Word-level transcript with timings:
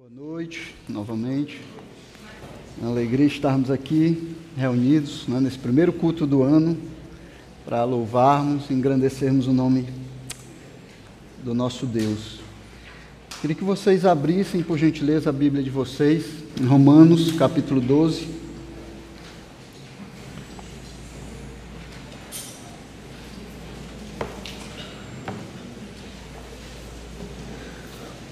Boa 0.00 0.28
noite, 0.28 0.74
novamente. 0.88 1.60
Uma 2.78 2.90
alegria 2.90 3.26
estarmos 3.26 3.70
aqui 3.70 4.34
reunidos 4.56 5.28
né, 5.28 5.38
nesse 5.38 5.58
primeiro 5.58 5.92
culto 5.92 6.26
do 6.26 6.42
ano 6.42 6.74
para 7.66 7.84
louvarmos 7.84 8.70
e 8.70 8.72
engrandecermos 8.72 9.46
o 9.46 9.52
nome 9.52 9.86
do 11.44 11.52
nosso 11.52 11.84
Deus. 11.84 12.40
Queria 13.42 13.54
que 13.54 13.62
vocês 13.62 14.06
abrissem, 14.06 14.62
por 14.62 14.78
gentileza, 14.78 15.28
a 15.28 15.32
Bíblia 15.34 15.62
de 15.62 15.68
vocês, 15.68 16.24
em 16.58 16.64
Romanos, 16.64 17.32
capítulo 17.32 17.78
12. 17.78 18.26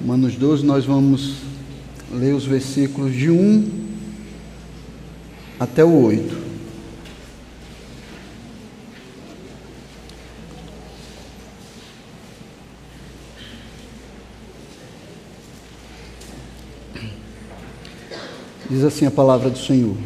Romanos 0.00 0.34
12, 0.34 0.64
nós 0.64 0.86
vamos 0.86 1.47
ler 2.10 2.34
os 2.34 2.44
versículos 2.44 3.14
de 3.14 3.30
1 3.30 3.88
até 5.60 5.84
o 5.84 6.04
8. 6.04 6.48
Diz 18.70 18.84
assim 18.84 19.06
a 19.06 19.10
palavra 19.10 19.48
do 19.48 19.58
Senhor. 19.58 19.96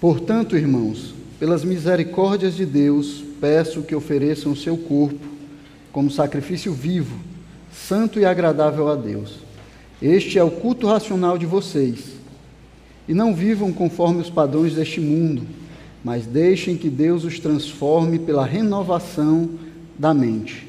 Portanto, 0.00 0.56
irmãos, 0.56 1.14
pelas 1.38 1.64
misericórdias 1.64 2.54
de 2.54 2.64
Deus, 2.64 3.24
peço 3.40 3.82
que 3.82 3.94
ofereçam 3.94 4.52
o 4.52 4.56
seu 4.56 4.76
corpo 4.76 5.26
como 5.90 6.10
sacrifício 6.10 6.72
vivo, 6.72 7.18
santo 7.72 8.20
e 8.20 8.24
agradável 8.24 8.88
a 8.88 8.94
Deus. 8.94 9.38
Este 10.02 10.38
é 10.38 10.44
o 10.44 10.50
culto 10.50 10.86
racional 10.86 11.38
de 11.38 11.46
vocês. 11.46 12.14
E 13.06 13.14
não 13.14 13.34
vivam 13.34 13.72
conforme 13.72 14.20
os 14.20 14.30
padrões 14.30 14.74
deste 14.74 15.00
mundo, 15.00 15.42
mas 16.02 16.26
deixem 16.26 16.76
que 16.76 16.88
Deus 16.88 17.24
os 17.24 17.38
transforme 17.38 18.18
pela 18.18 18.44
renovação 18.44 19.50
da 19.98 20.12
mente, 20.12 20.66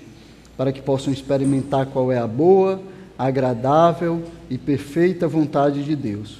para 0.55 0.71
que 0.71 0.81
possam 0.81 1.11
experimentar 1.11 1.87
qual 1.87 2.11
é 2.11 2.17
a 2.17 2.27
boa, 2.27 2.81
agradável 3.17 4.23
e 4.49 4.57
perfeita 4.57 5.27
vontade 5.27 5.83
de 5.83 5.95
Deus. 5.95 6.39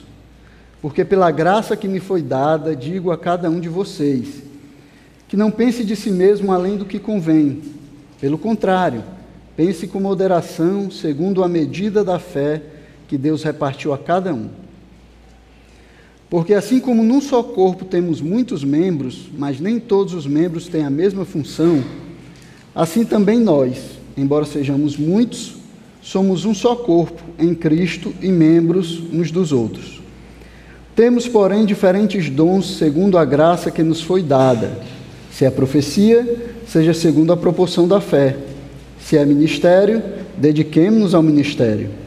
Porque 0.81 1.03
pela 1.03 1.31
graça 1.31 1.75
que 1.75 1.88
me 1.88 1.99
foi 1.99 2.22
dada, 2.22 2.75
digo 2.75 3.11
a 3.11 3.17
cada 3.17 3.49
um 3.49 3.59
de 3.59 3.70
vocês, 3.70 4.44
que 5.27 5.36
não 5.36 5.49
pense 5.49 5.83
de 5.83 5.95
si 5.95 6.11
mesmo 6.11 6.52
além 6.52 6.77
do 6.77 6.86
que 6.86 6.99
convém. 6.99 7.61
Pelo 8.22 8.38
contrário, 8.38 9.03
pense 9.58 9.88
com 9.88 9.99
moderação, 9.99 10.92
segundo 10.92 11.44
a 11.44 11.47
medida 11.47 12.03
da 12.03 12.20
fé 12.20 12.61
que 13.08 13.17
Deus 13.17 13.44
repartiu 13.44 13.94
a 13.94 13.98
cada 13.98 14.34
um. 14.34 14.50
Porque 16.30 16.53
assim 16.53 16.80
como 16.80 17.03
num 17.03 17.22
só 17.22 17.44
corpo 17.44 17.86
temos 17.86 18.20
muitos 18.20 18.64
membros, 18.64 19.30
mas 19.38 19.59
nem 19.59 19.80
todos 19.80 20.14
os 20.14 20.25
membros 20.25 20.67
têm 20.67 20.84
a 20.84 20.89
mesma 20.89 21.23
função, 21.23 21.83
assim 22.73 23.06
também 23.06 23.39
nós, 23.39 23.78
embora 24.17 24.45
sejamos 24.45 24.98
muitos, 24.98 25.56
somos 26.02 26.45
um 26.45 26.53
só 26.53 26.76
corpo 26.76 27.22
em 27.39 27.53
Cristo 27.53 28.14
e 28.22 28.31
membros 28.31 29.02
uns 29.14 29.31
dos 29.31 29.52
outros. 29.52 30.02
Temos, 30.95 31.28
porém, 31.28 31.66
diferentes 31.66 32.30
dons 32.30 32.78
segundo 32.78 33.17
a 33.17 33.26
graça 33.26 33.70
que 33.70 33.83
nos 33.83 34.02
foi 34.02 34.23
dada. 34.23 34.80
Se 35.31 35.44
é 35.44 35.50
profecia, 35.50 36.53
seja 36.66 36.94
segundo 36.94 37.33
a 37.33 37.38
proporção 37.38 37.88
da 37.88 38.00
fé. 38.00 38.38
Se 39.00 39.17
é 39.17 39.26
ministério, 39.26 40.02
dediquemo-nos 40.38 41.14
ao 41.14 41.22
ministério. 41.22 42.05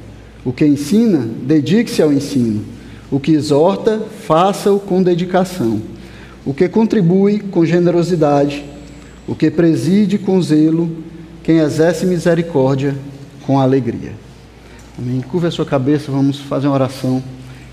O 0.48 0.52
que 0.52 0.64
ensina, 0.64 1.28
dedique-se 1.42 2.00
ao 2.00 2.10
ensino. 2.10 2.64
O 3.10 3.20
que 3.20 3.32
exorta, 3.32 4.00
faça-o 4.26 4.80
com 4.80 5.02
dedicação. 5.02 5.78
O 6.42 6.54
que 6.54 6.66
contribui, 6.70 7.38
com 7.38 7.66
generosidade. 7.66 8.64
O 9.26 9.34
que 9.34 9.50
preside, 9.50 10.16
com 10.16 10.40
zelo. 10.40 10.90
Quem 11.42 11.58
exerce 11.58 12.06
misericórdia, 12.06 12.96
com 13.46 13.60
alegria. 13.60 14.14
Amém. 14.98 15.20
Curva 15.20 15.48
a 15.48 15.50
sua 15.50 15.66
cabeça, 15.66 16.10
vamos 16.10 16.38
fazer 16.38 16.66
uma 16.66 16.76
oração 16.76 17.22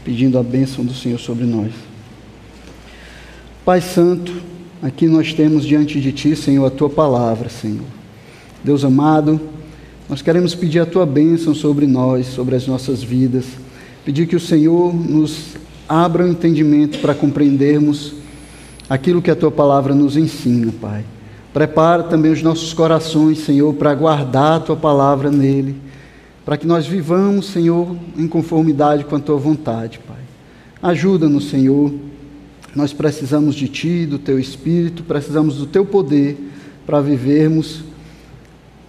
pedindo 0.04 0.38
a 0.38 0.44
bênção 0.44 0.84
do 0.84 0.94
Senhor 0.94 1.18
sobre 1.18 1.46
nós. 1.46 1.72
Pai 3.64 3.80
Santo, 3.80 4.34
aqui 4.84 5.08
nós 5.08 5.32
temos 5.34 5.64
diante 5.66 6.02
de 6.02 6.12
Ti, 6.12 6.36
Senhor, 6.36 6.66
a 6.66 6.70
Tua 6.70 6.90
palavra, 6.90 7.48
Senhor. 7.48 7.88
Deus 8.66 8.84
amado, 8.84 9.40
nós 10.08 10.22
queremos 10.22 10.54
pedir 10.54 10.80
a 10.80 10.86
Tua 10.86 11.06
bênção 11.06 11.56
sobre 11.56 11.88
nós, 11.88 12.28
sobre 12.28 12.56
as 12.56 12.68
nossas 12.68 13.02
vidas, 13.02 13.46
pedir 14.04 14.28
que 14.28 14.36
o 14.36 14.40
Senhor 14.40 14.94
nos 14.94 15.56
abra 15.90 16.24
o 16.24 16.28
entendimento 16.28 17.00
para 17.00 17.16
compreendermos 17.16 18.14
aquilo 18.88 19.22
que 19.22 19.32
a 19.32 19.36
Tua 19.36 19.50
palavra 19.50 19.96
nos 19.96 20.16
ensina, 20.16 20.72
Pai. 20.80 21.04
Prepara 21.52 22.04
também 22.04 22.32
os 22.32 22.44
nossos 22.44 22.72
corações, 22.72 23.40
Senhor, 23.40 23.74
para 23.74 23.96
guardar 23.96 24.58
a 24.58 24.60
Tua 24.60 24.76
palavra 24.76 25.32
nele, 25.32 25.76
para 26.46 26.56
que 26.56 26.68
nós 26.68 26.86
vivamos, 26.86 27.48
Senhor, 27.48 27.96
em 28.16 28.28
conformidade 28.28 29.06
com 29.06 29.16
a 29.16 29.20
Tua 29.20 29.38
vontade, 29.38 30.00
Pai. 30.08 30.18
Ajuda-nos, 30.84 31.50
Senhor. 31.50 31.92
Nós 32.76 32.94
precisamos 32.94 33.56
de 33.56 33.68
Ti, 33.68 34.06
do 34.06 34.20
Teu 34.20 34.38
Espírito, 34.38 35.02
precisamos 35.02 35.58
do 35.58 35.66
Teu 35.66 35.84
poder 35.84 36.38
para 36.86 37.02
vivermos 37.02 37.84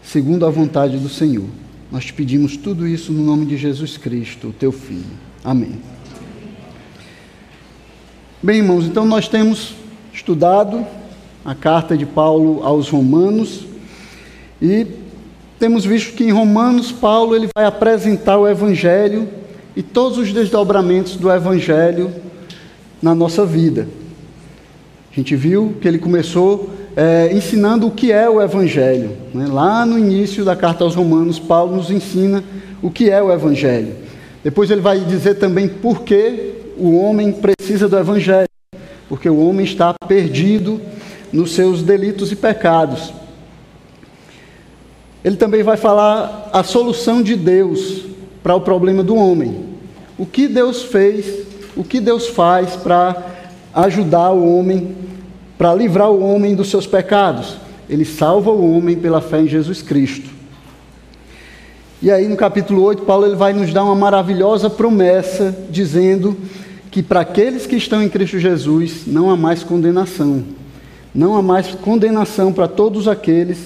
segundo 0.06 0.46
a 0.46 0.50
vontade 0.50 0.98
do 0.98 1.08
Senhor. 1.08 1.46
Nós 1.90 2.04
te 2.04 2.12
pedimos 2.12 2.56
tudo 2.56 2.86
isso 2.86 3.12
no 3.12 3.24
nome 3.24 3.44
de 3.44 3.56
Jesus 3.56 3.96
Cristo, 3.96 4.54
Teu 4.58 4.70
Filho. 4.70 5.04
Amém. 5.42 5.80
Bem, 8.40 8.58
irmãos, 8.58 8.86
então 8.86 9.04
nós 9.04 9.26
temos 9.26 9.74
estudado 10.12 10.86
a 11.44 11.54
carta 11.54 11.96
de 11.96 12.06
Paulo 12.06 12.62
aos 12.62 12.88
Romanos 12.88 13.66
e 14.62 14.86
temos 15.58 15.84
visto 15.84 16.14
que 16.14 16.24
em 16.24 16.30
Romanos 16.30 16.92
Paulo 16.92 17.34
ele 17.34 17.48
vai 17.54 17.64
apresentar 17.64 18.38
o 18.38 18.48
evangelho 18.48 19.28
e 19.74 19.82
todos 19.82 20.18
os 20.18 20.32
desdobramentos 20.32 21.16
do 21.16 21.30
evangelho 21.30 22.12
na 23.02 23.14
nossa 23.14 23.44
vida. 23.44 23.88
A 25.10 25.14
gente 25.14 25.34
viu 25.34 25.74
que 25.80 25.88
ele 25.88 25.98
começou 25.98 26.70
é, 26.96 27.30
ensinando 27.30 27.86
o 27.86 27.90
que 27.90 28.10
é 28.10 28.28
o 28.28 28.40
evangelho. 28.40 29.14
Né? 29.34 29.46
Lá 29.46 29.84
no 29.84 29.98
início 29.98 30.42
da 30.44 30.56
carta 30.56 30.82
aos 30.82 30.94
Romanos, 30.94 31.38
Paulo 31.38 31.76
nos 31.76 31.90
ensina 31.90 32.42
o 32.82 32.90
que 32.90 33.10
é 33.10 33.22
o 33.22 33.30
evangelho. 33.30 33.94
Depois 34.42 34.70
ele 34.70 34.80
vai 34.80 35.00
dizer 35.00 35.34
também 35.34 35.68
por 35.68 36.02
que 36.02 36.54
o 36.78 36.96
homem 36.96 37.32
precisa 37.32 37.86
do 37.88 37.98
evangelho, 37.98 38.48
porque 39.08 39.28
o 39.28 39.38
homem 39.38 39.66
está 39.66 39.94
perdido 40.08 40.80
nos 41.32 41.54
seus 41.54 41.82
delitos 41.82 42.32
e 42.32 42.36
pecados. 42.36 43.12
Ele 45.22 45.36
também 45.36 45.62
vai 45.62 45.76
falar 45.76 46.48
a 46.52 46.62
solução 46.62 47.20
de 47.20 47.34
Deus 47.34 48.04
para 48.42 48.54
o 48.54 48.60
problema 48.60 49.02
do 49.02 49.16
homem. 49.16 49.66
O 50.16 50.24
que 50.24 50.46
Deus 50.46 50.84
fez, 50.84 51.44
o 51.76 51.82
que 51.82 52.00
Deus 52.00 52.28
faz 52.28 52.76
para 52.76 53.24
ajudar 53.74 54.30
o 54.30 54.56
homem, 54.56 54.94
para 55.56 55.74
livrar 55.74 56.10
o 56.10 56.22
homem 56.22 56.54
dos 56.54 56.68
seus 56.68 56.86
pecados. 56.86 57.56
Ele 57.88 58.04
salva 58.04 58.50
o 58.50 58.76
homem 58.76 58.96
pela 58.96 59.20
fé 59.20 59.40
em 59.40 59.48
Jesus 59.48 59.82
Cristo. 59.82 60.28
E 62.02 62.10
aí 62.10 62.28
no 62.28 62.36
capítulo 62.36 62.82
8, 62.82 63.02
Paulo 63.02 63.26
ele 63.26 63.36
vai 63.36 63.52
nos 63.52 63.72
dar 63.72 63.84
uma 63.84 63.94
maravilhosa 63.94 64.68
promessa 64.68 65.56
dizendo 65.70 66.36
que 66.90 67.02
para 67.02 67.20
aqueles 67.20 67.66
que 67.66 67.76
estão 67.76 68.02
em 68.02 68.08
Cristo 68.08 68.38
Jesus 68.38 69.02
não 69.06 69.30
há 69.30 69.36
mais 69.36 69.62
condenação. 69.62 70.44
Não 71.14 71.34
há 71.34 71.42
mais 71.42 71.68
condenação 71.68 72.52
para 72.52 72.68
todos 72.68 73.08
aqueles 73.08 73.58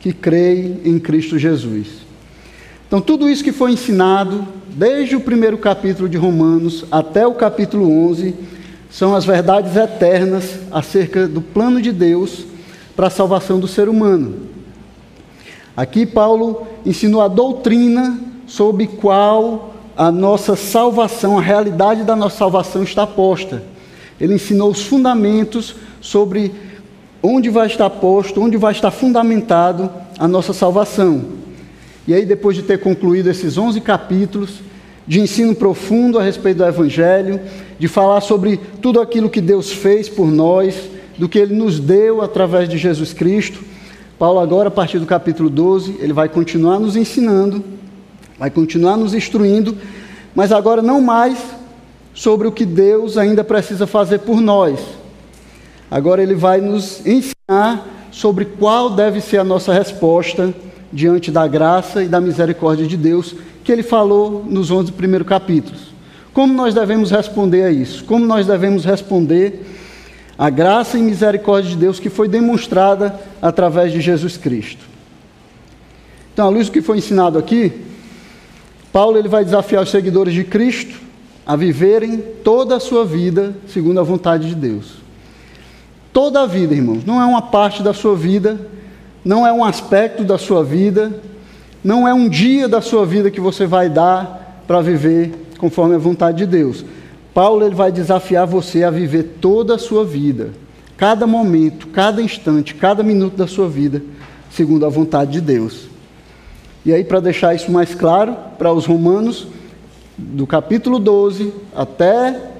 que 0.00 0.12
creem 0.12 0.80
em 0.84 0.98
Cristo 0.98 1.38
Jesus. 1.38 1.86
Então, 2.86 3.00
tudo 3.00 3.26
isso 3.26 3.42
que 3.42 3.52
foi 3.52 3.72
ensinado, 3.72 4.46
desde 4.74 5.16
o 5.16 5.20
primeiro 5.20 5.56
capítulo 5.56 6.06
de 6.06 6.18
Romanos 6.18 6.84
até 6.90 7.26
o 7.26 7.32
capítulo 7.32 7.90
11, 8.10 8.34
são 8.92 9.16
as 9.16 9.24
verdades 9.24 9.74
eternas 9.74 10.58
acerca 10.70 11.26
do 11.26 11.40
plano 11.40 11.80
de 11.80 11.90
Deus 11.90 12.44
para 12.94 13.06
a 13.06 13.10
salvação 13.10 13.58
do 13.58 13.66
ser 13.66 13.88
humano. 13.88 14.48
Aqui, 15.74 16.04
Paulo 16.04 16.66
ensinou 16.84 17.22
a 17.22 17.28
doutrina 17.28 18.20
sobre 18.46 18.86
qual 18.86 19.74
a 19.96 20.12
nossa 20.12 20.54
salvação, 20.54 21.38
a 21.38 21.40
realidade 21.40 22.04
da 22.04 22.14
nossa 22.14 22.36
salvação 22.36 22.82
está 22.82 23.06
posta. 23.06 23.62
Ele 24.20 24.34
ensinou 24.34 24.70
os 24.70 24.82
fundamentos 24.82 25.74
sobre 25.98 26.52
onde 27.22 27.48
vai 27.48 27.68
estar 27.68 27.88
posto, 27.88 28.42
onde 28.42 28.58
vai 28.58 28.72
estar 28.72 28.90
fundamentado 28.90 29.90
a 30.18 30.28
nossa 30.28 30.52
salvação. 30.52 31.24
E 32.06 32.12
aí, 32.12 32.26
depois 32.26 32.56
de 32.56 32.62
ter 32.62 32.78
concluído 32.78 33.30
esses 33.30 33.56
11 33.56 33.80
capítulos 33.80 34.60
de 35.06 35.20
ensino 35.20 35.54
profundo 35.54 36.18
a 36.18 36.22
respeito 36.22 36.58
do 36.58 36.64
Evangelho, 36.64 37.40
de 37.78 37.88
falar 37.88 38.20
sobre 38.20 38.58
tudo 38.80 39.00
aquilo 39.00 39.30
que 39.30 39.40
Deus 39.40 39.72
fez 39.72 40.08
por 40.08 40.30
nós, 40.30 40.88
do 41.18 41.28
que 41.28 41.38
Ele 41.38 41.54
nos 41.54 41.78
deu 41.80 42.22
através 42.22 42.68
de 42.68 42.78
Jesus 42.78 43.12
Cristo, 43.12 43.60
Paulo, 44.18 44.38
agora, 44.38 44.68
a 44.68 44.70
partir 44.70 44.98
do 44.98 45.06
capítulo 45.06 45.50
12, 45.50 45.96
ele 46.00 46.12
vai 46.12 46.28
continuar 46.28 46.78
nos 46.78 46.94
ensinando 46.94 47.64
Vai 48.42 48.50
continuar 48.50 48.96
nos 48.96 49.14
instruindo, 49.14 49.78
mas 50.34 50.50
agora 50.50 50.82
não 50.82 51.00
mais 51.00 51.38
sobre 52.12 52.48
o 52.48 52.50
que 52.50 52.66
Deus 52.66 53.16
ainda 53.16 53.44
precisa 53.44 53.86
fazer 53.86 54.18
por 54.18 54.40
nós. 54.40 54.80
Agora 55.88 56.20
ele 56.20 56.34
vai 56.34 56.60
nos 56.60 57.06
ensinar 57.06 57.86
sobre 58.10 58.44
qual 58.44 58.90
deve 58.90 59.20
ser 59.20 59.38
a 59.38 59.44
nossa 59.44 59.72
resposta 59.72 60.52
diante 60.92 61.30
da 61.30 61.46
graça 61.46 62.02
e 62.02 62.08
da 62.08 62.20
misericórdia 62.20 62.84
de 62.84 62.96
Deus, 62.96 63.32
que 63.62 63.70
ele 63.70 63.82
falou 63.82 64.44
nos 64.46 64.70
11 64.70 64.92
primeiros 64.92 65.26
capítulos. 65.26 65.92
Como 66.32 66.52
nós 66.52 66.74
devemos 66.74 67.10
responder 67.10 67.64
a 67.64 67.70
isso? 67.70 68.04
Como 68.04 68.24
nós 68.24 68.46
devemos 68.46 68.84
responder 68.84 69.66
à 70.38 70.48
graça 70.48 70.98
e 70.98 71.02
misericórdia 71.02 71.70
de 71.70 71.76
Deus 71.76 72.00
que 72.00 72.08
foi 72.08 72.26
demonstrada 72.26 73.18
através 73.40 73.92
de 73.92 74.00
Jesus 74.00 74.36
Cristo? 74.36 74.84
Então, 76.32 76.46
à 76.46 76.48
luz 76.48 76.66
do 76.66 76.72
que 76.72 76.80
foi 76.80 76.98
ensinado 76.98 77.38
aqui, 77.38 77.72
Paulo 78.90 79.18
ele 79.18 79.28
vai 79.28 79.44
desafiar 79.44 79.82
os 79.82 79.90
seguidores 79.90 80.32
de 80.32 80.44
Cristo 80.44 80.98
a 81.44 81.56
viverem 81.56 82.18
toda 82.42 82.76
a 82.76 82.80
sua 82.80 83.04
vida 83.04 83.54
segundo 83.66 84.00
a 84.00 84.02
vontade 84.02 84.48
de 84.48 84.54
Deus. 84.54 85.02
Toda 86.12 86.42
a 86.42 86.46
vida, 86.46 86.74
irmãos, 86.74 87.04
não 87.04 87.20
é 87.20 87.24
uma 87.24 87.42
parte 87.42 87.82
da 87.82 87.92
sua 87.92 88.14
vida, 88.14 88.60
não 89.24 89.46
é 89.46 89.52
um 89.52 89.64
aspecto 89.64 90.24
da 90.24 90.38
sua 90.38 90.62
vida, 90.62 91.12
não 91.82 92.06
é 92.06 92.14
um 92.14 92.28
dia 92.28 92.68
da 92.68 92.80
sua 92.80 93.04
vida 93.04 93.30
que 93.30 93.40
você 93.40 93.66
vai 93.66 93.88
dar 93.88 94.62
para 94.66 94.80
viver 94.80 95.32
conforme 95.58 95.94
a 95.94 95.98
vontade 95.98 96.38
de 96.38 96.46
Deus. 96.46 96.84
Paulo 97.34 97.64
ele 97.64 97.74
vai 97.74 97.90
desafiar 97.90 98.46
você 98.46 98.84
a 98.84 98.90
viver 98.90 99.38
toda 99.40 99.74
a 99.74 99.78
sua 99.78 100.04
vida, 100.04 100.50
cada 100.96 101.26
momento, 101.26 101.88
cada 101.88 102.22
instante, 102.22 102.74
cada 102.74 103.02
minuto 103.02 103.36
da 103.36 103.46
sua 103.46 103.68
vida, 103.68 104.02
segundo 104.50 104.84
a 104.84 104.88
vontade 104.88 105.32
de 105.32 105.40
Deus. 105.40 105.88
E 106.84 106.92
aí, 106.92 107.04
para 107.04 107.20
deixar 107.20 107.54
isso 107.54 107.70
mais 107.70 107.94
claro 107.94 108.36
para 108.58 108.72
os 108.72 108.86
romanos, 108.86 109.46
do 110.18 110.46
capítulo 110.46 110.98
12 110.98 111.52
até 111.74 112.52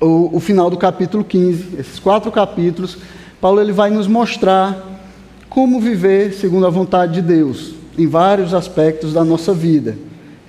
o, 0.00 0.36
o, 0.36 0.40
final 0.40 0.70
do 0.70 0.76
capítulo 0.76 1.22
15, 1.22 1.76
esses 1.78 1.98
quatro 1.98 2.32
capítulos, 2.32 2.96
Paulo 3.40 3.60
ele 3.60 3.72
vai 3.72 3.90
nos 3.90 4.06
mostrar 4.06 5.00
como 5.48 5.80
viver 5.80 6.32
segundo 6.32 6.66
a 6.66 6.70
vontade 6.70 7.14
de 7.14 7.22
Deus, 7.22 7.74
em 8.00 8.06
vários 8.06 8.54
aspectos 8.54 9.12
da 9.12 9.22
nossa 9.22 9.52
vida. 9.52 9.94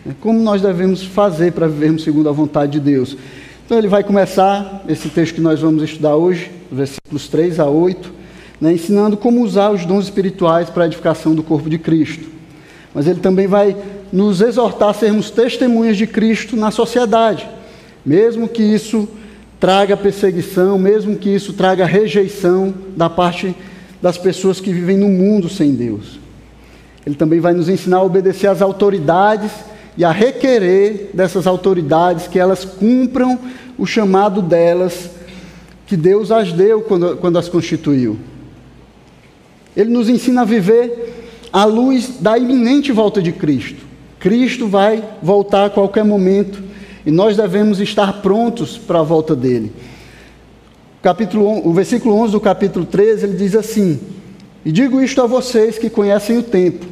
Né? 0.06 0.16
Como 0.22 0.40
nós 0.40 0.62
devemos 0.62 1.04
fazer 1.04 1.52
para 1.52 1.68
vivermos 1.68 2.04
segundo 2.04 2.30
a 2.30 2.32
vontade 2.32 2.74
de 2.74 2.80
Deus. 2.80 3.18
Então 3.66 3.78
ele 3.78 3.90
vai 3.90 4.04
começar 4.04 4.86
esse 4.88 5.10
texto 5.10 5.36
que 5.36 5.42
nós 5.42 5.60
vamos 5.60 5.84
estudar 5.84 6.16
hoje, 6.16 6.50
versículos 6.72 7.28
3 7.28 7.60
a 7.60 7.66
8, 7.66 8.12
né, 8.60 8.74
ensinando 8.74 9.18
como 9.18 9.42
usar 9.42 9.70
os 9.70 9.86
dons 9.86 10.06
espirituais 10.06 10.70
para 10.70 10.84
a 10.84 10.88
edificação 10.88 11.36
do 11.36 11.44
corpo 11.44 11.70
de 11.70 11.78
Cristo. 11.78 12.30
Mas 12.94 13.06
ele 13.06 13.20
também 13.20 13.48
vai 13.48 13.76
nos 14.14 14.40
exortar 14.40 14.90
a 14.90 14.94
sermos 14.94 15.30
testemunhas 15.30 15.98
de 15.98 16.08
Cristo 16.08 16.56
na 16.56 16.72
sociedade, 16.72 17.48
mesmo 18.06 18.48
que 18.48 18.64
isso 18.64 19.10
traga 19.60 19.98
perseguição, 19.98 20.80
mesmo 20.80 21.18
que 21.18 21.30
isso 21.30 21.54
traga 21.54 21.86
rejeição 21.86 22.74
da 22.96 23.10
parte 23.10 23.54
das 24.02 24.18
pessoas 24.18 24.60
que 24.60 24.72
vivem 24.72 24.98
no 24.98 25.10
mundo 25.10 25.50
sem 25.50 25.74
Deus. 25.74 26.20
Ele 27.06 27.16
também 27.16 27.40
vai 27.40 27.54
nos 27.54 27.70
ensinar 27.70 27.98
a 27.98 28.04
obedecer 28.04 28.48
às 28.48 28.62
autoridades 28.62 29.52
e 29.98 30.06
a 30.06 30.12
requerer 30.12 31.10
dessas 31.14 31.48
autoridades 31.48 32.28
que 32.28 32.40
elas 32.40 32.64
cumpram 32.64 33.40
o 33.78 33.86
chamado 33.86 34.42
delas 34.42 35.10
que 35.86 35.98
Deus 35.98 36.32
as 36.32 36.54
deu 36.54 36.82
quando, 36.82 37.18
quando 37.18 37.38
as 37.38 37.50
constituiu. 37.50 38.18
Ele 39.76 39.90
nos 39.90 40.08
ensina 40.08 40.42
a 40.42 40.46
viver 40.46 41.48
à 41.52 41.66
luz 41.66 42.18
da 42.20 42.38
iminente 42.38 42.92
volta 42.92 43.22
de 43.22 43.32
Cristo. 43.32 43.84
Cristo 44.20 44.68
vai 44.68 45.04
voltar 45.22 45.66
a 45.66 45.70
qualquer 45.70 46.06
momento 46.06 46.64
e 47.06 47.12
nós 47.12 47.36
devemos 47.36 47.80
estar 47.80 48.22
prontos 48.22 48.78
para 48.78 49.00
a 49.00 49.04
volta 49.04 49.36
dele. 49.36 49.74
Capítulo, 51.02 51.68
o 51.68 51.74
versículo 51.74 52.16
11 52.16 52.32
do 52.34 52.40
capítulo 52.40 52.86
13, 52.86 53.26
ele 53.26 53.36
diz 53.36 53.56
assim: 53.56 54.00
E 54.64 54.72
digo 54.72 55.02
isto 55.02 55.22
a 55.22 55.26
vocês 55.26 55.78
que 55.78 55.90
conhecem 55.90 56.38
o 56.38 56.44
tempo, 56.44 56.86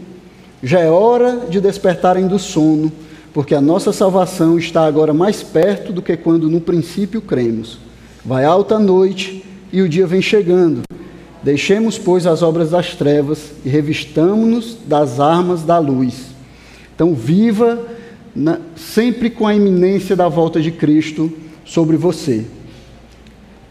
já 0.62 0.80
é 0.80 0.90
hora 0.90 1.48
de 1.50 1.62
despertarem 1.62 2.28
do 2.28 2.38
sono, 2.38 2.92
porque 3.34 3.56
a 3.56 3.62
nossa 3.62 3.94
salvação 3.94 4.58
está 4.58 4.86
agora 4.86 5.14
mais 5.14 5.42
perto 5.42 5.94
do 5.94 6.02
que 6.02 6.18
quando 6.18 6.50
no 6.50 6.60
princípio 6.60 7.22
cremos. 7.22 7.78
Vai 8.26 8.44
alta 8.44 8.78
noite 8.78 9.46
e 9.72 9.82
o 9.82 9.90
dia 9.90 10.06
vem 10.06 10.22
chegando. 10.22 10.82
Deixemos, 11.42 11.98
pois, 11.98 12.26
as 12.26 12.42
obras 12.42 12.72
das 12.72 12.96
trevas 12.96 13.52
e 13.64 13.70
revistamo-nos 13.70 14.78
das 14.86 15.20
armas 15.20 15.64
da 15.64 15.78
luz. 15.78 16.26
Então, 16.94 17.14
viva 17.14 17.80
na, 18.36 18.60
sempre 18.76 19.30
com 19.30 19.48
a 19.48 19.56
iminência 19.56 20.16
da 20.16 20.28
volta 20.28 20.60
de 20.60 20.72
Cristo 20.72 21.32
sobre 21.64 21.96
você. 21.96 22.46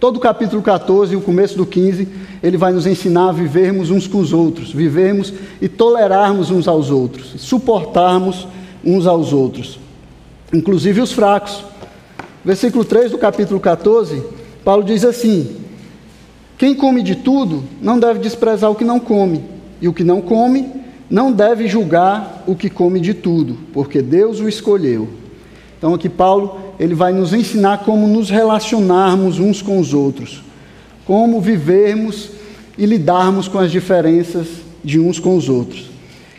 Todo 0.00 0.18
o 0.18 0.20
capítulo 0.20 0.62
14 0.62 1.12
e 1.12 1.16
o 1.16 1.20
começo 1.20 1.56
do 1.56 1.66
15, 1.66 2.06
ele 2.40 2.56
vai 2.56 2.72
nos 2.72 2.86
ensinar 2.86 3.30
a 3.30 3.32
vivermos 3.32 3.90
uns 3.90 4.06
com 4.06 4.18
os 4.18 4.32
outros, 4.32 4.72
vivermos 4.72 5.32
e 5.60 5.68
tolerarmos 5.68 6.50
uns 6.50 6.68
aos 6.68 6.88
outros, 6.88 7.34
suportarmos 7.38 8.46
uns 8.84 9.08
aos 9.08 9.32
outros, 9.32 9.80
inclusive 10.52 11.00
os 11.00 11.10
fracos. 11.10 11.64
Versículo 12.44 12.84
3 12.84 13.10
do 13.10 13.18
capítulo 13.18 13.58
14, 13.58 14.22
Paulo 14.64 14.84
diz 14.84 15.04
assim: 15.04 15.56
Quem 16.56 16.76
come 16.76 17.02
de 17.02 17.16
tudo 17.16 17.64
não 17.82 17.98
deve 17.98 18.20
desprezar 18.20 18.70
o 18.70 18.76
que 18.76 18.84
não 18.84 19.00
come, 19.00 19.44
e 19.80 19.88
o 19.88 19.92
que 19.92 20.04
não 20.04 20.20
come 20.20 20.70
não 21.10 21.32
deve 21.32 21.66
julgar 21.66 22.44
o 22.46 22.54
que 22.54 22.70
come 22.70 23.00
de 23.00 23.14
tudo, 23.14 23.58
porque 23.72 24.00
Deus 24.00 24.38
o 24.38 24.48
escolheu. 24.48 25.08
Então 25.76 25.92
aqui 25.92 26.08
Paulo, 26.08 26.67
ele 26.78 26.94
vai 26.94 27.12
nos 27.12 27.32
ensinar 27.32 27.78
como 27.78 28.06
nos 28.06 28.30
relacionarmos 28.30 29.38
uns 29.38 29.60
com 29.60 29.78
os 29.78 29.92
outros, 29.92 30.42
como 31.04 31.40
vivermos 31.40 32.30
e 32.76 32.86
lidarmos 32.86 33.48
com 33.48 33.58
as 33.58 33.70
diferenças 33.70 34.46
de 34.84 35.00
uns 35.00 35.18
com 35.18 35.36
os 35.36 35.48
outros. 35.48 35.90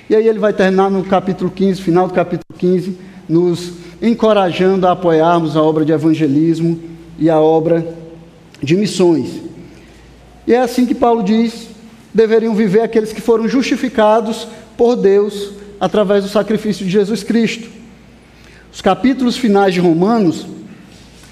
E 0.09 0.15
aí 0.15 0.27
ele 0.27 0.39
vai 0.39 0.53
terminar 0.53 0.89
no 0.89 1.03
capítulo 1.03 1.51
15, 1.51 1.81
final 1.81 2.07
do 2.07 2.13
capítulo 2.13 2.57
15, 2.57 2.97
nos 3.27 3.73
encorajando 4.01 4.87
a 4.87 4.91
apoiarmos 4.91 5.55
a 5.55 5.61
obra 5.61 5.83
de 5.83 5.91
evangelismo 5.91 6.79
e 7.17 7.29
a 7.29 7.39
obra 7.39 7.95
de 8.63 8.75
missões. 8.75 9.41
E 10.47 10.53
é 10.53 10.59
assim 10.59 10.85
que 10.85 10.95
Paulo 10.95 11.21
diz: 11.21 11.67
deveriam 12.13 12.55
viver 12.55 12.81
aqueles 12.81 13.11
que 13.11 13.21
foram 13.21 13.47
justificados 13.47 14.47
por 14.77 14.95
Deus 14.95 15.51
através 15.79 16.23
do 16.23 16.29
sacrifício 16.29 16.85
de 16.85 16.91
Jesus 16.91 17.23
Cristo. 17.23 17.78
Os 18.71 18.81
capítulos 18.81 19.37
finais 19.37 19.73
de 19.73 19.79
Romanos 19.79 20.45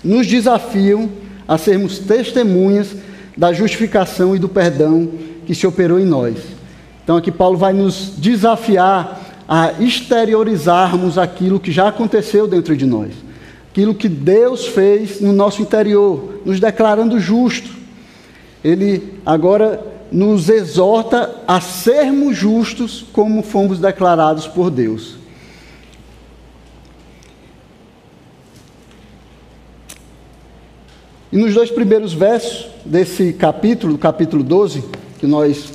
nos 0.04 0.26
desafiam 0.26 1.10
a 1.48 1.58
sermos 1.58 2.00
testemunhas 2.00 2.96
da 3.38 3.54
justificação 3.54 4.36
e 4.36 4.40
do 4.40 4.50
perdão 4.50 5.10
que 5.46 5.54
se 5.54 5.66
operou 5.66 6.00
em 6.00 6.06
nós. 6.06 6.36
Então 7.04 7.16
aqui 7.16 7.32
Paulo 7.32 7.58
vai 7.58 7.72
nos 7.72 8.14
desafiar 8.18 9.46
a 9.48 9.74
exteriorizarmos 9.80 11.18
aquilo 11.18 11.60
que 11.60 11.72
já 11.72 11.88
aconteceu 11.88 12.48
dentro 12.48 12.76
de 12.76 12.86
nós, 12.86 13.14
aquilo 13.72 13.96
que 13.96 14.10
Deus 14.10 14.68
fez 14.68 15.22
no 15.22 15.32
nosso 15.32 15.62
interior, 15.62 16.42
nos 16.46 16.60
declarando 16.60 17.20
justo. 17.20 17.70
Ele 18.62 19.14
agora 19.26 19.80
nos 20.12 20.50
exorta 20.50 21.36
a 21.48 21.62
sermos 21.62 22.36
justos 22.36 23.06
como 23.14 23.42
fomos 23.42 23.80
declarados 23.80 24.48
por 24.48 24.70
Deus. 24.70 25.17
E 31.38 31.40
nos 31.40 31.54
dois 31.54 31.70
primeiros 31.70 32.14
versos 32.14 32.66
desse 32.84 33.32
capítulo, 33.32 33.96
capítulo 33.96 34.42
12, 34.42 34.84
que 35.20 35.28
nós 35.28 35.72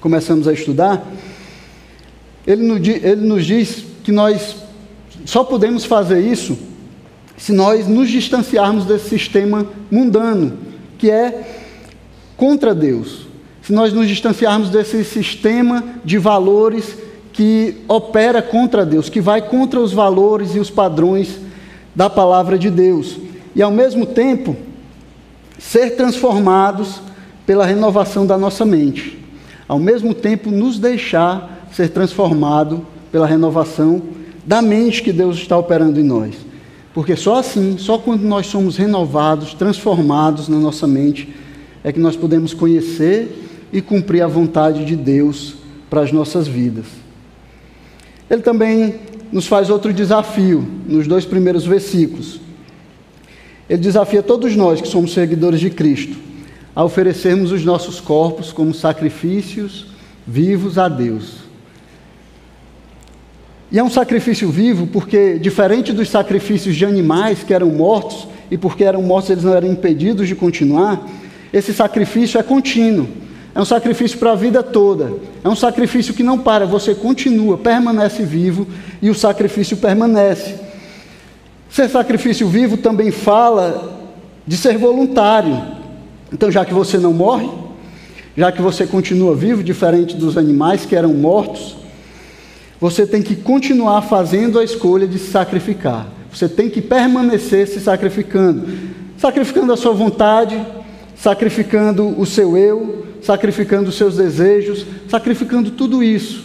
começamos 0.00 0.48
a 0.48 0.54
estudar, 0.54 1.06
ele 2.46 2.62
nos, 2.62 3.44
diz 3.44 3.84
que 4.02 4.10
nós 4.10 4.56
só 5.26 5.44
podemos 5.44 5.84
fazer 5.84 6.20
isso 6.20 6.56
se 7.36 7.52
nós 7.52 7.86
nos 7.86 8.08
distanciarmos 8.08 8.86
desse 8.86 9.06
sistema 9.10 9.66
mundano, 9.90 10.60
que 10.96 11.10
é 11.10 11.46
contra 12.38 12.74
Deus, 12.74 13.26
se 13.60 13.70
nós 13.70 13.92
nos 13.92 14.08
distanciarmos 14.08 14.70
desse 14.70 15.04
sistema 15.04 15.84
de 16.02 16.16
valores 16.16 16.96
que 17.34 17.82
opera 17.86 18.40
contra 18.40 18.86
Deus, 18.86 19.10
que 19.10 19.20
vai 19.20 19.42
contra 19.42 19.78
os 19.78 19.92
valores 19.92 20.54
e 20.54 20.58
os 20.58 20.70
padrões 20.70 21.38
da 21.94 22.08
palavra 22.08 22.58
de 22.58 22.70
Deus, 22.70 23.25
e 23.56 23.62
ao 23.62 23.70
mesmo 23.70 24.04
tempo 24.04 24.54
ser 25.58 25.96
transformados 25.96 27.00
pela 27.46 27.64
renovação 27.64 28.26
da 28.26 28.36
nossa 28.36 28.66
mente, 28.66 29.18
ao 29.66 29.78
mesmo 29.78 30.12
tempo 30.12 30.50
nos 30.50 30.78
deixar 30.78 31.66
ser 31.72 31.88
transformado 31.88 32.86
pela 33.10 33.26
renovação 33.26 34.02
da 34.44 34.60
mente 34.60 35.02
que 35.02 35.10
Deus 35.10 35.38
está 35.38 35.56
operando 35.56 35.98
em 35.98 36.02
nós. 36.02 36.34
Porque 36.92 37.16
só 37.16 37.38
assim, 37.38 37.78
só 37.78 37.96
quando 37.96 38.22
nós 38.22 38.46
somos 38.46 38.76
renovados, 38.76 39.54
transformados 39.54 40.48
na 40.48 40.58
nossa 40.58 40.86
mente, 40.86 41.34
é 41.82 41.90
que 41.90 41.98
nós 41.98 42.14
podemos 42.14 42.52
conhecer 42.52 43.68
e 43.72 43.80
cumprir 43.80 44.20
a 44.20 44.26
vontade 44.26 44.84
de 44.84 44.94
Deus 44.94 45.54
para 45.88 46.02
as 46.02 46.12
nossas 46.12 46.46
vidas. 46.46 46.84
Ele 48.28 48.42
também 48.42 48.96
nos 49.32 49.46
faz 49.46 49.70
outro 49.70 49.94
desafio 49.94 50.66
nos 50.86 51.06
dois 51.06 51.24
primeiros 51.24 51.64
versículos. 51.64 52.45
Ele 53.68 53.80
desafia 53.80 54.22
todos 54.22 54.54
nós 54.54 54.80
que 54.80 54.88
somos 54.88 55.12
seguidores 55.12 55.60
de 55.60 55.70
Cristo 55.70 56.16
a 56.74 56.84
oferecermos 56.84 57.52
os 57.52 57.64
nossos 57.64 58.00
corpos 58.00 58.52
como 58.52 58.74
sacrifícios 58.74 59.86
vivos 60.26 60.76
a 60.76 60.88
Deus. 60.88 61.46
E 63.72 63.78
é 63.78 63.82
um 63.82 63.90
sacrifício 63.90 64.50
vivo 64.50 64.86
porque, 64.86 65.38
diferente 65.38 65.92
dos 65.92 66.08
sacrifícios 66.08 66.76
de 66.76 66.84
animais 66.84 67.42
que 67.42 67.54
eram 67.54 67.68
mortos, 67.68 68.28
e 68.50 68.56
porque 68.56 68.84
eram 68.84 69.02
mortos 69.02 69.30
eles 69.30 69.44
não 69.44 69.54
eram 69.54 69.68
impedidos 69.68 70.28
de 70.28 70.34
continuar, 70.34 71.04
esse 71.52 71.72
sacrifício 71.72 72.38
é 72.38 72.42
contínuo. 72.42 73.08
É 73.54 73.60
um 73.60 73.64
sacrifício 73.64 74.18
para 74.18 74.32
a 74.32 74.36
vida 74.36 74.62
toda. 74.62 75.14
É 75.42 75.48
um 75.48 75.56
sacrifício 75.56 76.12
que 76.12 76.22
não 76.22 76.38
para, 76.38 76.66
você 76.66 76.94
continua, 76.94 77.56
permanece 77.56 78.22
vivo 78.22 78.66
e 79.00 79.08
o 79.08 79.14
sacrifício 79.14 79.78
permanece. 79.78 80.65
Ser 81.68 81.88
sacrifício 81.88 82.48
vivo 82.48 82.76
também 82.76 83.10
fala 83.10 83.98
de 84.46 84.56
ser 84.56 84.78
voluntário. 84.78 85.60
Então, 86.32 86.50
já 86.50 86.64
que 86.64 86.72
você 86.72 86.98
não 86.98 87.12
morre, 87.12 87.48
já 88.36 88.52
que 88.52 88.60
você 88.60 88.86
continua 88.86 89.34
vivo, 89.34 89.62
diferente 89.62 90.16
dos 90.16 90.36
animais 90.36 90.84
que 90.84 90.94
eram 90.94 91.14
mortos, 91.14 91.76
você 92.80 93.06
tem 93.06 93.22
que 93.22 93.34
continuar 93.34 94.02
fazendo 94.02 94.58
a 94.58 94.64
escolha 94.64 95.08
de 95.08 95.18
se 95.18 95.30
sacrificar. 95.30 96.08
Você 96.30 96.48
tem 96.48 96.68
que 96.68 96.82
permanecer 96.82 97.66
se 97.66 97.80
sacrificando. 97.80 98.66
Sacrificando 99.16 99.72
a 99.72 99.76
sua 99.76 99.92
vontade, 99.94 100.60
sacrificando 101.16 102.20
o 102.20 102.26
seu 102.26 102.56
eu, 102.56 103.06
sacrificando 103.22 103.88
os 103.88 103.96
seus 103.96 104.16
desejos, 104.16 104.84
sacrificando 105.08 105.70
tudo 105.70 106.02
isso 106.02 106.44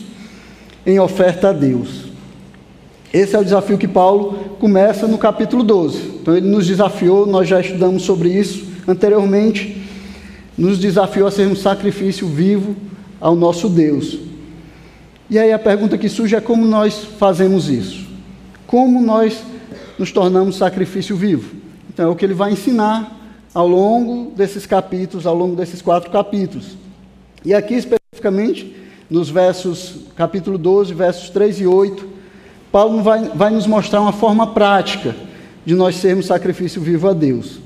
em 0.85 0.99
oferta 0.99 1.49
a 1.49 1.53
Deus. 1.53 2.10
Esse 3.13 3.35
é 3.35 3.39
o 3.39 3.43
desafio 3.43 3.77
que 3.77 3.89
Paulo 3.89 4.55
começa 4.57 5.05
no 5.05 5.17
capítulo 5.17 5.63
12. 5.63 6.19
Então 6.21 6.35
ele 6.35 6.47
nos 6.47 6.65
desafiou, 6.67 7.25
nós 7.25 7.47
já 7.47 7.59
estudamos 7.59 8.03
sobre 8.03 8.29
isso 8.29 8.65
anteriormente, 8.87 9.85
nos 10.57 10.79
desafiou 10.79 11.27
a 11.27 11.31
sermos 11.31 11.59
sacrifício 11.59 12.25
vivo 12.25 12.75
ao 13.19 13.35
nosso 13.35 13.67
Deus. 13.67 14.17
E 15.29 15.37
aí 15.37 15.51
a 15.51 15.59
pergunta 15.59 15.97
que 15.97 16.07
surge 16.07 16.35
é 16.35 16.41
como 16.41 16.65
nós 16.65 17.03
fazemos 17.17 17.69
isso? 17.69 18.07
Como 18.65 19.01
nós 19.01 19.43
nos 19.99 20.11
tornamos 20.11 20.55
sacrifício 20.55 21.15
vivo? 21.15 21.55
Então 21.93 22.05
é 22.05 22.09
o 22.09 22.15
que 22.15 22.23
ele 22.23 22.33
vai 22.33 22.53
ensinar 22.53 23.17
ao 23.53 23.67
longo 23.67 24.31
desses 24.31 24.65
capítulos, 24.65 25.25
ao 25.25 25.35
longo 25.35 25.55
desses 25.57 25.81
quatro 25.81 26.09
capítulos. 26.09 26.77
E 27.43 27.53
aqui 27.53 27.73
especificamente, 27.73 28.73
nos 29.09 29.29
versos, 29.29 29.95
capítulo 30.15 30.57
12, 30.57 30.93
versos 30.93 31.29
3 31.29 31.59
e 31.59 31.67
8, 31.67 32.10
Paulo 32.71 33.01
vai, 33.03 33.29
vai 33.29 33.49
nos 33.49 33.67
mostrar 33.67 34.01
uma 34.01 34.13
forma 34.13 34.47
prática 34.47 35.15
de 35.65 35.75
nós 35.75 35.97
sermos 35.97 36.27
sacrifício 36.27 36.81
vivo 36.81 37.09
a 37.09 37.13
Deus. 37.13 37.59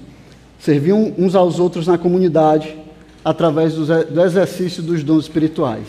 Servir 0.59 0.93
uns 0.93 1.35
aos 1.35 1.59
outros 1.59 1.85
na 1.85 1.97
comunidade, 1.97 2.75
através 3.24 3.74
do, 3.74 3.85
do 3.85 4.21
exercício 4.21 4.81
dos 4.81 5.03
dons 5.03 5.25
espirituais. 5.25 5.85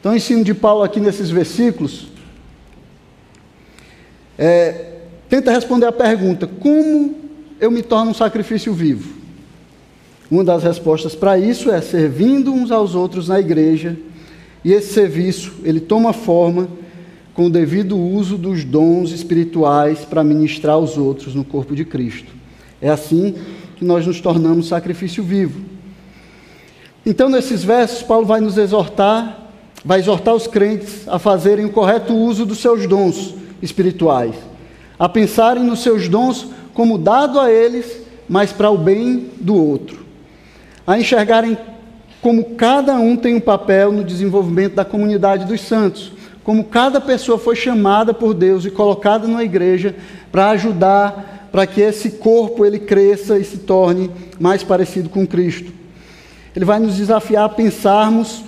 Então, 0.00 0.12
o 0.12 0.16
ensino 0.16 0.42
de 0.44 0.52
Paulo 0.52 0.82
aqui 0.82 1.00
nesses 1.00 1.30
versículos 1.30 2.08
é, 4.36 4.98
tenta 5.28 5.52
responder 5.52 5.86
a 5.86 5.92
pergunta: 5.92 6.46
como 6.46 7.14
eu 7.60 7.70
me 7.70 7.82
torno 7.82 8.10
um 8.10 8.14
sacrifício 8.14 8.72
vivo? 8.72 9.14
Uma 10.30 10.42
das 10.42 10.64
respostas 10.64 11.14
para 11.14 11.38
isso 11.38 11.70
é 11.70 11.80
servindo 11.80 12.52
uns 12.52 12.70
aos 12.70 12.94
outros 12.94 13.28
na 13.28 13.38
igreja, 13.38 13.96
e 14.64 14.72
esse 14.72 14.92
serviço 14.92 15.54
ele 15.62 15.80
toma 15.80 16.12
forma 16.12 16.68
com 17.34 17.46
o 17.46 17.50
devido 17.50 17.98
uso 17.98 18.38
dos 18.38 18.64
dons 18.64 19.10
espirituais 19.10 20.04
para 20.04 20.24
ministrar 20.24 20.76
aos 20.76 20.96
outros 20.96 21.34
no 21.34 21.44
corpo 21.44 21.74
de 21.74 21.84
Cristo. 21.84 22.32
É 22.80 22.88
assim 22.88 23.34
que 23.76 23.84
nós 23.84 24.06
nos 24.06 24.20
tornamos 24.20 24.68
sacrifício 24.68 25.22
vivo. 25.22 25.60
Então, 27.04 27.28
nesses 27.28 27.62
versos, 27.62 28.02
Paulo 28.02 28.24
vai 28.24 28.40
nos 28.40 28.56
exortar 28.56 29.44
vai 29.84 29.98
exortar 29.98 30.34
os 30.34 30.46
crentes 30.46 31.06
a 31.06 31.18
fazerem 31.18 31.66
o 31.66 31.70
correto 31.70 32.14
uso 32.14 32.46
dos 32.46 32.58
seus 32.58 32.86
dons 32.86 33.34
espirituais, 33.60 34.34
a 34.98 35.08
pensarem 35.08 35.62
nos 35.62 35.80
seus 35.80 36.08
dons 36.08 36.46
como 36.72 36.96
dado 36.96 37.38
a 37.38 37.52
eles, 37.52 38.00
mas 38.28 38.50
para 38.50 38.70
o 38.70 38.78
bem 38.78 39.30
do 39.38 39.54
outro, 39.54 40.04
a 40.86 40.98
enxergarem 40.98 41.58
como 42.22 42.56
cada 42.56 42.94
um 42.94 43.16
tem 43.16 43.34
um 43.34 43.40
papel 43.40 43.92
no 43.92 44.02
desenvolvimento 44.02 44.74
da 44.74 44.84
comunidade 44.84 45.44
dos 45.44 45.60
santos, 45.60 46.12
como 46.44 46.64
cada 46.64 47.00
pessoa 47.00 47.38
foi 47.38 47.56
chamada 47.56 48.12
por 48.12 48.34
Deus 48.34 48.66
e 48.66 48.70
colocada 48.70 49.26
na 49.26 49.42
igreja 49.42 49.96
para 50.30 50.50
ajudar 50.50 51.48
para 51.50 51.66
que 51.66 51.80
esse 51.80 52.10
corpo 52.10 52.66
ele 52.66 52.78
cresça 52.78 53.38
e 53.38 53.44
se 53.44 53.58
torne 53.58 54.10
mais 54.38 54.62
parecido 54.62 55.08
com 55.08 55.26
Cristo. 55.26 55.72
Ele 56.54 56.64
vai 56.64 56.78
nos 56.78 56.96
desafiar 56.96 57.44
a 57.44 57.48
pensarmos 57.48 58.44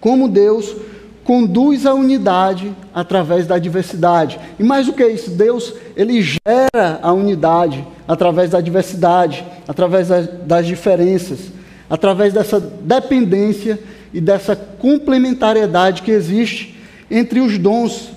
como 0.00 0.28
Deus 0.28 0.76
conduz 1.24 1.86
a 1.86 1.94
unidade 1.94 2.72
através 2.94 3.46
da 3.46 3.58
diversidade. 3.58 4.38
E 4.58 4.62
mais 4.62 4.86
do 4.86 4.92
que 4.92 5.04
isso, 5.06 5.30
Deus, 5.30 5.74
ele 5.96 6.20
gera 6.22 7.00
a 7.02 7.12
unidade 7.12 7.84
através 8.06 8.50
da 8.50 8.60
diversidade, 8.60 9.44
através 9.66 10.08
das 10.08 10.66
diferenças, 10.66 11.50
através 11.88 12.32
dessa 12.32 12.60
dependência 12.60 13.78
e 14.12 14.20
dessa 14.20 14.54
complementariedade 14.54 16.02
que 16.02 16.10
existe 16.10 16.75
entre 17.10 17.40
os 17.40 17.58
dons 17.58 18.10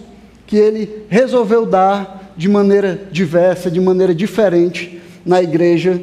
que 0.46 0.58
ele 0.58 1.04
resolveu 1.10 1.66
dar 1.66 2.34
de 2.36 2.48
maneira 2.48 3.08
diversa, 3.12 3.70
de 3.70 3.80
maneira 3.80 4.16
diferente 4.16 5.00
na 5.26 5.42
igreja 5.42 6.02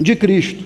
de 0.00 0.16
Cristo. 0.16 0.64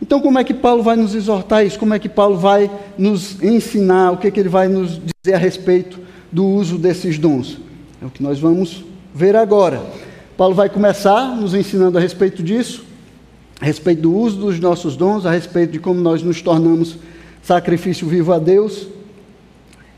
Então, 0.00 0.20
como 0.20 0.38
é 0.38 0.44
que 0.44 0.52
Paulo 0.52 0.82
vai 0.82 0.96
nos 0.96 1.14
exortar 1.14 1.64
isso? 1.64 1.78
Como 1.78 1.94
é 1.94 1.98
que 1.98 2.08
Paulo 2.08 2.36
vai 2.36 2.70
nos 2.98 3.42
ensinar? 3.42 4.12
O 4.12 4.18
que, 4.18 4.26
é 4.26 4.30
que 4.30 4.38
ele 4.38 4.50
vai 4.50 4.68
nos 4.68 5.00
dizer 5.00 5.34
a 5.34 5.38
respeito 5.38 5.98
do 6.30 6.44
uso 6.44 6.76
desses 6.76 7.18
dons? 7.18 7.58
É 8.02 8.06
o 8.06 8.10
que 8.10 8.22
nós 8.22 8.38
vamos 8.38 8.84
ver 9.14 9.34
agora. 9.34 9.82
Paulo 10.36 10.54
vai 10.54 10.68
começar 10.68 11.34
nos 11.36 11.54
ensinando 11.54 11.96
a 11.96 12.00
respeito 12.00 12.42
disso, 12.42 12.84
a 13.60 13.64
respeito 13.64 14.02
do 14.02 14.14
uso 14.14 14.36
dos 14.36 14.60
nossos 14.60 14.94
dons, 14.94 15.24
a 15.24 15.30
respeito 15.30 15.72
de 15.72 15.78
como 15.78 16.00
nós 16.00 16.22
nos 16.22 16.42
tornamos 16.42 16.96
sacrifício 17.42 18.06
vivo 18.06 18.32
a 18.32 18.38
Deus, 18.38 18.88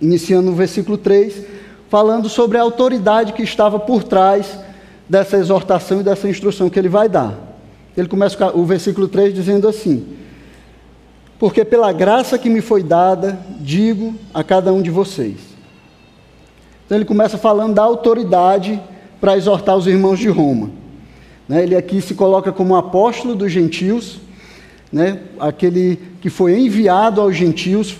iniciando 0.00 0.50
no 0.50 0.56
versículo 0.56 0.98
3, 0.98 1.44
falando 1.88 2.28
sobre 2.28 2.58
a 2.58 2.62
autoridade 2.62 3.32
que 3.32 3.42
estava 3.42 3.78
por 3.78 4.02
trás 4.02 4.58
dessa 5.08 5.36
exortação 5.36 6.00
e 6.00 6.04
dessa 6.04 6.28
instrução 6.28 6.68
que 6.68 6.78
ele 6.78 6.88
vai 6.88 7.08
dar. 7.08 7.34
Ele 7.96 8.08
começa 8.08 8.54
o 8.54 8.64
versículo 8.64 9.08
3 9.08 9.32
dizendo 9.32 9.66
assim: 9.68 10.06
Porque 11.38 11.64
pela 11.64 11.92
graça 11.92 12.38
que 12.38 12.50
me 12.50 12.60
foi 12.60 12.82
dada, 12.82 13.38
digo 13.60 14.14
a 14.34 14.44
cada 14.44 14.72
um 14.72 14.82
de 14.82 14.90
vocês. 14.90 15.36
Então 16.84 16.98
ele 16.98 17.04
começa 17.04 17.38
falando 17.38 17.74
da 17.74 17.82
autoridade 17.82 18.80
para 19.20 19.36
exortar 19.36 19.76
os 19.76 19.86
irmãos 19.86 20.18
de 20.18 20.28
Roma. 20.28 20.70
Né, 21.48 21.62
ele 21.62 21.76
aqui 21.76 22.00
se 22.00 22.14
coloca 22.14 22.52
como 22.52 22.76
apóstolo 22.76 23.34
dos 23.34 23.50
gentios, 23.50 24.18
né, 24.92 25.20
aquele 25.38 25.98
que 26.20 26.28
foi 26.28 26.58
enviado 26.58 27.20
aos 27.20 27.36
gentios, 27.36 27.98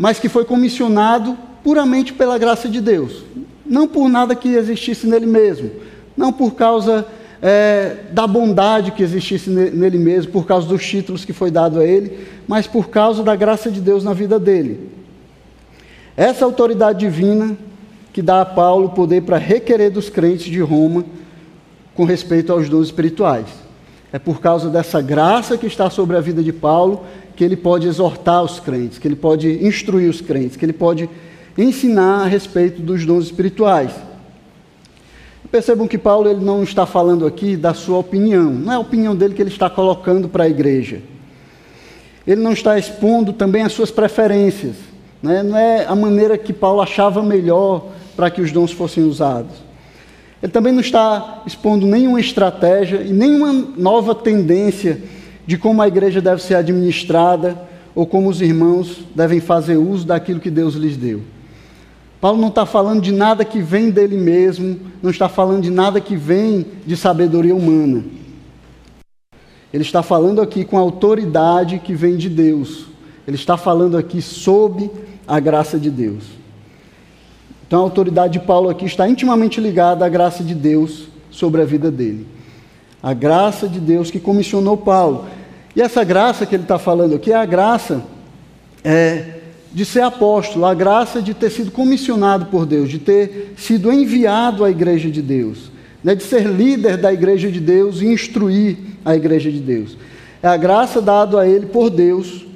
mas 0.00 0.18
que 0.18 0.30
foi 0.30 0.46
comissionado 0.46 1.36
puramente 1.62 2.14
pela 2.14 2.38
graça 2.38 2.66
de 2.70 2.80
Deus, 2.80 3.22
não 3.66 3.86
por 3.86 4.08
nada 4.08 4.34
que 4.34 4.54
existisse 4.54 5.06
nele 5.06 5.26
mesmo, 5.26 5.70
não 6.16 6.32
por 6.32 6.54
causa 6.54 7.06
é, 7.42 7.96
da 8.10 8.26
bondade 8.26 8.92
que 8.92 9.02
existisse 9.02 9.50
nele 9.50 9.98
mesmo, 9.98 10.32
por 10.32 10.46
causa 10.46 10.66
dos 10.66 10.82
títulos 10.86 11.26
que 11.26 11.34
foi 11.34 11.50
dado 11.50 11.78
a 11.78 11.84
ele, 11.84 12.26
mas 12.48 12.66
por 12.66 12.88
causa 12.88 13.22
da 13.22 13.36
graça 13.36 13.70
de 13.70 13.78
Deus 13.78 14.02
na 14.02 14.14
vida 14.14 14.38
dele. 14.38 14.88
Essa 16.16 16.46
autoridade 16.46 17.00
divina 17.00 17.54
que 18.10 18.22
dá 18.22 18.40
a 18.40 18.46
Paulo 18.46 18.86
o 18.86 18.90
poder 18.92 19.20
para 19.24 19.36
requerer 19.36 19.90
dos 19.90 20.08
crentes 20.08 20.46
de 20.46 20.62
Roma 20.62 21.04
com 21.94 22.04
respeito 22.04 22.50
aos 22.50 22.70
dons 22.70 22.86
espirituais. 22.86 23.48
É 24.10 24.18
por 24.18 24.40
causa 24.40 24.70
dessa 24.70 25.02
graça 25.02 25.58
que 25.58 25.66
está 25.66 25.90
sobre 25.90 26.16
a 26.16 26.20
vida 26.22 26.42
de 26.42 26.54
Paulo 26.54 27.04
que 27.40 27.44
ele 27.44 27.56
pode 27.56 27.88
exortar 27.88 28.44
os 28.44 28.60
crentes, 28.60 28.98
que 28.98 29.08
ele 29.08 29.16
pode 29.16 29.66
instruir 29.66 30.10
os 30.10 30.20
crentes, 30.20 30.58
que 30.58 30.64
ele 30.66 30.74
pode 30.74 31.08
ensinar 31.56 32.24
a 32.24 32.26
respeito 32.26 32.82
dos 32.82 33.06
dons 33.06 33.24
espirituais. 33.24 33.92
Percebam 35.50 35.88
que 35.88 35.96
Paulo 35.96 36.28
ele 36.28 36.44
não 36.44 36.62
está 36.62 36.84
falando 36.84 37.26
aqui 37.26 37.56
da 37.56 37.72
sua 37.72 37.96
opinião, 37.96 38.50
não 38.50 38.70
é 38.70 38.76
a 38.76 38.78
opinião 38.78 39.16
dele 39.16 39.32
que 39.32 39.40
ele 39.40 39.48
está 39.48 39.70
colocando 39.70 40.28
para 40.28 40.44
a 40.44 40.50
igreja. 40.50 41.00
Ele 42.26 42.42
não 42.42 42.52
está 42.52 42.78
expondo 42.78 43.32
também 43.32 43.62
as 43.62 43.72
suas 43.72 43.90
preferências, 43.90 44.76
né? 45.22 45.42
não 45.42 45.56
é 45.56 45.86
a 45.86 45.96
maneira 45.96 46.36
que 46.36 46.52
Paulo 46.52 46.82
achava 46.82 47.22
melhor 47.22 47.86
para 48.14 48.30
que 48.30 48.42
os 48.42 48.52
dons 48.52 48.70
fossem 48.70 49.02
usados. 49.02 49.56
Ele 50.42 50.52
também 50.52 50.74
não 50.74 50.80
está 50.80 51.42
expondo 51.46 51.86
nenhuma 51.86 52.20
estratégia 52.20 53.00
e 53.00 53.10
nenhuma 53.10 53.50
nova 53.78 54.14
tendência 54.14 55.00
de 55.50 55.58
como 55.58 55.82
a 55.82 55.88
igreja 55.88 56.20
deve 56.20 56.40
ser 56.40 56.54
administrada 56.54 57.60
ou 57.92 58.06
como 58.06 58.28
os 58.28 58.40
irmãos 58.40 59.00
devem 59.16 59.40
fazer 59.40 59.76
uso 59.76 60.06
daquilo 60.06 60.38
que 60.38 60.48
Deus 60.48 60.76
lhes 60.76 60.96
deu. 60.96 61.22
Paulo 62.20 62.40
não 62.40 62.50
está 62.50 62.64
falando 62.64 63.02
de 63.02 63.10
nada 63.10 63.44
que 63.44 63.60
vem 63.60 63.90
dele 63.90 64.16
mesmo, 64.16 64.78
não 65.02 65.10
está 65.10 65.28
falando 65.28 65.62
de 65.62 65.70
nada 65.70 66.00
que 66.00 66.14
vem 66.14 66.64
de 66.86 66.96
sabedoria 66.96 67.52
humana. 67.52 68.04
Ele 69.74 69.82
está 69.82 70.04
falando 70.04 70.40
aqui 70.40 70.64
com 70.64 70.78
a 70.78 70.82
autoridade 70.82 71.80
que 71.80 71.94
vem 71.94 72.16
de 72.16 72.28
Deus. 72.28 72.86
Ele 73.26 73.34
está 73.34 73.56
falando 73.56 73.96
aqui 73.98 74.22
sob 74.22 74.88
a 75.26 75.40
graça 75.40 75.80
de 75.80 75.90
Deus. 75.90 76.26
Então 77.66 77.80
a 77.80 77.82
autoridade 77.82 78.34
de 78.34 78.46
Paulo 78.46 78.70
aqui 78.70 78.84
está 78.84 79.08
intimamente 79.08 79.60
ligada 79.60 80.06
à 80.06 80.08
graça 80.08 80.44
de 80.44 80.54
Deus 80.54 81.08
sobre 81.28 81.60
a 81.60 81.64
vida 81.64 81.90
dele. 81.90 82.24
A 83.02 83.12
graça 83.12 83.66
de 83.66 83.80
Deus 83.80 84.12
que 84.12 84.20
comissionou 84.20 84.76
Paulo. 84.76 85.39
E 85.74 85.80
essa 85.80 86.02
graça 86.02 86.44
que 86.44 86.54
ele 86.54 86.64
está 86.64 86.78
falando 86.78 87.14
aqui 87.14 87.32
é 87.32 87.36
a 87.36 87.46
graça 87.46 88.02
é, 88.82 89.40
de 89.72 89.84
ser 89.84 90.00
apóstolo, 90.00 90.64
a 90.64 90.74
graça 90.74 91.22
de 91.22 91.32
ter 91.32 91.50
sido 91.50 91.70
comissionado 91.70 92.46
por 92.46 92.66
Deus, 92.66 92.88
de 92.88 92.98
ter 92.98 93.54
sido 93.56 93.92
enviado 93.92 94.64
à 94.64 94.70
igreja 94.70 95.08
de 95.08 95.22
Deus, 95.22 95.70
né, 96.02 96.14
de 96.14 96.24
ser 96.24 96.44
líder 96.46 96.96
da 96.96 97.12
igreja 97.12 97.50
de 97.50 97.60
Deus 97.60 98.00
e 98.00 98.06
instruir 98.06 98.78
a 99.04 99.14
igreja 99.14 99.50
de 99.50 99.60
Deus. 99.60 99.96
É 100.42 100.48
a 100.48 100.56
graça 100.56 101.00
dada 101.00 101.40
a 101.40 101.48
ele 101.48 101.66
por 101.66 101.88
Deus 101.88 102.46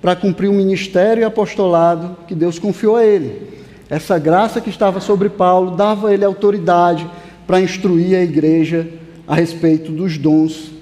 para 0.00 0.16
cumprir 0.16 0.48
o 0.48 0.54
ministério 0.54 1.20
e 1.20 1.24
apostolado 1.24 2.16
que 2.26 2.34
Deus 2.34 2.58
confiou 2.58 2.96
a 2.96 3.04
ele. 3.04 3.54
Essa 3.90 4.18
graça 4.18 4.60
que 4.60 4.70
estava 4.70 5.00
sobre 5.00 5.28
Paulo 5.28 5.72
dava 5.72 6.08
a 6.08 6.14
ele 6.14 6.24
autoridade 6.24 7.06
para 7.46 7.60
instruir 7.60 8.16
a 8.16 8.22
igreja 8.22 8.88
a 9.26 9.34
respeito 9.34 9.92
dos 9.92 10.16
dons 10.16 10.73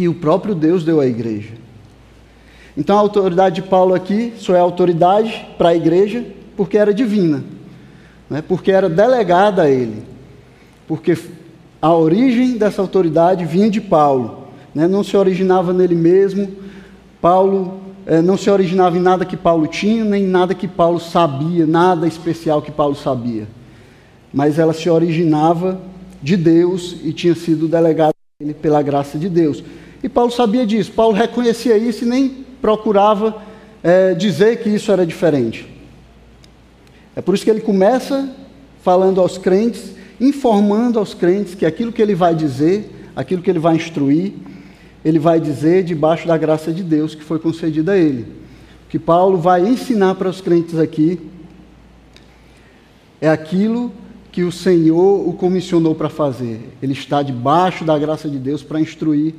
que 0.00 0.08
o 0.08 0.14
próprio 0.14 0.54
Deus 0.54 0.82
deu 0.82 0.98
à 0.98 1.06
igreja. 1.06 1.50
Então 2.74 2.96
a 2.96 3.00
autoridade 3.00 3.56
de 3.56 3.68
Paulo 3.68 3.92
aqui 3.92 4.32
só 4.38 4.54
é 4.54 4.58
autoridade 4.58 5.46
para 5.58 5.68
a 5.68 5.76
igreja 5.76 6.24
porque 6.56 6.78
era 6.78 6.94
divina, 6.94 7.44
né? 8.30 8.42
porque 8.48 8.72
era 8.72 8.88
delegada 8.88 9.64
a 9.64 9.70
ele, 9.70 10.02
porque 10.88 11.18
a 11.82 11.94
origem 11.94 12.56
dessa 12.56 12.80
autoridade 12.80 13.44
vinha 13.44 13.68
de 13.68 13.78
Paulo, 13.78 14.46
né? 14.74 14.88
não 14.88 15.04
se 15.04 15.14
originava 15.18 15.70
nele 15.74 15.94
mesmo. 15.94 16.50
Paulo 17.20 17.78
é, 18.06 18.22
não 18.22 18.38
se 18.38 18.48
originava 18.48 18.96
em 18.96 19.02
nada 19.02 19.26
que 19.26 19.36
Paulo 19.36 19.66
tinha, 19.66 20.02
nem 20.02 20.24
nada 20.24 20.54
que 20.54 20.66
Paulo 20.66 20.98
sabia, 20.98 21.66
nada 21.66 22.08
especial 22.08 22.62
que 22.62 22.72
Paulo 22.72 22.94
sabia. 22.94 23.46
Mas 24.32 24.58
ela 24.58 24.72
se 24.72 24.88
originava 24.88 25.78
de 26.22 26.38
Deus 26.38 26.96
e 27.04 27.12
tinha 27.12 27.34
sido 27.34 27.68
delegada 27.68 28.14
a 28.14 28.42
ele 28.42 28.54
pela 28.54 28.80
graça 28.80 29.18
de 29.18 29.28
Deus. 29.28 29.62
E 30.02 30.08
Paulo 30.08 30.30
sabia 30.30 30.66
disso, 30.66 30.92
Paulo 30.92 31.14
reconhecia 31.14 31.76
isso 31.76 32.04
e 32.04 32.08
nem 32.08 32.44
procurava 32.60 33.42
é, 33.82 34.14
dizer 34.14 34.62
que 34.62 34.68
isso 34.68 34.90
era 34.90 35.04
diferente. 35.06 35.68
É 37.14 37.20
por 37.20 37.34
isso 37.34 37.44
que 37.44 37.50
ele 37.50 37.60
começa 37.60 38.34
falando 38.82 39.20
aos 39.20 39.36
crentes, 39.36 39.94
informando 40.20 40.98
aos 40.98 41.12
crentes 41.12 41.54
que 41.54 41.66
aquilo 41.66 41.92
que 41.92 42.00
ele 42.00 42.14
vai 42.14 42.34
dizer, 42.34 43.10
aquilo 43.14 43.42
que 43.42 43.50
ele 43.50 43.58
vai 43.58 43.76
instruir, 43.76 44.32
ele 45.04 45.18
vai 45.18 45.40
dizer 45.40 45.82
debaixo 45.82 46.26
da 46.26 46.36
graça 46.36 46.72
de 46.72 46.82
Deus 46.82 47.14
que 47.14 47.24
foi 47.24 47.38
concedida 47.38 47.92
a 47.92 47.96
ele. 47.96 48.22
O 48.86 48.88
que 48.88 48.98
Paulo 48.98 49.38
vai 49.38 49.66
ensinar 49.66 50.14
para 50.14 50.28
os 50.28 50.40
crentes 50.40 50.78
aqui 50.78 51.20
é 53.20 53.28
aquilo 53.28 53.92
que 54.32 54.42
o 54.42 54.52
Senhor 54.52 55.28
o 55.28 55.32
comissionou 55.32 55.94
para 55.94 56.08
fazer. 56.08 56.70
Ele 56.82 56.92
está 56.92 57.22
debaixo 57.22 57.84
da 57.84 57.98
graça 57.98 58.28
de 58.28 58.38
Deus 58.38 58.62
para 58.62 58.80
instruir 58.80 59.34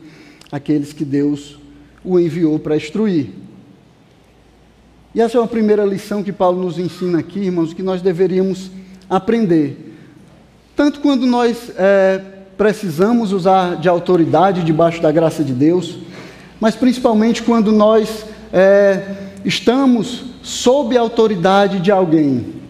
aqueles 0.52 0.92
que 0.92 1.06
Deus 1.06 1.58
o 2.04 2.20
enviou 2.20 2.60
para 2.60 2.76
instruir. 2.76 3.30
E 5.14 5.22
essa 5.22 5.38
é 5.38 5.42
uma 5.42 5.48
primeira 5.48 5.86
lição 5.86 6.24
que 6.24 6.32
Paulo 6.32 6.62
nos 6.64 6.78
ensina 6.78 7.20
aqui, 7.20 7.40
irmãos, 7.40 7.74
que 7.74 7.84
nós 7.84 8.02
deveríamos 8.02 8.72
aprender. 9.10 9.96
Tanto 10.76 11.00
quando 11.00 11.26
nós 11.26 11.72
é, 11.78 12.22
precisamos 12.58 13.32
usar 13.32 13.76
de 13.78 13.88
autoridade 13.88 14.64
debaixo 14.64 15.02
da 15.02 15.12
graça 15.12 15.44
de 15.44 15.54
Deus, 15.54 15.98
mas 16.60 16.76
principalmente 16.76 17.44
quando 17.44 17.72
nós 17.72 18.26
é, 18.54 19.16
estamos 19.44 20.26
sob 20.42 20.98
a 20.98 21.02
autoridade 21.02 21.80
de 21.80 21.92
alguém. 21.92 22.62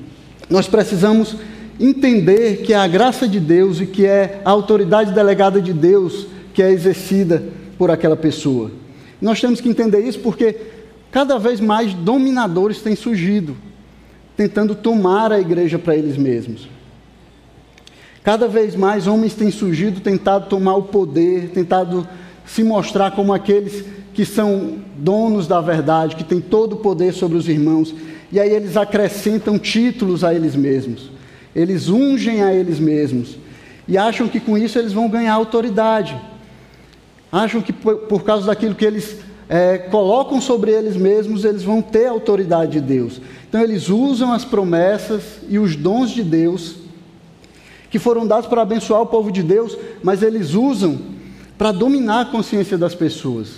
Nós 0.49 0.67
precisamos 0.67 1.35
entender 1.79 2.63
que 2.63 2.73
é 2.73 2.77
a 2.77 2.87
graça 2.87 3.27
de 3.27 3.39
Deus 3.39 3.79
e 3.79 3.85
que 3.85 4.05
é 4.05 4.41
a 4.43 4.49
autoridade 4.49 5.13
delegada 5.13 5.61
de 5.61 5.73
Deus 5.73 6.27
que 6.53 6.61
é 6.61 6.69
exercida 6.69 7.43
por 7.81 7.89
aquela 7.89 8.15
pessoa. 8.15 8.69
Nós 9.19 9.41
temos 9.41 9.59
que 9.59 9.67
entender 9.67 10.01
isso 10.01 10.19
porque 10.19 10.55
cada 11.09 11.39
vez 11.39 11.59
mais 11.59 11.95
dominadores 11.95 12.79
têm 12.79 12.95
surgido, 12.95 13.57
tentando 14.37 14.75
tomar 14.75 15.31
a 15.31 15.39
igreja 15.39 15.79
para 15.79 15.95
eles 15.95 16.15
mesmos. 16.15 16.69
Cada 18.21 18.47
vez 18.47 18.75
mais 18.75 19.07
homens 19.07 19.33
têm 19.33 19.49
surgido, 19.49 19.99
tentado 19.99 20.47
tomar 20.47 20.75
o 20.75 20.83
poder, 20.83 21.49
tentado 21.55 22.07
se 22.45 22.63
mostrar 22.63 23.15
como 23.15 23.33
aqueles 23.33 23.83
que 24.13 24.25
são 24.25 24.75
donos 24.95 25.47
da 25.47 25.59
verdade, 25.59 26.15
que 26.15 26.23
têm 26.23 26.39
todo 26.39 26.73
o 26.73 26.77
poder 26.77 27.15
sobre 27.15 27.35
os 27.35 27.49
irmãos. 27.49 27.95
E 28.31 28.39
aí 28.39 28.51
eles 28.51 28.77
acrescentam 28.77 29.57
títulos 29.57 30.23
a 30.23 30.35
eles 30.35 30.55
mesmos. 30.55 31.09
Eles 31.55 31.89
ungem 31.89 32.43
a 32.43 32.53
eles 32.53 32.79
mesmos. 32.79 33.39
E 33.87 33.97
acham 33.97 34.27
que 34.27 34.39
com 34.39 34.55
isso 34.55 34.77
eles 34.77 34.93
vão 34.93 35.09
ganhar 35.09 35.33
autoridade. 35.33 36.15
Acham 37.31 37.61
que 37.61 37.71
por, 37.71 38.23
causa 38.23 38.47
daquilo 38.47 38.75
que 38.75 38.83
eles 38.83 39.17
é, 39.47 39.77
colocam 39.77 40.41
sobre 40.41 40.71
eles 40.71 40.97
mesmos, 40.97 41.45
eles 41.45 41.63
vão 41.63 41.81
ter 41.81 42.07
a 42.07 42.11
autoridade 42.11 42.73
de 42.73 42.81
Deus. 42.81 43.21
Então 43.47 43.61
eles 43.61 43.89
usam 43.89 44.33
as 44.33 44.43
promessas 44.43 45.39
e 45.47 45.57
os 45.57 45.75
dons 45.75 46.11
de 46.11 46.23
Deus 46.23 46.75
que 47.89 47.99
foram 47.99 48.25
dados 48.25 48.47
para 48.47 48.61
abençoar 48.61 49.01
o 49.01 49.05
povo 49.05 49.29
de 49.31 49.43
Deus, 49.43 49.77
mas 50.01 50.23
eles 50.23 50.53
usam 50.53 50.97
para 51.57 51.73
dominar 51.73 52.21
a 52.21 52.25
consciência 52.25 52.77
das 52.77 52.95
pessoas. 52.95 53.49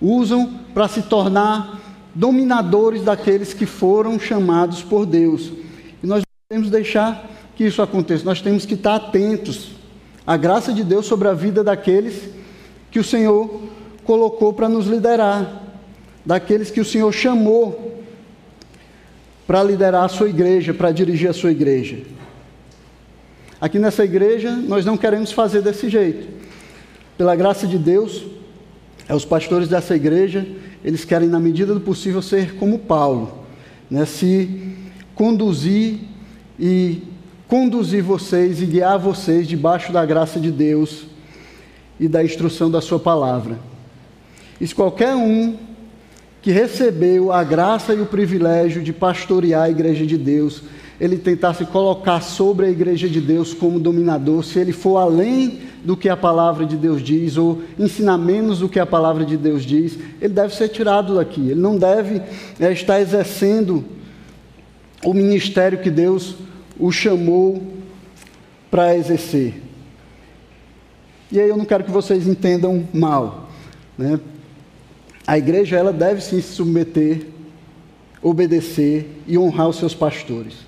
Usam 0.00 0.52
para 0.74 0.88
se 0.88 1.02
tornar 1.02 1.80
dominadores 2.12 3.02
daqueles 3.02 3.54
que 3.54 3.64
foram 3.64 4.18
chamados 4.18 4.82
por 4.82 5.06
Deus. 5.06 5.52
E 6.02 6.06
nós 6.06 6.18
não 6.18 6.48
podemos 6.48 6.70
deixar 6.70 7.30
que 7.56 7.64
isso 7.64 7.80
aconteça. 7.80 8.24
Nós 8.24 8.40
temos 8.40 8.66
que 8.66 8.74
estar 8.74 8.96
atentos 8.96 9.70
à 10.26 10.36
graça 10.36 10.72
de 10.72 10.82
Deus 10.82 11.06
sobre 11.06 11.28
a 11.28 11.32
vida 11.32 11.62
daqueles 11.62 12.14
que 12.14 12.43
o 12.98 13.04
Senhor 13.04 13.62
colocou 14.04 14.52
para 14.52 14.68
nos 14.68 14.86
liderar, 14.86 15.62
daqueles 16.24 16.70
que 16.70 16.80
o 16.80 16.84
Senhor 16.84 17.12
chamou 17.12 18.02
para 19.46 19.62
liderar 19.62 20.04
a 20.04 20.08
sua 20.08 20.28
igreja, 20.28 20.72
para 20.72 20.90
dirigir 20.90 21.28
a 21.28 21.32
sua 21.32 21.50
igreja. 21.50 21.98
Aqui 23.60 23.78
nessa 23.78 24.04
igreja, 24.04 24.50
nós 24.50 24.84
não 24.84 24.96
queremos 24.96 25.32
fazer 25.32 25.62
desse 25.62 25.88
jeito. 25.88 26.28
Pela 27.16 27.36
graça 27.36 27.66
de 27.66 27.78
Deus, 27.78 28.24
é, 29.08 29.14
os 29.14 29.24
pastores 29.24 29.68
dessa 29.68 29.94
igreja, 29.94 30.46
eles 30.84 31.04
querem, 31.04 31.28
na 31.28 31.40
medida 31.40 31.74
do 31.74 31.80
possível, 31.80 32.20
ser 32.22 32.56
como 32.56 32.78
Paulo, 32.78 33.44
né? 33.90 34.04
se 34.04 34.76
conduzir 35.14 36.00
e 36.58 37.02
conduzir 37.46 38.02
vocês 38.02 38.60
e 38.60 38.66
guiar 38.66 38.98
vocês 38.98 39.46
debaixo 39.46 39.92
da 39.92 40.04
graça 40.04 40.40
de 40.40 40.50
Deus 40.50 41.13
e 41.98 42.08
da 42.08 42.24
instrução 42.24 42.70
da 42.70 42.80
Sua 42.80 42.98
palavra. 42.98 43.58
E 44.60 44.66
se 44.66 44.74
qualquer 44.74 45.14
um 45.14 45.56
que 46.42 46.50
recebeu 46.50 47.32
a 47.32 47.42
graça 47.42 47.94
e 47.94 48.00
o 48.00 48.06
privilégio 48.06 48.82
de 48.82 48.92
pastorear 48.92 49.62
a 49.62 49.70
igreja 49.70 50.04
de 50.04 50.18
Deus, 50.18 50.62
ele 51.00 51.16
tentar 51.16 51.54
se 51.54 51.64
colocar 51.64 52.20
sobre 52.20 52.66
a 52.66 52.70
igreja 52.70 53.08
de 53.08 53.20
Deus 53.20 53.54
como 53.54 53.80
dominador, 53.80 54.44
se 54.44 54.58
ele 54.58 54.72
for 54.72 54.98
além 54.98 55.60
do 55.82 55.96
que 55.96 56.08
a 56.08 56.16
palavra 56.16 56.64
de 56.64 56.76
Deus 56.76 57.02
diz, 57.02 57.36
ou 57.36 57.62
ensinar 57.78 58.16
menos 58.18 58.60
do 58.60 58.68
que 58.68 58.78
a 58.78 58.86
palavra 58.86 59.24
de 59.24 59.36
Deus 59.36 59.64
diz, 59.64 59.98
ele 60.20 60.32
deve 60.32 60.54
ser 60.54 60.68
tirado 60.68 61.14
daqui. 61.14 61.40
Ele 61.50 61.60
não 61.60 61.76
deve 61.76 62.22
é, 62.60 62.72
estar 62.72 63.00
exercendo 63.00 63.84
o 65.04 65.12
ministério 65.12 65.78
que 65.78 65.90
Deus 65.90 66.36
o 66.78 66.92
chamou 66.92 67.62
para 68.70 68.96
exercer. 68.96 69.63
E 71.30 71.40
aí 71.40 71.48
eu 71.48 71.56
não 71.56 71.64
quero 71.64 71.84
que 71.84 71.90
vocês 71.90 72.26
entendam 72.26 72.88
mal. 72.92 73.48
Né? 73.96 74.20
A 75.26 75.38
igreja 75.38 75.76
ela 75.76 75.92
deve 75.92 76.20
sim 76.20 76.40
se 76.40 76.54
submeter, 76.54 77.26
obedecer 78.22 79.22
e 79.26 79.36
honrar 79.38 79.68
os 79.68 79.76
seus 79.76 79.94
pastores 79.94 80.64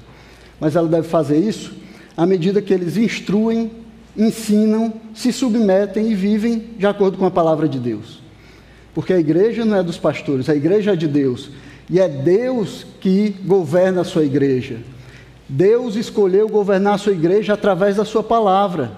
mas 0.61 0.77
ela 0.77 0.89
deve 0.89 1.09
fazer 1.09 1.39
isso 1.39 1.75
à 2.17 2.25
medida 2.25 2.63
que 2.63 2.73
eles 2.73 2.97
instruem, 2.97 3.71
ensinam, 4.17 4.95
se 5.15 5.33
submetem 5.33 6.11
e 6.11 6.15
vivem 6.15 6.71
de 6.79 6.87
acordo 6.87 7.19
com 7.19 7.27
a 7.27 7.31
palavra 7.31 7.69
de 7.69 7.79
Deus. 7.79 8.23
Porque 8.95 9.13
a 9.13 9.19
igreja 9.19 9.65
não 9.65 9.77
é 9.77 9.83
dos 9.83 9.99
pastores, 9.99 10.49
a 10.49 10.57
igreja 10.57 10.95
é 10.95 10.97
de 10.97 11.07
Deus. 11.07 11.51
E 11.91 12.01
é 12.01 12.09
Deus 12.09 12.87
que 13.01 13.37
governa 13.45 14.01
a 14.01 14.05
sua 14.05 14.25
igreja. 14.25 14.79
Deus 15.47 15.95
escolheu 15.95 16.49
governar 16.49 16.95
a 16.95 16.99
sua 16.99 17.13
igreja 17.13 17.53
através 17.53 17.97
da 17.97 18.05
sua 18.05 18.23
palavra. 18.23 18.93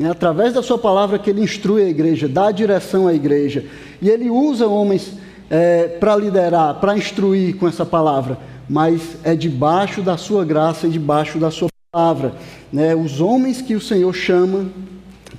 É 0.00 0.06
através 0.06 0.54
da 0.54 0.62
sua 0.62 0.78
palavra 0.78 1.18
que 1.18 1.30
ele 1.30 1.42
instrui 1.42 1.82
a 1.82 1.88
igreja, 1.88 2.26
dá 2.26 2.50
direção 2.50 3.06
à 3.06 3.14
igreja. 3.14 3.66
E 4.00 4.08
ele 4.08 4.30
usa 4.30 4.66
homens 4.66 5.12
é, 5.50 5.88
para 5.88 6.16
liderar, 6.16 6.80
para 6.80 6.96
instruir 6.96 7.56
com 7.56 7.68
essa 7.68 7.84
palavra 7.84 8.50
mas 8.70 9.16
é 9.24 9.34
debaixo 9.34 10.00
da 10.00 10.16
sua 10.16 10.44
graça 10.44 10.86
e 10.86 10.90
debaixo 10.90 11.40
da 11.40 11.50
sua 11.50 11.68
palavra. 11.90 12.36
Né? 12.72 12.94
Os 12.94 13.20
homens 13.20 13.60
que 13.60 13.74
o 13.74 13.80
Senhor 13.80 14.14
chama 14.14 14.70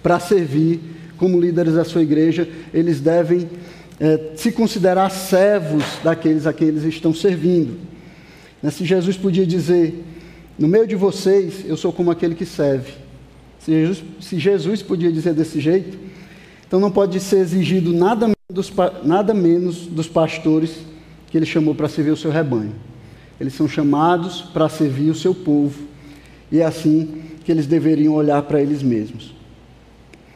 para 0.04 0.20
servir 0.20 0.82
como 1.18 1.40
líderes 1.40 1.76
da 1.76 1.86
sua 1.86 2.02
igreja, 2.02 2.50
eles 2.74 3.00
devem 3.00 3.50
é, 4.02 4.32
se 4.36 4.52
considerar 4.52 5.10
servos 5.10 5.86
daqueles 6.04 6.46
a 6.46 6.52
quem 6.52 6.68
eles 6.68 6.84
estão 6.84 7.14
servindo. 7.14 7.80
Né? 8.62 8.70
Se 8.70 8.84
Jesus 8.84 9.16
podia 9.16 9.48
dizer, 9.48 10.04
no 10.60 10.68
meio 10.68 10.86
de 10.86 10.98
vocês, 10.98 11.64
eu 11.66 11.78
sou 11.78 11.94
como 11.94 12.12
aquele 12.12 12.36
que 12.36 12.46
serve. 12.46 12.92
Se 13.64 13.72
Jesus, 13.72 14.04
se 14.20 14.40
Jesus 14.40 14.82
podia 14.82 15.12
dizer 15.12 15.34
desse 15.34 15.60
jeito, 15.60 15.98
então 16.68 16.80
não 16.80 16.92
pode 16.92 17.20
ser 17.20 17.38
exigido 17.38 17.94
nada 17.94 18.28
menos 18.28 18.36
dos, 18.52 18.74
nada 19.04 19.34
menos 19.34 19.86
dos 19.86 20.08
pastores 20.08 20.80
que 21.30 21.38
ele 21.38 21.46
chamou 21.46 21.76
para 21.76 21.88
servir 21.88 22.12
o 22.12 22.18
seu 22.18 22.32
rebanho. 22.32 22.74
Eles 23.40 23.54
são 23.54 23.68
chamados 23.68 24.42
para 24.42 24.68
servir 24.68 25.10
o 25.10 25.16
seu 25.16 25.34
povo. 25.34 25.80
E 26.52 26.60
é 26.60 26.66
assim 26.66 27.24
que 27.44 27.52
eles 27.52 27.66
deveriam 27.66 28.14
olhar 28.14 28.42
para 28.44 28.62
eles 28.62 28.84
mesmos. 28.84 29.34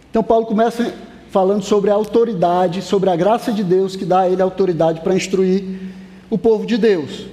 Então, 0.09 0.23
Paulo 0.23 0.45
começa 0.45 0.93
falando 1.29 1.63
sobre 1.63 1.91
a 1.91 1.93
autoridade, 1.93 2.81
sobre 2.81 3.09
a 3.09 3.15
graça 3.15 3.51
de 3.51 3.63
Deus 3.63 3.95
que 3.95 4.05
dá 4.05 4.21
a 4.21 4.29
ele 4.29 4.41
autoridade 4.41 5.01
para 5.01 5.15
instruir 5.15 5.63
o 6.29 6.37
povo 6.37 6.65
de 6.65 6.77
Deus. 6.77 7.27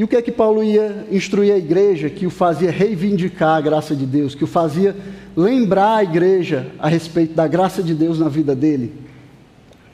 E 0.00 0.04
o 0.04 0.08
que 0.08 0.16
é 0.16 0.22
que 0.22 0.32
Paulo 0.32 0.64
ia 0.64 1.06
instruir 1.12 1.52
a 1.52 1.58
igreja 1.58 2.08
que 2.08 2.24
o 2.26 2.30
fazia 2.30 2.70
reivindicar 2.70 3.58
a 3.58 3.60
graça 3.60 3.94
de 3.94 4.06
Deus, 4.06 4.34
que 4.34 4.42
o 4.42 4.46
fazia 4.46 4.96
lembrar 5.36 5.96
a 5.96 6.02
igreja 6.02 6.68
a 6.78 6.88
respeito 6.88 7.34
da 7.34 7.46
graça 7.46 7.82
de 7.82 7.94
Deus 7.94 8.18
na 8.18 8.26
vida 8.26 8.54
dele? 8.56 8.94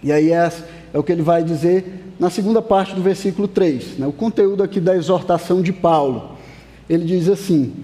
E 0.05 0.13
aí 0.13 0.31
é, 0.31 0.53
é 0.95 0.97
o 0.97 1.03
que 1.03 1.11
ele 1.11 1.23
vai 1.23 1.43
dizer 1.43 2.15
na 2.21 2.31
segunda 2.31 2.63
parte 2.63 2.95
do 2.95 3.03
versículo 3.03 3.49
3, 3.49 3.99
né? 3.99 4.07
o 4.07 4.13
conteúdo 4.13 4.63
aqui 4.63 4.79
da 4.79 4.95
exortação 4.95 5.61
de 5.61 5.73
Paulo. 5.73 6.37
Ele 6.89 7.05
diz 7.05 7.29
assim: 7.29 7.75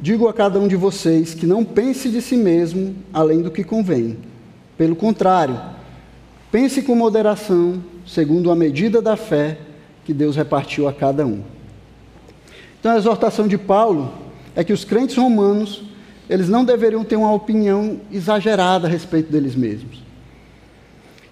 Digo 0.00 0.26
a 0.26 0.34
cada 0.34 0.58
um 0.58 0.66
de 0.66 0.74
vocês 0.74 1.34
que 1.34 1.46
não 1.46 1.64
pense 1.64 2.08
de 2.08 2.20
si 2.20 2.36
mesmo 2.36 2.96
além 3.12 3.42
do 3.42 3.50
que 3.52 3.62
convém. 3.62 4.18
Pelo 4.76 4.96
contrário, 4.96 5.56
pense 6.50 6.82
com 6.82 6.96
moderação, 6.96 7.80
segundo 8.08 8.50
a 8.50 8.56
medida 8.56 9.02
da 9.02 9.16
fé 9.16 9.58
que 10.04 10.14
Deus 10.14 10.34
repartiu 10.34 10.88
a 10.88 10.92
cada 10.92 11.26
um. 11.26 11.42
Então 12.80 12.92
a 12.92 12.96
exortação 12.96 13.46
de 13.46 13.58
Paulo 13.58 14.12
é 14.56 14.64
que 14.64 14.72
os 14.72 14.84
crentes 14.84 15.16
romanos, 15.16 15.82
eles 16.28 16.48
não 16.48 16.64
deveriam 16.64 17.04
ter 17.04 17.16
uma 17.16 17.32
opinião 17.32 18.00
exagerada 18.10 18.86
a 18.86 18.90
respeito 18.90 19.30
deles 19.30 19.54
mesmos. 19.54 20.02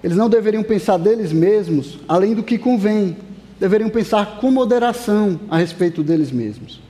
Eles 0.04 0.16
não 0.16 0.28
deveriam 0.28 0.62
pensar 0.62 0.98
deles 0.98 1.32
mesmos 1.32 1.98
além 2.06 2.34
do 2.34 2.42
que 2.42 2.58
convém. 2.58 3.16
Deveriam 3.58 3.88
pensar 3.88 4.38
com 4.38 4.50
moderação 4.50 5.40
a 5.50 5.56
respeito 5.56 6.02
deles 6.02 6.30
mesmos. 6.30 6.80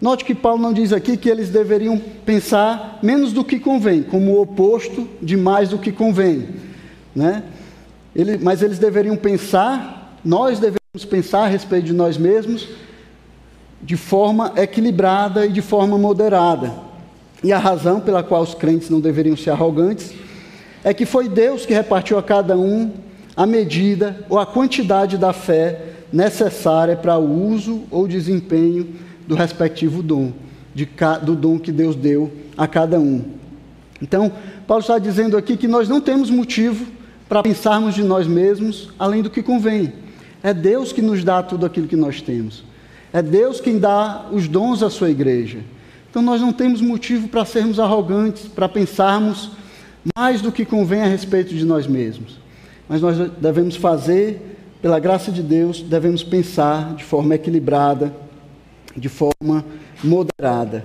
Note 0.00 0.24
que 0.24 0.34
Paulo 0.34 0.62
não 0.62 0.72
diz 0.72 0.92
aqui 0.92 1.16
que 1.16 1.28
eles 1.28 1.50
deveriam 1.50 2.00
pensar 2.24 2.98
menos 3.02 3.32
do 3.32 3.44
que 3.44 3.58
convém, 3.58 4.02
como 4.02 4.32
o 4.32 4.40
oposto 4.40 5.08
de 5.20 5.36
mais 5.36 5.68
do 5.68 5.78
que 5.78 5.92
convém. 5.92 6.48
Né? 7.14 7.42
Ele, 8.18 8.36
mas 8.36 8.62
eles 8.62 8.80
deveriam 8.80 9.16
pensar, 9.16 10.18
nós 10.24 10.58
devemos 10.58 11.04
pensar 11.08 11.44
a 11.44 11.46
respeito 11.46 11.84
de 11.84 11.92
nós 11.92 12.18
mesmos 12.18 12.68
de 13.80 13.96
forma 13.96 14.52
equilibrada 14.56 15.46
e 15.46 15.52
de 15.52 15.62
forma 15.62 15.96
moderada. 15.96 16.74
E 17.44 17.52
a 17.52 17.58
razão 17.58 18.00
pela 18.00 18.24
qual 18.24 18.42
os 18.42 18.54
crentes 18.54 18.90
não 18.90 18.98
deveriam 18.98 19.36
ser 19.36 19.50
arrogantes 19.50 20.12
é 20.82 20.92
que 20.92 21.06
foi 21.06 21.28
Deus 21.28 21.64
que 21.64 21.72
repartiu 21.72 22.18
a 22.18 22.22
cada 22.22 22.58
um 22.58 22.90
a 23.36 23.46
medida 23.46 24.26
ou 24.28 24.36
a 24.36 24.44
quantidade 24.44 25.16
da 25.16 25.32
fé 25.32 25.80
necessária 26.12 26.96
para 26.96 27.16
o 27.16 27.52
uso 27.52 27.84
ou 27.88 28.08
desempenho 28.08 28.96
do 29.28 29.36
respectivo 29.36 30.02
dom, 30.02 30.32
de, 30.74 30.88
do 31.22 31.36
dom 31.36 31.56
que 31.56 31.70
Deus 31.70 31.94
deu 31.94 32.32
a 32.56 32.66
cada 32.66 32.98
um. 32.98 33.22
Então, 34.02 34.32
Paulo 34.66 34.80
está 34.80 34.98
dizendo 34.98 35.36
aqui 35.36 35.56
que 35.56 35.68
nós 35.68 35.88
não 35.88 36.00
temos 36.00 36.30
motivo 36.30 36.97
para 37.28 37.42
pensarmos 37.42 37.94
de 37.94 38.02
nós 38.02 38.26
mesmos 38.26 38.90
além 38.98 39.22
do 39.22 39.30
que 39.30 39.42
convém. 39.42 39.92
É 40.42 40.54
Deus 40.54 40.92
que 40.92 41.02
nos 41.02 41.22
dá 41.22 41.42
tudo 41.42 41.66
aquilo 41.66 41.86
que 41.86 41.96
nós 41.96 42.22
temos. 42.22 42.64
É 43.12 43.20
Deus 43.20 43.60
quem 43.60 43.78
dá 43.78 44.26
os 44.32 44.48
dons 44.48 44.82
à 44.82 44.90
sua 44.90 45.10
igreja. 45.10 45.58
Então 46.10 46.22
nós 46.22 46.40
não 46.40 46.52
temos 46.52 46.80
motivo 46.80 47.28
para 47.28 47.44
sermos 47.44 47.78
arrogantes, 47.78 48.46
para 48.48 48.68
pensarmos 48.68 49.50
mais 50.16 50.40
do 50.40 50.52
que 50.52 50.64
convém 50.64 51.02
a 51.02 51.06
respeito 51.06 51.54
de 51.54 51.64
nós 51.64 51.86
mesmos. 51.86 52.38
Mas 52.88 53.02
nós 53.02 53.30
devemos 53.38 53.76
fazer, 53.76 54.56
pela 54.80 54.98
graça 54.98 55.30
de 55.30 55.42
Deus, 55.42 55.82
devemos 55.82 56.22
pensar 56.22 56.94
de 56.94 57.04
forma 57.04 57.34
equilibrada, 57.34 58.14
de 58.96 59.08
forma 59.08 59.64
moderada. 60.02 60.84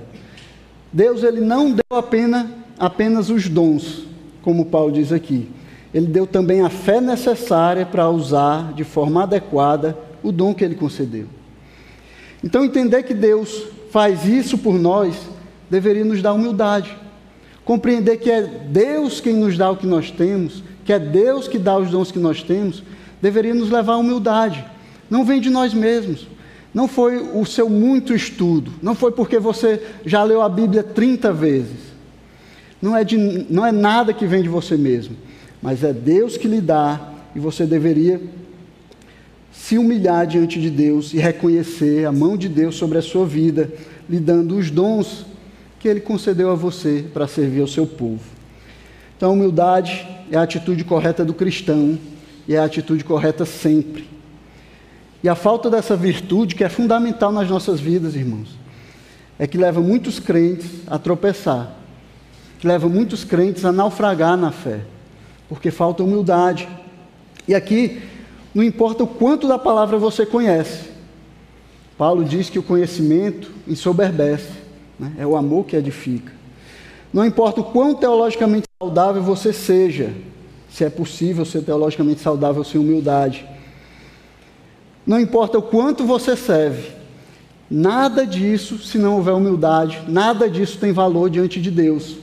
Deus 0.92 1.24
ele 1.24 1.42
não 1.42 1.72
deu 1.72 1.98
apenas, 1.98 2.48
apenas 2.78 3.30
os 3.30 3.48
dons, 3.48 4.04
como 4.42 4.66
Paulo 4.66 4.92
diz 4.92 5.12
aqui. 5.12 5.50
Ele 5.94 6.08
deu 6.08 6.26
também 6.26 6.62
a 6.62 6.70
fé 6.70 7.00
necessária 7.00 7.86
para 7.86 8.10
usar 8.10 8.74
de 8.74 8.84
forma 8.84 9.24
adequada 9.24 9.98
o 10.24 10.32
dom 10.32 10.54
que 10.54 10.64
ele 10.64 10.76
concedeu. 10.76 11.28
Então, 12.44 12.66
entender 12.66 13.04
que 13.04 13.14
Deus 13.14 13.68
faz 13.92 14.26
isso 14.26 14.58
por 14.58 14.74
nós 14.74 15.16
deveria 15.70 16.04
nos 16.04 16.22
dar 16.22 16.34
humildade. 16.34 16.96
Compreender 17.64 18.18
que 18.18 18.30
é 18.30 18.42
Deus 18.42 19.22
quem 19.22 19.34
nos 19.34 19.58
dá 19.58 19.70
o 19.72 19.78
que 19.78 19.88
nós 19.88 20.12
temos, 20.12 20.64
que 20.84 20.92
é 20.92 21.00
Deus 21.00 21.48
que 21.48 21.58
dá 21.58 21.78
os 21.78 21.90
dons 21.90 22.12
que 22.12 22.20
nós 22.20 22.44
temos, 22.44 22.84
deveria 23.22 23.54
nos 23.54 23.70
levar 23.70 23.94
à 23.94 23.98
humildade. 23.98 24.66
Não 25.10 25.24
vem 25.24 25.40
de 25.40 25.50
nós 25.50 25.74
mesmos. 25.74 26.28
Não 26.74 26.88
foi 26.88 27.18
o 27.18 27.46
seu 27.46 27.70
muito 27.70 28.16
estudo, 28.16 28.72
não 28.82 28.96
foi 28.96 29.12
porque 29.12 29.38
você 29.38 29.80
já 30.04 30.24
leu 30.24 30.42
a 30.42 30.50
Bíblia 30.50 30.82
30 30.82 31.32
vezes. 31.32 31.94
Não 32.82 32.98
é, 32.98 33.04
de, 33.04 33.16
não 33.16 33.66
é 33.66 33.72
nada 33.72 34.12
que 34.12 34.26
vem 34.26 34.42
de 34.42 34.50
você 34.50 34.76
mesmo, 34.76 35.16
mas 35.64 35.82
é 35.82 35.94
Deus 35.94 36.36
que 36.36 36.46
lhe 36.46 36.60
dá 36.60 37.14
e 37.34 37.40
você 37.40 37.66
deveria 37.66 38.20
se 39.50 39.78
humilhar 39.78 40.28
diante 40.28 40.60
de 40.60 40.70
Deus 40.70 41.14
e 41.14 41.18
reconhecer 41.18 42.06
a 42.06 42.12
mão 42.12 42.36
de 42.36 42.50
Deus 42.50 42.76
sobre 42.76 42.98
a 42.98 43.02
sua 43.02 43.26
vida, 43.26 43.72
lhe 44.10 44.20
dando 44.20 44.58
os 44.58 44.70
dons 44.70 45.26
que 45.80 45.88
Ele 45.88 46.02
concedeu 46.02 46.52
a 46.52 46.56
você 46.56 47.06
para 47.14 47.28
servir 47.28 47.62
ao 47.62 47.68
seu 47.68 47.88
povo. 47.88 48.20
Então, 49.16 49.32
humildade 49.32 50.06
é 50.30 50.36
a 50.36 50.42
atitude 50.42 50.84
correta 50.84 51.24
do 51.24 51.34
cristão 51.34 51.98
e 52.46 52.56
é 52.56 52.60
a 52.60 52.66
atitude 52.66 53.06
correta 53.06 53.46
sempre. 53.46 54.06
E 55.24 55.30
a 55.30 55.36
falta 55.36 55.70
dessa 55.70 55.96
virtude, 55.96 56.56
que 56.56 56.64
é 56.66 56.70
fundamental 56.70 57.32
nas 57.32 57.50
nossas 57.50 57.80
vidas, 57.80 58.16
irmãos, 58.16 58.50
é 59.40 59.48
que 59.48 59.58
leva 59.58 59.80
muitos 59.80 60.20
crentes 60.20 60.70
a 60.88 61.00
tropeçar, 61.00 61.74
que 62.60 62.68
leva 62.68 62.90
muitos 62.90 63.24
crentes 63.24 63.64
a 63.64 63.72
naufragar 63.72 64.36
na 64.36 64.52
fé, 64.52 64.82
porque 65.48 65.72
falta 65.72 66.04
humildade. 66.04 66.68
E 67.48 67.54
aqui, 67.54 68.02
não 68.54 68.64
importa 68.64 69.04
o 69.04 69.08
quanto 69.08 69.48
da 69.48 69.58
palavra 69.58 69.98
você 69.98 70.26
conhece, 70.26 70.92
Paulo 71.98 72.24
diz 72.24 72.50
que 72.50 72.60
o 72.60 72.64
conhecimento 72.64 73.52
ensoberbece, 73.68 74.52
né? 75.00 75.14
é 75.18 75.26
o 75.26 75.36
amor 75.36 75.66
que 75.66 75.76
edifica. 75.76 76.32
Não 77.14 77.26
importa 77.26 77.62
o 77.62 77.64
quão 77.64 77.94
teologicamente 77.94 78.66
saudável 78.82 79.22
você 79.22 79.54
seja, 79.54 80.12
se 80.70 80.84
é 80.84 80.90
possível 80.90 81.46
ser 81.46 81.62
teologicamente 81.62 82.20
saudável 82.20 82.64
sem 82.64 82.82
humildade. 82.82 83.46
Não 85.06 85.20
importa 85.20 85.60
o 85.60 85.62
quanto 85.62 86.04
você 86.04 86.36
serve, 86.36 86.92
nada 87.70 88.26
disso, 88.26 88.80
se 88.80 88.98
não 88.98 89.16
houver 89.16 89.34
humildade, 89.34 90.02
nada 90.08 90.50
disso 90.50 90.80
tem 90.80 90.92
valor 90.92 91.30
diante 91.30 91.62
de 91.62 91.70
Deus. 91.70 92.18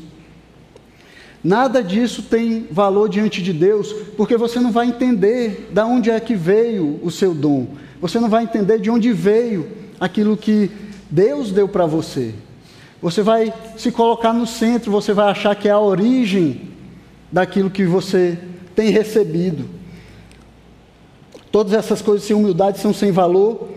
Nada 1.42 1.82
disso 1.82 2.22
tem 2.22 2.66
valor 2.70 3.08
diante 3.08 3.42
de 3.42 3.52
Deus, 3.52 3.92
porque 4.16 4.36
você 4.36 4.60
não 4.60 4.70
vai 4.70 4.88
entender 4.88 5.70
de 5.72 5.80
onde 5.80 6.10
é 6.10 6.20
que 6.20 6.34
veio 6.34 7.00
o 7.02 7.10
seu 7.10 7.32
dom. 7.32 7.68
Você 8.00 8.20
não 8.20 8.28
vai 8.28 8.44
entender 8.44 8.78
de 8.78 8.90
onde 8.90 9.12
veio 9.12 9.68
aquilo 9.98 10.36
que 10.36 10.70
Deus 11.10 11.50
deu 11.50 11.66
para 11.66 11.86
você. 11.86 12.34
Você 13.00 13.22
vai 13.22 13.52
se 13.76 13.90
colocar 13.90 14.32
no 14.32 14.46
centro, 14.46 14.92
você 14.92 15.14
vai 15.14 15.30
achar 15.30 15.54
que 15.54 15.68
é 15.68 15.70
a 15.70 15.80
origem 15.80 16.68
daquilo 17.32 17.70
que 17.70 17.84
você 17.84 18.38
tem 18.74 18.90
recebido. 18.90 19.64
Todas 21.50 21.72
essas 21.72 22.02
coisas 22.02 22.26
sem 22.26 22.36
humildade 22.36 22.78
são 22.78 22.92
sem 22.92 23.10
valor, 23.10 23.68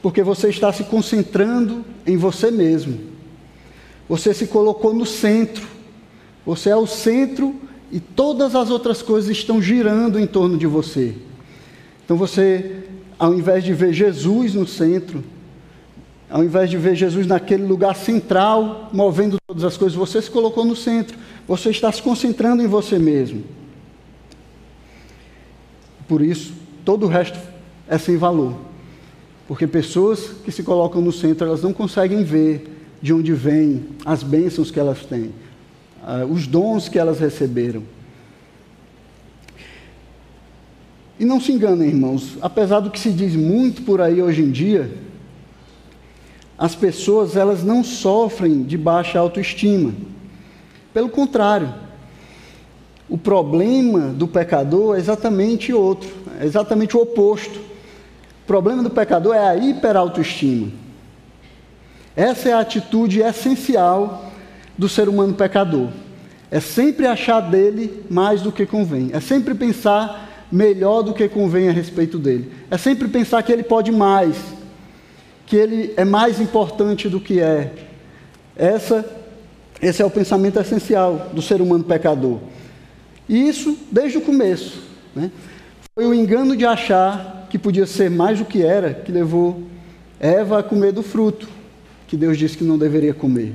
porque 0.00 0.22
você 0.22 0.48
está 0.48 0.72
se 0.72 0.84
concentrando 0.84 1.84
em 2.06 2.16
você 2.16 2.50
mesmo. 2.50 2.98
Você 4.08 4.34
se 4.34 4.46
colocou 4.46 4.92
no 4.92 5.06
centro. 5.06 5.66
Você 6.44 6.70
é 6.70 6.76
o 6.76 6.86
centro 6.86 7.54
e 7.90 8.00
todas 8.00 8.54
as 8.54 8.70
outras 8.70 9.02
coisas 9.02 9.30
estão 9.30 9.60
girando 9.60 10.18
em 10.18 10.26
torno 10.26 10.56
de 10.56 10.66
você. 10.66 11.14
Então 12.04 12.16
você, 12.16 12.84
ao 13.18 13.34
invés 13.34 13.62
de 13.62 13.72
ver 13.72 13.92
Jesus 13.92 14.54
no 14.54 14.66
centro, 14.66 15.22
ao 16.28 16.42
invés 16.42 16.70
de 16.70 16.78
ver 16.78 16.96
Jesus 16.96 17.26
naquele 17.26 17.64
lugar 17.64 17.94
central, 17.94 18.88
movendo 18.92 19.36
todas 19.46 19.64
as 19.64 19.76
coisas, 19.76 19.96
você 19.96 20.20
se 20.22 20.30
colocou 20.30 20.64
no 20.64 20.74
centro. 20.74 21.18
Você 21.46 21.70
está 21.70 21.92
se 21.92 22.00
concentrando 22.00 22.62
em 22.62 22.66
você 22.66 22.98
mesmo. 22.98 23.44
por 26.08 26.20
isso 26.20 26.52
todo 26.84 27.06
o 27.06 27.08
resto 27.08 27.38
é 27.88 27.98
sem 27.98 28.16
valor. 28.16 28.54
Porque 29.46 29.66
pessoas 29.66 30.30
que 30.44 30.50
se 30.50 30.62
colocam 30.62 31.00
no 31.00 31.12
centro, 31.12 31.46
elas 31.46 31.62
não 31.62 31.72
conseguem 31.72 32.24
ver 32.24 32.68
de 33.02 33.12
onde 33.12 33.32
vêm 33.32 33.84
as 34.04 34.22
bênçãos 34.22 34.70
que 34.70 34.80
elas 34.80 35.04
têm, 35.04 35.32
os 36.28 36.46
dons 36.46 36.88
que 36.88 36.98
elas 36.98 37.20
receberam. 37.20 37.82
E 41.18 41.24
não 41.24 41.40
se 41.40 41.52
enganem, 41.52 41.88
irmãos, 41.88 42.36
apesar 42.40 42.80
do 42.80 42.90
que 42.90 42.98
se 42.98 43.10
diz 43.10 43.36
muito 43.36 43.82
por 43.82 44.00
aí 44.00 44.20
hoje 44.20 44.42
em 44.42 44.50
dia, 44.50 44.92
as 46.58 46.74
pessoas 46.74 47.36
elas 47.36 47.62
não 47.62 47.84
sofrem 47.84 48.62
de 48.62 48.76
baixa 48.76 49.18
autoestima. 49.18 49.92
Pelo 50.92 51.08
contrário, 51.08 51.72
o 53.08 53.16
problema 53.16 54.08
do 54.08 54.26
pecador 54.26 54.96
é 54.96 54.98
exatamente 54.98 55.72
outro, 55.72 56.10
é 56.40 56.44
exatamente 56.44 56.96
o 56.96 57.02
oposto. 57.02 57.58
O 58.42 58.46
problema 58.46 58.82
do 58.82 58.90
pecador 58.90 59.34
é 59.34 59.48
a 59.48 59.56
hiperautoestima. 59.56 60.72
Essa 62.16 62.48
é 62.48 62.52
a 62.52 62.60
atitude 62.60 63.20
essencial 63.20 64.31
do 64.76 64.88
ser 64.88 65.08
humano 65.08 65.34
pecador. 65.34 65.88
É 66.50 66.60
sempre 66.60 67.06
achar 67.06 67.40
dele 67.40 68.04
mais 68.10 68.42
do 68.42 68.52
que 68.52 68.66
convém. 68.66 69.10
É 69.12 69.20
sempre 69.20 69.54
pensar 69.54 70.46
melhor 70.52 71.02
do 71.02 71.14
que 71.14 71.28
convém 71.28 71.68
a 71.68 71.72
respeito 71.72 72.18
dele. 72.18 72.52
É 72.70 72.76
sempre 72.76 73.08
pensar 73.08 73.42
que 73.42 73.50
ele 73.50 73.62
pode 73.62 73.90
mais, 73.90 74.36
que 75.46 75.56
ele 75.56 75.94
é 75.96 76.04
mais 76.04 76.40
importante 76.40 77.08
do 77.08 77.18
que 77.18 77.40
é. 77.40 77.72
Essa, 78.54 79.04
esse 79.80 80.02
é 80.02 80.04
o 80.04 80.10
pensamento 80.10 80.60
essencial 80.60 81.30
do 81.32 81.40
ser 81.40 81.62
humano 81.62 81.84
pecador. 81.84 82.38
E 83.26 83.48
isso 83.48 83.78
desde 83.90 84.18
o 84.18 84.20
começo. 84.20 84.82
Né? 85.14 85.30
Foi 85.94 86.06
o 86.06 86.12
engano 86.12 86.54
de 86.54 86.66
achar 86.66 87.46
que 87.48 87.58
podia 87.58 87.86
ser 87.86 88.10
mais 88.10 88.38
do 88.38 88.44
que 88.44 88.62
era 88.62 88.92
que 88.92 89.10
levou 89.10 89.62
Eva 90.20 90.60
a 90.60 90.62
comer 90.62 90.92
do 90.92 91.02
fruto 91.02 91.48
que 92.06 92.16
Deus 92.16 92.38
disse 92.38 92.56
que 92.56 92.62
não 92.62 92.78
deveria 92.78 93.12
comer. 93.14 93.54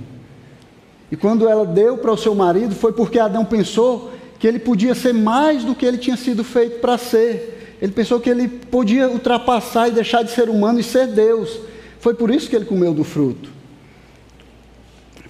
E 1.11 1.15
quando 1.15 1.47
ela 1.47 1.65
deu 1.65 1.97
para 1.97 2.11
o 2.11 2.17
seu 2.17 2.35
marido, 2.35 2.75
foi 2.75 2.91
porque 2.91 3.19
Adão 3.19 3.45
pensou 3.45 4.11
que 4.39 4.47
ele 4.47 4.59
podia 4.59 4.93
ser 4.93 5.13
mais 5.13 5.63
do 5.63 5.73
que 5.73 5.85
ele 5.85 5.97
tinha 5.97 6.17
sido 6.17 6.43
feito 6.43 6.79
para 6.79 6.97
ser. 6.97 7.77
Ele 7.81 7.91
pensou 7.91 8.19
que 8.19 8.29
ele 8.29 8.47
podia 8.47 9.09
ultrapassar 9.09 9.87
e 9.87 9.91
deixar 9.91 10.23
de 10.23 10.31
ser 10.31 10.49
humano 10.49 10.79
e 10.79 10.83
ser 10.83 11.07
Deus. 11.07 11.59
Foi 11.99 12.13
por 12.13 12.29
isso 12.29 12.49
que 12.49 12.55
ele 12.55 12.65
comeu 12.65 12.93
do 12.93 13.03
fruto. 13.03 13.49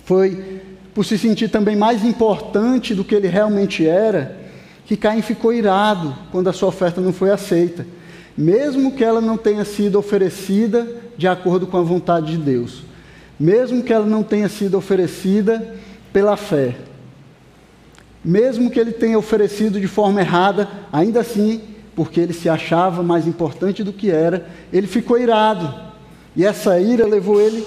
Foi 0.04 0.62
por 0.94 1.06
se 1.06 1.18
sentir 1.18 1.50
também 1.50 1.76
mais 1.76 2.04
importante 2.04 2.96
do 2.96 3.04
que 3.04 3.14
ele 3.14 3.28
realmente 3.28 3.86
era, 3.86 4.36
que 4.86 4.98
Caim 4.98 5.22
ficou 5.22 5.54
irado 5.54 6.16
quando 6.32 6.48
a 6.50 6.54
sua 6.54 6.70
oferta 6.70 7.00
não 7.00 7.14
foi 7.14 7.30
aceita, 7.30 7.86
mesmo 8.36 8.96
que 8.96 9.04
ela 9.04 9.22
não 9.22 9.38
tenha 9.38 9.64
sido 9.64 10.00
oferecida 10.00 10.88
de 11.18 11.28
acordo 11.28 11.68
com 11.68 11.78
a 11.78 11.82
vontade 11.82 12.32
de 12.32 12.38
Deus, 12.38 12.84
mesmo 13.40 13.84
que 13.84 13.94
ela 13.94 14.06
não 14.06 14.24
tenha 14.24 14.50
sido 14.50 14.78
oferecida 14.78 15.76
pela 16.12 16.36
fé, 16.36 16.76
mesmo 18.24 18.70
que 18.70 18.80
ele 18.80 18.92
tenha 18.92 19.18
oferecido 19.18 19.80
de 19.80 19.88
forma 19.88 20.22
errada, 20.22 20.68
ainda 20.92 21.22
assim, 21.22 21.62
porque 21.96 22.20
ele 22.20 22.34
se 22.34 22.50
achava 22.50 23.02
mais 23.02 23.28
importante 23.28 23.84
do 23.84 23.94
que 23.94 24.12
era, 24.12 24.48
ele 24.72 24.88
ficou 24.88 25.18
irado. 25.18 25.74
E 26.36 26.46
essa 26.46 26.80
ira 26.80 27.08
levou 27.08 27.40
ele 27.40 27.66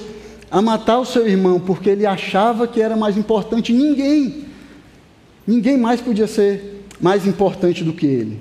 a 0.50 0.60
matar 0.60 0.98
o 0.98 1.04
seu 1.06 1.26
irmão, 1.26 1.58
porque 1.60 1.90
ele 1.90 2.04
achava 2.04 2.66
que 2.66 2.82
era 2.82 2.96
mais 2.96 3.16
importante. 3.16 3.72
Ninguém, 3.72 4.44
ninguém 5.46 5.76
mais 5.76 6.00
podia 6.00 6.26
ser 6.26 6.84
mais 7.00 7.26
importante 7.26 7.82
do 7.82 7.92
que 7.92 8.06
ele. 8.06 8.40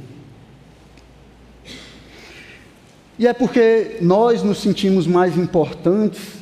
E 3.17 3.27
é 3.27 3.33
porque 3.33 3.97
nós 4.01 4.43
nos 4.43 4.59
sentimos 4.59 5.05
mais 5.05 5.37
importantes 5.37 6.38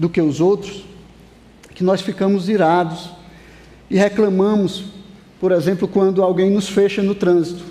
do 0.00 0.08
que 0.08 0.22
os 0.22 0.40
outros 0.40 0.82
que 1.74 1.84
nós 1.84 2.00
ficamos 2.00 2.48
irados 2.48 3.10
e 3.90 3.98
reclamamos, 3.98 4.84
por 5.38 5.52
exemplo, 5.52 5.86
quando 5.86 6.22
alguém 6.22 6.50
nos 6.50 6.70
fecha 6.70 7.02
no 7.02 7.14
trânsito, 7.14 7.62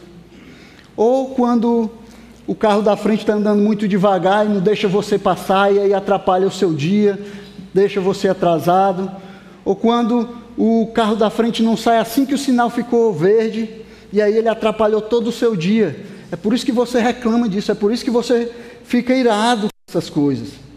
ou 0.95 1.29
quando 1.29 1.89
o 2.45 2.53
carro 2.53 2.83
da 2.83 2.95
frente 2.95 3.21
está 3.21 3.33
andando 3.33 3.63
muito 3.63 3.87
devagar 3.87 4.45
e 4.45 4.49
não 4.49 4.61
deixa 4.61 4.87
você 4.87 5.17
passar 5.17 5.73
e 5.73 5.79
aí 5.79 5.91
atrapalha 5.91 6.45
o 6.45 6.51
seu 6.51 6.71
dia, 6.71 7.19
deixa 7.73 7.99
você 7.99 8.27
atrasado. 8.27 9.11
Ou 9.65 9.75
quando 9.75 10.29
o 10.55 10.91
carro 10.93 11.15
da 11.15 11.31
frente 11.31 11.63
não 11.63 11.75
sai 11.75 11.97
assim 11.97 12.27
que 12.27 12.33
o 12.33 12.37
sinal 12.37 12.69
ficou 12.69 13.11
verde 13.11 13.69
e 14.13 14.21
aí 14.21 14.35
ele 14.35 14.49
atrapalhou 14.49 15.01
todo 15.01 15.27
o 15.27 15.31
seu 15.31 15.55
dia. 15.55 16.05
É 16.31 16.35
por 16.35 16.53
isso 16.53 16.65
que 16.65 16.71
você 16.71 16.99
reclama 16.99 17.49
disso, 17.49 17.71
é 17.71 17.75
por 17.75 17.91
isso 17.91 18.03
que 18.03 18.11
você 18.11 18.51
fica 18.83 19.15
irado 19.15 19.63
com 19.63 19.69
essas 19.89 20.11
coisas. 20.11 20.68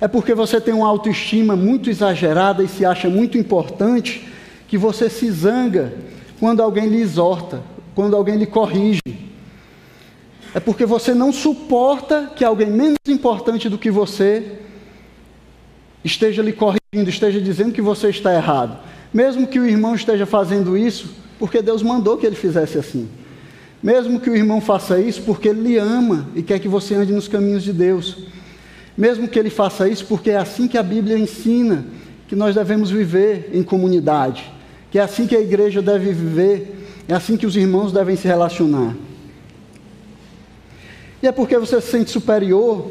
É 0.00 0.06
porque 0.06 0.34
você 0.34 0.60
tem 0.60 0.74
uma 0.74 0.86
autoestima 0.86 1.56
muito 1.56 1.88
exagerada 1.88 2.62
e 2.62 2.68
se 2.68 2.84
acha 2.84 3.08
muito 3.08 3.38
importante 3.38 4.26
que 4.68 4.76
você 4.76 5.08
se 5.08 5.30
zanga 5.30 5.94
quando 6.38 6.62
alguém 6.62 6.86
lhe 6.86 7.00
exorta, 7.00 7.62
quando 7.94 8.14
alguém 8.14 8.36
lhe 8.36 8.46
corrige 8.46 9.00
é 10.56 10.60
porque 10.60 10.86
você 10.86 11.12
não 11.12 11.34
suporta 11.34 12.32
que 12.34 12.42
alguém 12.42 12.70
menos 12.70 12.96
importante 13.06 13.68
do 13.68 13.76
que 13.76 13.90
você 13.90 14.52
esteja 16.02 16.40
lhe 16.40 16.50
corrigindo, 16.50 17.10
esteja 17.10 17.38
dizendo 17.38 17.74
que 17.74 17.82
você 17.82 18.08
está 18.08 18.32
errado. 18.32 18.78
Mesmo 19.12 19.46
que 19.46 19.58
o 19.58 19.66
irmão 19.66 19.94
esteja 19.94 20.24
fazendo 20.24 20.74
isso, 20.74 21.10
porque 21.38 21.60
Deus 21.60 21.82
mandou 21.82 22.16
que 22.16 22.24
ele 22.24 22.36
fizesse 22.36 22.78
assim. 22.78 23.06
Mesmo 23.82 24.18
que 24.18 24.30
o 24.30 24.34
irmão 24.34 24.58
faça 24.58 24.98
isso 24.98 25.20
porque 25.24 25.48
ele 25.48 25.60
lhe 25.60 25.76
ama 25.76 26.26
e 26.34 26.42
quer 26.42 26.58
que 26.58 26.68
você 26.68 26.94
ande 26.94 27.12
nos 27.12 27.28
caminhos 27.28 27.62
de 27.62 27.74
Deus. 27.74 28.16
Mesmo 28.96 29.28
que 29.28 29.38
ele 29.38 29.50
faça 29.50 29.88
isso 29.88 30.06
porque 30.06 30.30
é 30.30 30.36
assim 30.36 30.66
que 30.66 30.78
a 30.78 30.82
Bíblia 30.82 31.18
ensina 31.18 31.84
que 32.26 32.34
nós 32.34 32.54
devemos 32.54 32.90
viver 32.90 33.50
em 33.52 33.62
comunidade, 33.62 34.50
que 34.90 34.98
é 34.98 35.02
assim 35.02 35.26
que 35.26 35.36
a 35.36 35.40
igreja 35.40 35.82
deve 35.82 36.12
viver, 36.12 36.86
é 37.06 37.14
assim 37.14 37.36
que 37.36 37.46
os 37.46 37.56
irmãos 37.56 37.92
devem 37.92 38.16
se 38.16 38.26
relacionar. 38.26 38.94
E 41.22 41.26
é 41.26 41.32
porque 41.32 41.58
você 41.58 41.80
se 41.80 41.88
sente 41.88 42.10
superior 42.10 42.90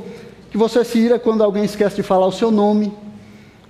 que 0.52 0.58
você 0.58 0.84
se 0.84 1.00
ira 1.00 1.20
quando 1.20 1.44
alguém 1.44 1.66
esquece 1.66 1.98
de 1.98 2.04
falar 2.04 2.28
o 2.28 2.32
seu 2.32 2.52
nome, 2.52 2.94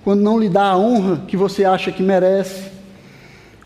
quando 0.04 0.22
não 0.22 0.40
lhe 0.40 0.50
dá 0.50 0.66
a 0.66 0.78
honra 0.78 1.24
que 1.28 1.36
você 1.36 1.66
acha 1.66 1.92
que 1.92 2.04
merece, 2.04 2.70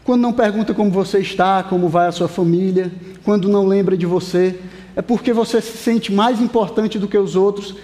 quando 0.03 0.21
não 0.21 0.31
pergunta 0.31 0.73
como 0.73 0.89
você 0.89 1.19
está, 1.19 1.61
como 1.61 1.89
vai 1.89 2.07
a 2.07 2.11
sua 2.11 2.27
família, 2.27 2.91
quando 3.23 3.49
não 3.49 3.67
lembra 3.67 3.97
de 3.97 4.05
você. 4.05 4.57
É 4.95 5.01
porque 5.01 5.33
você 5.33 5.61
se 5.61 5.77
sente 5.77 6.11
mais 6.11 6.41
importante 6.41 6.97
do 6.97 7.07
que 7.07 7.17
os 7.17 7.35
outros 7.35 7.75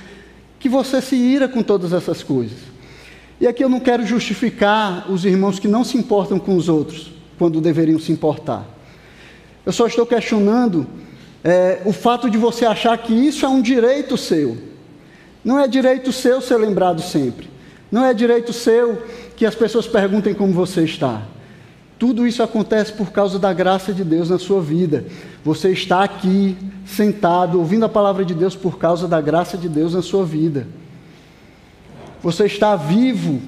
que 0.59 0.69
você 0.69 1.01
se 1.01 1.15
ira 1.15 1.47
com 1.47 1.61
todas 1.61 1.93
essas 1.93 2.23
coisas. 2.23 2.57
E 3.39 3.47
aqui 3.47 3.63
eu 3.63 3.69
não 3.69 3.79
quero 3.79 4.05
justificar 4.05 5.11
os 5.11 5.25
irmãos 5.25 5.59
que 5.59 5.67
não 5.67 5.83
se 5.83 5.97
importam 5.97 6.39
com 6.39 6.55
os 6.55 6.69
outros 6.69 7.11
quando 7.37 7.59
deveriam 7.59 7.99
se 7.99 8.11
importar. 8.11 8.65
Eu 9.65 9.71
só 9.71 9.87
estou 9.87 10.05
questionando 10.05 10.87
é, 11.43 11.81
o 11.85 11.91
fato 11.91 12.29
de 12.29 12.37
você 12.37 12.65
achar 12.65 12.97
que 12.97 13.13
isso 13.13 13.45
é 13.45 13.49
um 13.49 13.61
direito 13.61 14.17
seu. 14.17 14.57
Não 15.43 15.59
é 15.59 15.67
direito 15.67 16.11
seu 16.11 16.41
ser 16.41 16.57
lembrado 16.57 17.01
sempre. 17.01 17.49
Não 17.91 18.03
é 18.03 18.13
direito 18.13 18.51
seu 18.51 19.03
que 19.35 19.45
as 19.45 19.53
pessoas 19.53 19.87
perguntem 19.87 20.33
como 20.33 20.53
você 20.53 20.83
está. 20.83 21.21
Tudo 21.97 22.27
isso 22.27 22.43
acontece 22.43 22.91
por 22.93 23.11
causa 23.11 23.39
da 23.39 23.53
graça 23.53 23.93
de 23.93 24.03
Deus 24.03 24.29
na 24.29 24.37
sua 24.37 24.61
vida. 24.61 25.05
Você 25.43 25.69
está 25.69 26.03
aqui, 26.03 26.57
sentado, 26.85 27.57
ouvindo 27.57 27.85
a 27.85 27.89
palavra 27.89 28.25
de 28.25 28.33
Deus 28.33 28.55
por 28.55 28.77
causa 28.77 29.07
da 29.07 29.21
graça 29.21 29.57
de 29.57 29.69
Deus 29.69 29.93
na 29.93 30.01
sua 30.01 30.25
vida. 30.25 30.67
Você 32.21 32.45
está 32.45 32.75
vivo 32.75 33.41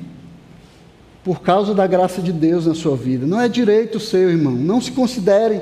por 1.23 1.41
causa 1.41 1.73
da 1.73 1.85
graça 1.85 2.21
de 2.21 2.31
Deus 2.31 2.65
na 2.65 2.73
sua 2.73 2.95
vida. 2.95 3.25
Não 3.25 3.41
é 3.41 3.49
direito 3.49 3.99
seu, 3.99 4.29
irmão. 4.29 4.53
Não 4.53 4.79
se 4.79 4.91
considere 4.91 5.61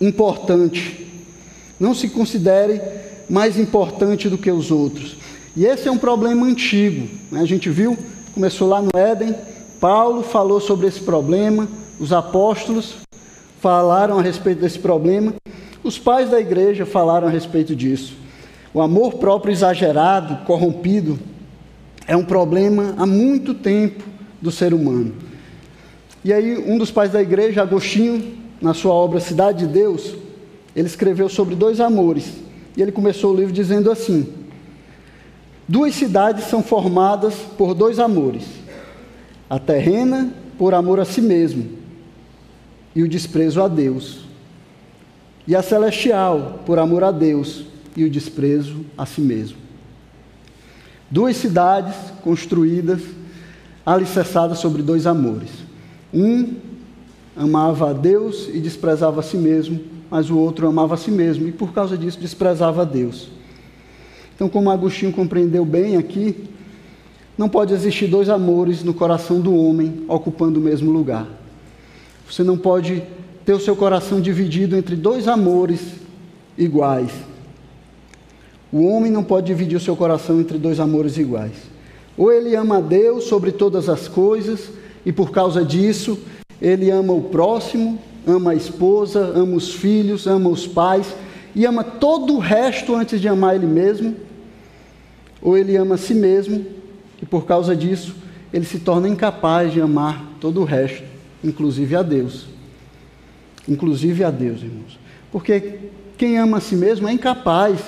importante 0.00 1.08
não 1.78 1.94
se 1.94 2.08
considere 2.08 2.80
mais 3.28 3.58
importante 3.58 4.28
do 4.28 4.38
que 4.38 4.50
os 4.50 4.70
outros. 4.70 5.16
E 5.56 5.64
esse 5.64 5.88
é 5.88 5.90
um 5.90 5.98
problema 5.98 6.46
antigo. 6.46 7.08
Né? 7.30 7.40
A 7.40 7.44
gente 7.44 7.68
viu, 7.70 7.96
começou 8.34 8.68
lá 8.68 8.82
no 8.82 8.90
Éden, 8.94 9.34
Paulo 9.80 10.22
falou 10.22 10.60
sobre 10.60 10.86
esse 10.86 11.00
problema, 11.00 11.68
os 11.98 12.12
apóstolos 12.12 12.96
falaram 13.60 14.18
a 14.18 14.22
respeito 14.22 14.60
desse 14.60 14.78
problema, 14.78 15.34
os 15.82 15.98
pais 15.98 16.30
da 16.30 16.40
igreja 16.40 16.86
falaram 16.86 17.26
a 17.26 17.30
respeito 17.30 17.74
disso. 17.74 18.14
O 18.72 18.80
amor 18.80 19.14
próprio 19.14 19.52
exagerado, 19.52 20.44
corrompido, 20.44 21.18
é 22.06 22.16
um 22.16 22.24
problema 22.24 22.94
há 22.96 23.06
muito 23.06 23.54
tempo 23.54 24.04
do 24.40 24.50
ser 24.50 24.72
humano. 24.72 25.14
E 26.24 26.32
aí, 26.32 26.58
um 26.58 26.78
dos 26.78 26.90
pais 26.90 27.10
da 27.10 27.22
igreja, 27.22 27.62
Agostinho, 27.62 28.36
na 28.60 28.74
sua 28.74 28.92
obra 28.92 29.20
Cidade 29.20 29.66
de 29.66 29.72
Deus, 29.72 30.14
ele 30.74 30.86
escreveu 30.86 31.28
sobre 31.28 31.54
dois 31.54 31.80
amores. 31.80 32.32
E 32.76 32.82
ele 32.82 32.92
começou 32.92 33.32
o 33.32 33.36
livro 33.36 33.52
dizendo 33.52 33.90
assim: 33.90 34.32
Duas 35.66 35.94
cidades 35.94 36.44
são 36.44 36.62
formadas 36.62 37.34
por 37.56 37.74
dois 37.74 37.98
amores. 37.98 38.44
A 39.50 39.58
terrena, 39.58 40.32
por 40.56 40.74
amor 40.74 41.00
a 41.00 41.04
si 41.04 41.20
mesmo, 41.20 41.78
e 42.94 43.02
o 43.02 43.08
desprezo 43.08 43.62
a 43.62 43.68
Deus. 43.68 44.26
e 45.46 45.56
a 45.56 45.62
celestial, 45.62 46.60
por 46.66 46.78
amor 46.78 47.02
a 47.02 47.10
Deus 47.10 47.64
e 47.96 48.04
o 48.04 48.10
desprezo 48.10 48.84
a 48.98 49.06
si 49.06 49.22
mesmo. 49.22 49.56
Duas 51.10 51.36
cidades 51.38 51.94
construídas, 52.22 53.00
alicerçadas 53.84 54.58
sobre 54.58 54.82
dois 54.82 55.06
amores. 55.06 55.48
Um 56.12 56.54
amava 57.34 57.88
a 57.88 57.92
Deus 57.94 58.46
e 58.52 58.60
desprezava 58.60 59.20
a 59.20 59.22
si 59.22 59.38
mesmo, 59.38 59.80
mas 60.10 60.28
o 60.28 60.36
outro 60.36 60.66
amava 60.68 60.92
a 60.94 60.98
si 60.98 61.10
mesmo 61.10 61.48
e 61.48 61.52
por 61.52 61.72
causa 61.72 61.96
disso 61.96 62.20
desprezava 62.20 62.82
a 62.82 62.84
Deus. 62.84 63.30
Então, 64.34 64.50
como 64.50 64.70
Agostinho 64.70 65.12
compreendeu 65.12 65.64
bem 65.64 65.96
aqui, 65.96 66.44
não 67.38 67.48
pode 67.48 67.72
existir 67.72 68.06
dois 68.06 68.28
amores 68.28 68.84
no 68.84 68.92
coração 68.92 69.40
do 69.40 69.54
homem 69.54 70.04
ocupando 70.08 70.60
o 70.60 70.62
mesmo 70.62 70.90
lugar. 70.90 71.26
Você 72.28 72.42
não 72.42 72.58
pode 72.58 73.02
ter 73.44 73.54
o 73.54 73.60
seu 73.60 73.74
coração 73.74 74.20
dividido 74.20 74.76
entre 74.76 74.94
dois 74.94 75.26
amores 75.26 75.80
iguais. 76.56 77.10
O 78.70 78.86
homem 78.86 79.10
não 79.10 79.24
pode 79.24 79.46
dividir 79.46 79.76
o 79.76 79.80
seu 79.80 79.96
coração 79.96 80.38
entre 80.40 80.58
dois 80.58 80.78
amores 80.78 81.16
iguais. 81.16 81.54
Ou 82.16 82.30
ele 82.30 82.54
ama 82.54 82.78
a 82.78 82.80
Deus 82.80 83.24
sobre 83.24 83.50
todas 83.50 83.88
as 83.88 84.06
coisas, 84.08 84.68
e 85.06 85.12
por 85.12 85.30
causa 85.30 85.64
disso, 85.64 86.18
ele 86.60 86.90
ama 86.90 87.14
o 87.14 87.22
próximo, 87.22 87.98
ama 88.26 88.50
a 88.50 88.54
esposa, 88.54 89.20
ama 89.20 89.56
os 89.56 89.72
filhos, 89.72 90.26
ama 90.26 90.50
os 90.50 90.66
pais, 90.66 91.06
e 91.54 91.64
ama 91.64 91.82
todo 91.82 92.34
o 92.34 92.38
resto 92.38 92.94
antes 92.94 93.20
de 93.20 93.28
amar 93.28 93.54
ele 93.54 93.66
mesmo. 93.66 94.14
Ou 95.40 95.56
ele 95.56 95.76
ama 95.76 95.94
a 95.94 95.98
si 95.98 96.12
mesmo, 96.12 96.66
e 97.22 97.24
por 97.24 97.46
causa 97.46 97.74
disso, 97.74 98.14
ele 98.52 98.66
se 98.66 98.80
torna 98.80 99.08
incapaz 99.08 99.72
de 99.72 99.80
amar 99.80 100.36
todo 100.40 100.60
o 100.60 100.64
resto, 100.64 101.02
inclusive 101.42 101.94
a 101.96 102.02
Deus. 102.02 102.46
Inclusive 103.68 104.24
a 104.24 104.30
Deus, 104.30 104.62
irmãos. 104.62 104.98
Porque 105.30 105.78
quem 106.16 106.38
ama 106.38 106.58
a 106.58 106.60
si 106.60 106.74
mesmo 106.74 107.08
é 107.08 107.12
incapaz 107.12 107.80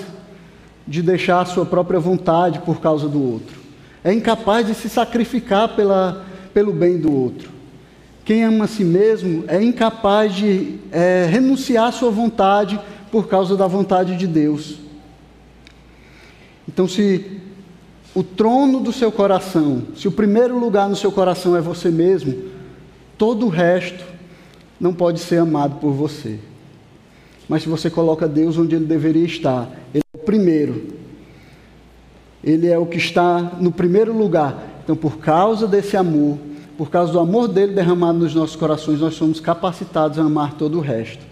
de 0.86 1.02
deixar 1.02 1.40
a 1.40 1.44
sua 1.44 1.64
própria 1.64 1.98
vontade 1.98 2.60
por 2.60 2.80
causa 2.80 3.08
do 3.08 3.22
outro. 3.22 3.58
É 4.02 4.12
incapaz 4.12 4.66
de 4.66 4.74
se 4.74 4.88
sacrificar 4.88 5.74
pela, 5.74 6.24
pelo 6.52 6.72
bem 6.72 6.98
do 6.98 7.12
outro. 7.12 7.50
Quem 8.24 8.44
ama 8.44 8.64
a 8.64 8.68
si 8.68 8.84
mesmo 8.84 9.44
é 9.48 9.62
incapaz 9.62 10.34
de 10.34 10.78
é, 10.92 11.26
renunciar 11.28 11.88
à 11.88 11.92
sua 11.92 12.10
vontade 12.10 12.80
por 13.10 13.28
causa 13.28 13.56
da 13.56 13.66
vontade 13.66 14.16
de 14.16 14.26
Deus. 14.26 14.78
Então, 16.68 16.86
se 16.86 17.40
o 18.14 18.22
trono 18.22 18.80
do 18.80 18.92
seu 18.92 19.10
coração, 19.10 19.82
se 19.96 20.06
o 20.06 20.12
primeiro 20.12 20.58
lugar 20.58 20.88
no 20.88 20.96
seu 20.96 21.10
coração 21.10 21.56
é 21.56 21.60
você 21.60 21.90
mesmo, 21.90 22.50
todo 23.20 23.44
o 23.44 23.48
resto 23.50 24.02
não 24.80 24.94
pode 24.94 25.20
ser 25.20 25.36
amado 25.36 25.76
por 25.76 25.92
você. 25.92 26.38
Mas 27.46 27.64
se 27.64 27.68
você 27.68 27.90
coloca 27.90 28.26
Deus 28.26 28.56
onde 28.56 28.74
ele 28.74 28.86
deveria 28.86 29.26
estar, 29.26 29.70
ele 29.92 30.02
é 30.14 30.16
o 30.16 30.24
primeiro. 30.24 30.86
Ele 32.42 32.66
é 32.66 32.78
o 32.78 32.86
que 32.86 32.96
está 32.96 33.58
no 33.60 33.70
primeiro 33.70 34.16
lugar. 34.16 34.80
Então, 34.82 34.96
por 34.96 35.18
causa 35.18 35.66
desse 35.68 35.98
amor, 35.98 36.38
por 36.78 36.90
causa 36.90 37.12
do 37.12 37.20
amor 37.20 37.46
dele 37.46 37.74
derramado 37.74 38.20
nos 38.20 38.34
nossos 38.34 38.56
corações, 38.56 39.00
nós 39.00 39.12
somos 39.16 39.38
capacitados 39.38 40.18
a 40.18 40.22
amar 40.22 40.54
todo 40.54 40.78
o 40.78 40.80
resto. 40.80 41.22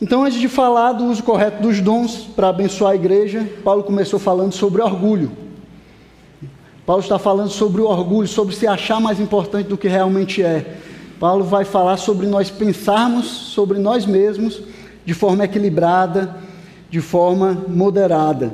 Então, 0.00 0.24
antes 0.24 0.40
de 0.40 0.48
falar 0.48 0.92
do 0.92 1.04
uso 1.04 1.22
correto 1.22 1.60
dos 1.60 1.82
dons 1.82 2.16
para 2.34 2.48
abençoar 2.48 2.92
a 2.92 2.96
igreja, 2.96 3.46
Paulo 3.62 3.82
começou 3.82 4.18
falando 4.18 4.52
sobre 4.52 4.80
orgulho. 4.80 5.49
Paulo 6.90 7.04
está 7.04 7.20
falando 7.20 7.50
sobre 7.50 7.80
o 7.80 7.86
orgulho, 7.86 8.26
sobre 8.26 8.52
se 8.52 8.66
achar 8.66 9.00
mais 9.00 9.20
importante 9.20 9.68
do 9.68 9.78
que 9.78 9.86
realmente 9.86 10.42
é. 10.42 10.74
Paulo 11.20 11.44
vai 11.44 11.64
falar 11.64 11.96
sobre 11.98 12.26
nós 12.26 12.50
pensarmos 12.50 13.26
sobre 13.26 13.78
nós 13.78 14.04
mesmos 14.04 14.60
de 15.04 15.14
forma 15.14 15.44
equilibrada, 15.44 16.34
de 16.90 17.00
forma 17.00 17.64
moderada. 17.68 18.52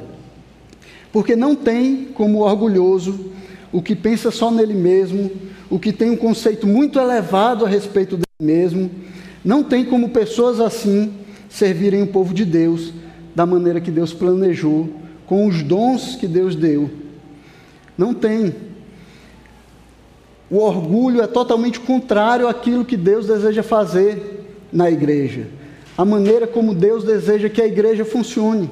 Porque 1.11 1.35
não 1.35 1.55
tem 1.55 2.09
como 2.13 2.41
orgulhoso 2.41 3.19
o 3.73 3.81
que 3.81 3.97
pensa 3.97 4.31
só 4.31 4.51
nele 4.51 4.75
mesmo, 4.75 5.31
o 5.71 5.79
que 5.79 5.91
tem 5.91 6.11
um 6.11 6.17
conceito 6.17 6.67
muito 6.67 7.01
elevado 7.01 7.65
a 7.65 7.69
respeito 7.71 8.17
dele 8.19 8.27
mesmo, 8.39 8.91
não 9.43 9.65
tem 9.65 9.83
como 9.83 10.11
pessoas 10.11 10.61
assim 10.61 11.11
servirem 11.49 12.03
o 12.03 12.09
povo 12.09 12.35
de 12.35 12.45
Deus 12.45 12.93
da 13.35 13.47
maneira 13.47 13.81
que 13.81 13.91
Deus 13.91 14.13
planejou, 14.13 14.91
com 15.25 15.47
os 15.47 15.63
dons 15.63 16.17
que 16.17 16.27
Deus 16.27 16.55
deu. 16.55 17.06
Não 17.97 18.13
tem. 18.13 18.55
O 20.51 20.59
orgulho 20.59 21.23
é 21.23 21.27
totalmente 21.27 21.81
contrário 21.81 22.47
àquilo 22.47 22.85
que 22.85 22.97
Deus 22.97 23.27
deseja 23.27 23.63
fazer 23.63 24.45
na 24.73 24.91
igreja, 24.91 25.47
a 25.97 26.05
maneira 26.05 26.47
como 26.47 26.75
Deus 26.75 27.03
deseja 27.05 27.49
que 27.49 27.63
a 27.63 27.67
igreja 27.67 28.05
funcione. 28.05 28.71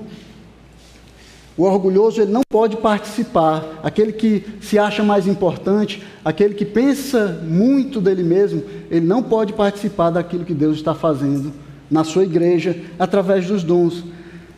O 1.56 1.62
orgulhoso 1.62 2.20
ele 2.20 2.32
não 2.32 2.42
pode 2.48 2.76
participar, 2.76 3.80
aquele 3.82 4.12
que 4.12 4.44
se 4.60 4.76
acha 4.76 5.04
mais 5.04 5.26
importante, 5.26 6.02
aquele 6.24 6.54
que 6.54 6.64
pensa 6.64 7.40
muito 7.44 8.00
dele 8.00 8.24
mesmo, 8.24 8.62
ele 8.90 9.06
não 9.06 9.22
pode 9.22 9.52
participar 9.52 10.10
daquilo 10.10 10.44
que 10.44 10.54
Deus 10.54 10.76
está 10.76 10.94
fazendo 10.94 11.52
na 11.88 12.02
sua 12.02 12.24
igreja 12.24 12.76
através 12.98 13.46
dos 13.46 13.62
dons. 13.62 14.04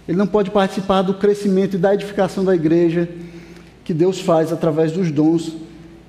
Ele 0.08 0.16
não 0.16 0.26
pode 0.26 0.50
participar 0.50 1.02
do 1.02 1.14
crescimento 1.14 1.74
e 1.74 1.78
da 1.78 1.92
edificação 1.92 2.44
da 2.44 2.54
igreja 2.54 3.08
que 3.86 3.94
Deus 3.94 4.20
faz 4.20 4.52
através 4.52 4.90
dos 4.90 5.12
dons 5.12 5.52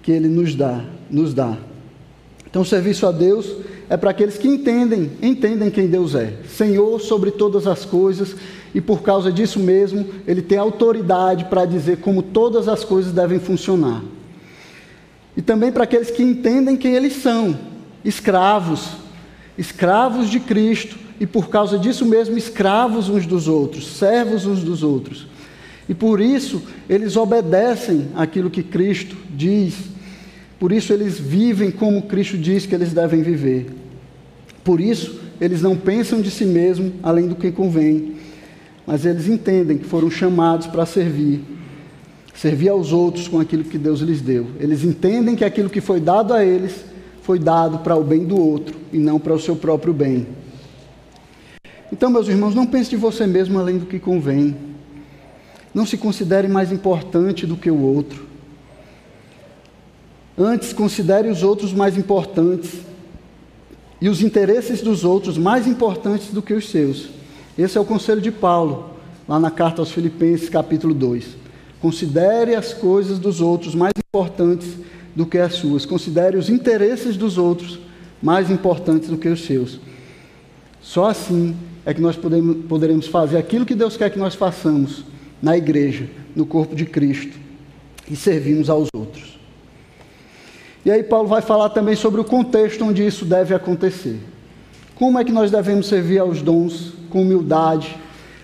que 0.02 0.12
ele 0.12 0.28
nos 0.28 0.56
dá, 0.56 0.84
nos 1.12 1.32
dá. 1.32 1.56
Então, 2.50 2.64
o 2.64 2.66
serviço 2.66 3.06
a 3.06 3.12
Deus 3.12 3.56
é 3.88 3.96
para 3.96 4.10
aqueles 4.10 4.36
que 4.36 4.48
entendem, 4.48 5.12
entendem 5.22 5.70
quem 5.70 5.88
Deus 5.88 6.16
é, 6.16 6.34
Senhor 6.50 7.00
sobre 7.00 7.30
todas 7.30 7.68
as 7.68 7.86
coisas, 7.86 8.36
e 8.74 8.82
por 8.82 9.04
causa 9.04 9.32
disso 9.32 9.60
mesmo, 9.60 10.08
ele 10.26 10.42
tem 10.42 10.58
autoridade 10.58 11.46
para 11.46 11.66
dizer 11.66 11.98
como 11.98 12.24
todas 12.24 12.68
as 12.68 12.84
coisas 12.84 13.14
devem 13.14 13.38
funcionar. 13.38 14.02
E 15.36 15.42
também 15.44 15.72
para 15.72 15.84
aqueles 15.84 16.10
que 16.10 16.24
entendem 16.24 16.76
quem 16.76 16.96
eles 16.96 17.14
são, 17.22 17.56
escravos, 18.04 18.90
escravos 19.56 20.32
de 20.32 20.40
Cristo, 20.40 20.98
e 21.20 21.28
por 21.28 21.48
causa 21.48 21.78
disso 21.78 22.08
mesmo 22.08 22.40
escravos 22.40 23.08
uns 23.08 23.28
dos 23.28 23.48
outros, 23.48 23.86
servos 23.86 24.48
uns 24.48 24.64
dos 24.64 24.82
outros. 24.82 25.28
E 25.90 25.94
por 25.94 26.20
isso 26.20 26.62
eles 26.90 27.16
obedecem 27.16 28.10
aquilo 28.16 28.50
que 28.50 28.64
Cristo 28.64 29.16
diz. 29.30 29.76
Por 30.60 30.72
isso 30.72 30.92
eles 30.92 31.20
vivem 31.20 31.72
como 31.72 32.04
Cristo 32.04 32.38
diz 32.38 32.66
que 32.66 32.76
eles 32.76 32.94
devem 32.94 33.22
viver. 33.22 33.68
Por 34.64 34.82
isso 34.82 35.22
eles 35.40 35.62
não 35.62 35.76
pensam 35.76 36.22
de 36.22 36.32
si 36.32 36.46
mesmo 36.46 36.94
além 37.02 37.28
do 37.28 37.36
que 37.36 37.52
convém, 37.52 38.16
mas 38.86 39.06
eles 39.06 39.28
entendem 39.28 39.78
que 39.78 39.86
foram 39.86 40.10
chamados 40.10 40.68
para 40.68 40.86
servir, 40.86 41.42
servir 42.34 42.70
aos 42.70 42.92
outros 42.92 43.28
com 43.28 43.40
aquilo 43.40 43.64
que 43.64 43.78
Deus 43.78 44.02
lhes 44.02 44.22
deu. 44.22 44.48
Eles 44.60 44.84
entendem 44.84 45.36
que 45.36 45.46
aquilo 45.46 45.70
que 45.70 45.80
foi 45.80 46.00
dado 46.00 46.34
a 46.34 46.44
eles 46.44 46.74
foi 47.22 47.38
dado 47.40 47.80
para 47.80 47.96
o 47.96 48.04
bem 48.04 48.26
do 48.26 48.38
outro 48.38 48.76
e 48.92 48.98
não 48.98 49.20
para 49.20 49.34
o 49.34 49.40
seu 49.40 49.56
próprio 49.56 49.94
bem. 49.94 50.28
Então, 51.92 52.10
meus 52.10 52.28
irmãos, 52.28 52.56
não 52.56 52.66
pense 52.66 52.90
de 52.90 52.98
você 52.98 53.26
mesmo 53.26 53.60
além 53.60 53.78
do 53.78 53.86
que 53.86 54.00
convém. 54.00 54.56
Não 55.74 55.86
se 55.86 55.98
considere 55.98 56.48
mais 56.48 56.72
importante 56.72 57.46
do 57.46 57.56
que 57.56 57.70
o 57.70 57.82
outro. 57.82 58.26
Antes, 60.38 60.72
considere 60.72 61.30
os 61.30 61.44
outros 61.44 61.74
mais 61.74 61.98
importantes 61.98 62.80
e 64.00 64.08
os 64.08 64.22
interesses 64.22 64.82
dos 64.82 65.04
outros 65.04 65.38
mais 65.38 65.66
importantes 65.66 66.28
do 66.28 66.42
que 66.42 66.54
os 66.54 66.70
seus. 66.70 67.10
Esse 67.58 67.78
é 67.78 67.82
o 67.82 67.86
conselho 67.86 68.22
de 68.22 68.32
Paulo, 68.32 68.92
lá 69.28 69.40
na 69.40 69.50
carta 69.50 69.82
aos 69.82 69.92
Filipenses, 69.92 70.48
capítulo 70.48 70.94
2. 70.94 71.26
Considere 71.82 72.54
as 72.54 72.74
coisas 72.74 73.18
dos 73.18 73.42
outros 73.42 73.74
mais 73.74 73.94
importantes 73.98 74.70
do 75.16 75.26
que 75.26 75.40
as 75.40 75.56
suas. 75.56 75.86
Considere 75.86 76.38
os 76.38 76.50
interesses 76.50 77.18
dos 77.18 77.40
outros 77.40 77.80
mais 78.22 78.52
importantes 78.52 79.10
do 79.10 79.18
que 79.18 79.28
os 79.28 79.44
seus. 79.44 79.80
Só 80.82 81.10
assim 81.10 81.56
é 81.86 81.94
que 81.94 82.02
nós 82.02 82.16
podemos, 82.16 82.66
poderemos 82.68 83.08
fazer 83.08 83.38
aquilo 83.38 83.66
que 83.66 83.76
Deus 83.76 83.98
quer 83.98 84.12
que 84.12 84.20
nós 84.20 84.36
façamos 84.36 85.04
na 85.42 85.58
igreja, 85.58 86.10
no 86.36 86.46
corpo 86.46 86.76
de 86.76 86.86
Cristo 86.86 87.38
e 88.10 88.16
servimos 88.16 88.70
aos 88.70 88.88
outros. 88.96 89.38
E 90.86 90.92
aí 90.92 91.04
Paulo 91.04 91.28
vai 91.28 91.42
falar 91.42 91.70
também 91.70 91.96
sobre 91.96 92.22
o 92.22 92.24
contexto 92.24 92.86
onde 92.86 93.06
isso 93.06 93.26
deve 93.26 93.54
acontecer. 93.54 94.20
Como 94.96 95.20
é 95.20 95.24
que 95.24 95.32
nós 95.32 95.52
devemos 95.52 95.88
servir 95.88 96.20
aos 96.20 96.42
dons 96.42 96.94
com 97.10 97.22
humildade, 97.22 97.96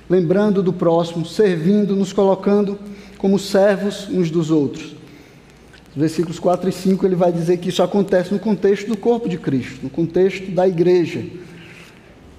lembrando 0.09 0.61
do 0.61 0.73
próximo, 0.73 1.25
servindo, 1.25 1.95
nos 1.95 2.11
colocando 2.11 2.77
como 3.17 3.39
servos 3.39 4.07
uns 4.09 4.29
dos 4.29 4.51
outros. 4.51 4.95
Versículos 5.95 6.39
4 6.39 6.69
e 6.69 6.71
5 6.71 7.05
ele 7.05 7.15
vai 7.15 7.31
dizer 7.31 7.57
que 7.57 7.69
isso 7.69 7.81
acontece 7.81 8.33
no 8.33 8.39
contexto 8.39 8.87
do 8.87 8.97
corpo 8.97 9.29
de 9.29 9.37
Cristo, 9.37 9.79
no 9.83 9.89
contexto 9.89 10.51
da 10.51 10.67
igreja, 10.67 11.23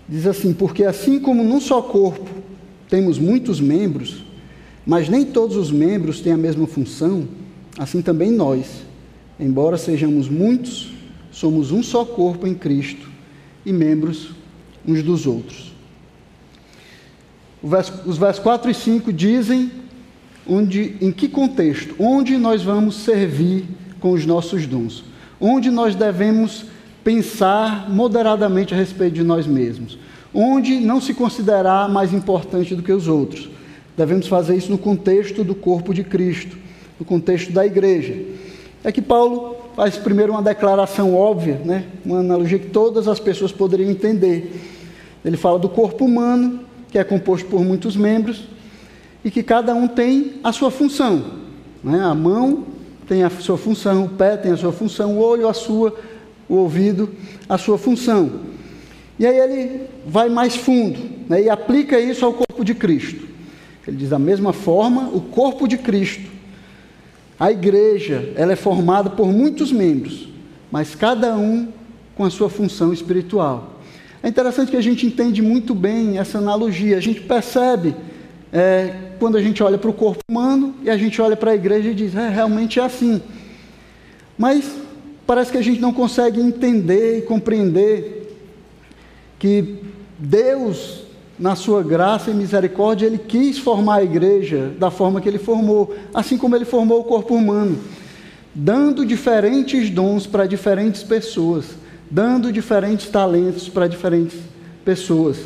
Diz 0.09 0.27
assim: 0.27 0.53
Porque 0.53 0.85
assim 0.85 1.19
como 1.19 1.43
num 1.43 1.61
só 1.61 1.81
corpo 1.81 2.29
temos 2.89 3.19
muitos 3.19 3.61
membros, 3.61 4.25
mas 4.87 5.09
nem 5.09 5.25
todos 5.25 5.57
os 5.57 5.71
membros 5.71 6.21
têm 6.21 6.33
a 6.33 6.37
mesma 6.37 6.67
função, 6.67 7.27
assim 7.79 8.03
também 8.03 8.31
nós, 8.31 8.67
embora 9.39 9.77
sejamos 9.77 10.29
muitos, 10.29 10.93
somos 11.31 11.73
um 11.73 11.83
só 11.83 12.05
corpo 12.05 12.47
em 12.47 12.55
Cristo 12.55 13.09
e 13.65 13.73
membros 13.73 14.31
uns 14.87 15.03
dos 15.03 15.27
outros. 15.27 15.73
os 18.07 18.19
versos 18.19 18.43
4 18.43 18.71
e 18.71 18.75
5 18.75 19.13
dizem 19.13 19.71
onde, 20.47 20.97
em 21.01 21.11
que 21.11 21.29
contexto, 21.29 21.95
onde 21.99 22.37
nós 22.37 22.63
vamos 22.63 22.97
servir 22.97 23.65
com 23.99 24.13
os 24.13 24.27
nossos 24.27 24.67
dons, 24.67 25.05
onde 25.41 25.71
nós 25.71 25.95
devemos 25.95 26.67
pensar 27.03 27.91
moderadamente 27.91 28.75
a 28.75 28.77
respeito 28.77 29.15
de 29.15 29.23
nós 29.23 29.47
mesmos, 29.47 29.99
onde 30.33 30.81
não 30.81 31.01
se 31.01 31.15
considerar 31.15 31.89
mais 31.89 32.13
importante 32.13 32.75
do 32.75 32.83
que 32.83 32.93
os 32.93 33.09
outros. 33.09 33.49
Devemos 33.97 34.27
fazer 34.27 34.57
isso 34.57 34.71
no 34.71 34.79
contexto 34.79 35.45
do 35.45 35.55
corpo 35.55 35.95
de 35.95 36.03
Cristo, 36.03 36.57
no 36.99 37.07
contexto 37.07 37.53
da 37.53 37.65
igreja. 37.65 38.17
É 38.83 38.91
que 38.91 39.01
Paulo 39.01 39.57
faz 39.77 39.97
primeiro 39.97 40.33
uma 40.33 40.43
declaração 40.43 41.15
óbvia, 41.15 41.61
né? 41.65 41.85
uma 42.05 42.19
analogia 42.19 42.59
que 42.59 42.71
todas 42.71 43.09
as 43.09 43.21
pessoas 43.21 43.53
poderiam 43.53 43.91
entender. 43.91 44.61
Ele 45.25 45.37
fala 45.37 45.59
do 45.59 45.69
corpo 45.69 46.05
humano, 46.05 46.61
que 46.91 46.99
é 46.99 47.05
composto 47.05 47.49
por 47.49 47.65
muitos 47.65 47.97
membros, 47.97 48.45
e 49.25 49.31
que 49.31 49.43
cada 49.43 49.75
um 49.75 49.89
tem 49.89 50.35
a 50.43 50.53
sua 50.53 50.71
função. 50.71 51.25
Né? 51.83 52.01
A 52.01 52.15
mão 52.15 52.65
tem 53.09 53.23
a 53.23 53.31
sua 53.31 53.57
função, 53.57 54.05
o 54.05 54.09
pé 54.09 54.37
tem 54.37 54.53
a 54.53 54.57
sua 54.57 54.73
função, 54.73 55.17
o 55.17 55.21
olho 55.21 55.49
a 55.49 55.55
sua, 55.55 55.95
o 56.49 56.57
ouvido 56.57 57.11
a 57.49 57.57
sua 57.57 57.79
função. 57.79 58.41
E 59.19 59.27
aí 59.27 59.39
ele 59.39 59.83
vai 60.07 60.29
mais 60.29 60.57
fundo 60.57 60.99
né? 61.29 61.43
e 61.43 61.49
aplica 61.49 61.99
isso 61.99 62.25
ao 62.25 62.33
corpo 62.33 62.65
de 62.65 62.75
Cristo. 62.75 63.34
Ele 63.87 63.97
diz 63.97 64.11
da 64.11 64.19
mesma 64.19 64.53
forma, 64.53 65.11
o 65.13 65.21
corpo 65.21 65.69
de 65.69 65.79
Cristo 65.79 66.35
a 67.39 67.51
igreja, 67.51 68.33
ela 68.37 68.53
é 68.53 68.57
formada 68.57 69.11
por 69.11 69.27
muitos 69.27 69.73
membros, 69.73 70.29
mas 70.71 70.95
cada 70.95 71.37
um 71.37 71.69
com 72.17 72.25
a 72.25 72.31
sua 72.31 72.49
função 72.49 72.93
espiritual. 72.93 73.81
É 74.23 74.29
interessante 74.29 74.71
que 74.71 74.77
a 74.77 74.83
gente 74.83 75.05
entende 75.05 75.43
muito 75.43 75.75
bem 75.75 76.17
essa 76.19 76.39
analogia. 76.39 76.97
A 76.97 77.01
gente 77.01 77.21
percebe 77.21 77.95
é, 78.53 78.95
quando 79.19 79.37
a 79.37 79.43
gente 79.43 79.63
olha 79.63 79.77
para 79.77 79.91
o 79.91 79.93
corpo 79.93 80.21
humano 80.31 80.77
e 80.83 80.89
a 80.89 80.97
gente 80.97 81.21
olha 81.21 81.37
para 81.37 81.51
a 81.51 81.55
igreja 81.55 81.91
e 81.91 81.95
diz, 81.95 82.15
é, 82.15 82.29
realmente 82.29 82.79
é 82.79 82.85
assim. 82.85 83.21
Mas 84.39 84.65
parece 85.27 85.51
que 85.53 85.59
a 85.59 85.63
gente 85.63 85.81
não 85.81 85.93
consegue 85.93 86.41
entender 86.41 87.19
e 87.19 87.23
compreender 87.23 88.33
que 89.39 89.81
Deus 90.19 91.04
na 91.39 91.57
sua 91.57 91.83
graça 91.83 92.31
e 92.31 92.35
misericórdia, 92.35 93.07
ele 93.07 93.19
quis 93.19 93.59
formar 93.59 93.97
a 93.97 94.05
igreja 94.05 94.73
da 94.79 94.91
forma 94.91 95.21
que 95.21 95.29
ele 95.29 95.39
formou, 95.39 95.95
assim 96.13 96.39
como 96.39 96.55
ele 96.55 96.65
formou 96.65 97.01
o 97.01 97.05
corpo 97.05 97.35
humano, 97.35 97.79
dando 98.55 99.05
diferentes 99.05 99.91
dons 99.91 100.27
para 100.27 100.47
diferentes 100.47 101.03
pessoas, 101.03 101.67
dando 102.11 102.53
diferentes 102.53 103.09
talentos 103.09 103.69
para 103.69 103.89
diferentes 103.89 104.39
pessoas. 104.85 105.39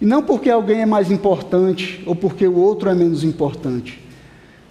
E 0.00 0.04
não 0.04 0.22
porque 0.22 0.50
alguém 0.50 0.82
é 0.82 0.86
mais 0.86 1.10
importante 1.10 2.02
ou 2.06 2.14
porque 2.14 2.46
o 2.46 2.56
outro 2.56 2.88
é 2.90 2.94
menos 2.94 3.24
importante, 3.24 3.98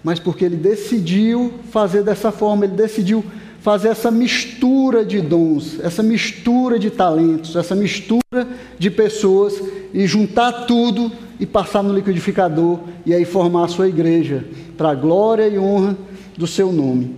mas 0.04 0.20
porque 0.20 0.44
ele 0.44 0.56
decidiu 0.56 1.52
fazer 1.70 2.02
dessa 2.02 2.30
forma, 2.30 2.64
ele 2.64 2.74
decidiu 2.74 3.24
fazer 3.60 3.88
essa 3.88 4.10
mistura 4.10 5.04
de 5.04 5.20
dons, 5.20 5.80
essa 5.80 6.02
mistura 6.02 6.78
de 6.78 6.90
talentos, 6.90 7.56
essa 7.56 7.74
mistura 7.74 8.46
de 8.78 8.90
pessoas 8.90 9.60
e 9.92 10.06
juntar 10.06 10.66
tudo 10.66 11.10
e 11.40 11.46
passar 11.46 11.82
no 11.82 11.94
liquidificador 11.94 12.80
e 13.06 13.14
aí 13.14 13.24
formar 13.24 13.64
a 13.64 13.68
sua 13.68 13.88
igreja 13.88 14.44
para 14.76 14.90
a 14.90 14.94
glória 14.94 15.46
e 15.48 15.58
honra 15.58 15.96
do 16.36 16.46
seu 16.46 16.72
nome. 16.72 17.16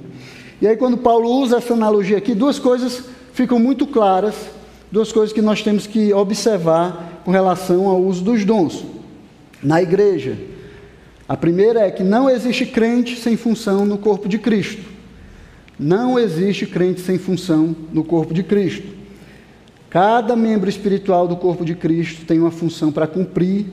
E 0.60 0.66
aí 0.66 0.76
quando 0.76 0.98
Paulo 0.98 1.30
usa 1.30 1.56
essa 1.56 1.74
analogia 1.74 2.18
aqui, 2.18 2.34
duas 2.34 2.58
coisas 2.58 3.04
ficam 3.32 3.58
muito 3.58 3.86
claras, 3.86 4.34
duas 4.90 5.10
coisas 5.10 5.32
que 5.32 5.40
nós 5.40 5.62
temos 5.62 5.86
que 5.86 6.12
observar 6.12 7.22
com 7.24 7.30
relação 7.30 7.88
ao 7.88 8.00
uso 8.02 8.22
dos 8.22 8.44
dons 8.44 8.84
na 9.62 9.80
igreja. 9.80 10.36
A 11.28 11.36
primeira 11.36 11.80
é 11.80 11.90
que 11.90 12.02
não 12.02 12.28
existe 12.28 12.66
crente 12.66 13.16
sem 13.16 13.36
função 13.36 13.86
no 13.86 13.96
corpo 13.96 14.28
de 14.28 14.38
Cristo. 14.38 14.82
Não 15.78 16.18
existe 16.18 16.66
crente 16.66 17.00
sem 17.00 17.18
função 17.18 17.74
no 17.92 18.04
corpo 18.04 18.34
de 18.34 18.42
Cristo. 18.42 18.99
Cada 19.90 20.36
membro 20.36 20.70
espiritual 20.70 21.26
do 21.26 21.36
corpo 21.36 21.64
de 21.64 21.74
Cristo 21.74 22.24
tem 22.24 22.38
uma 22.38 22.52
função 22.52 22.92
para 22.92 23.08
cumprir 23.08 23.66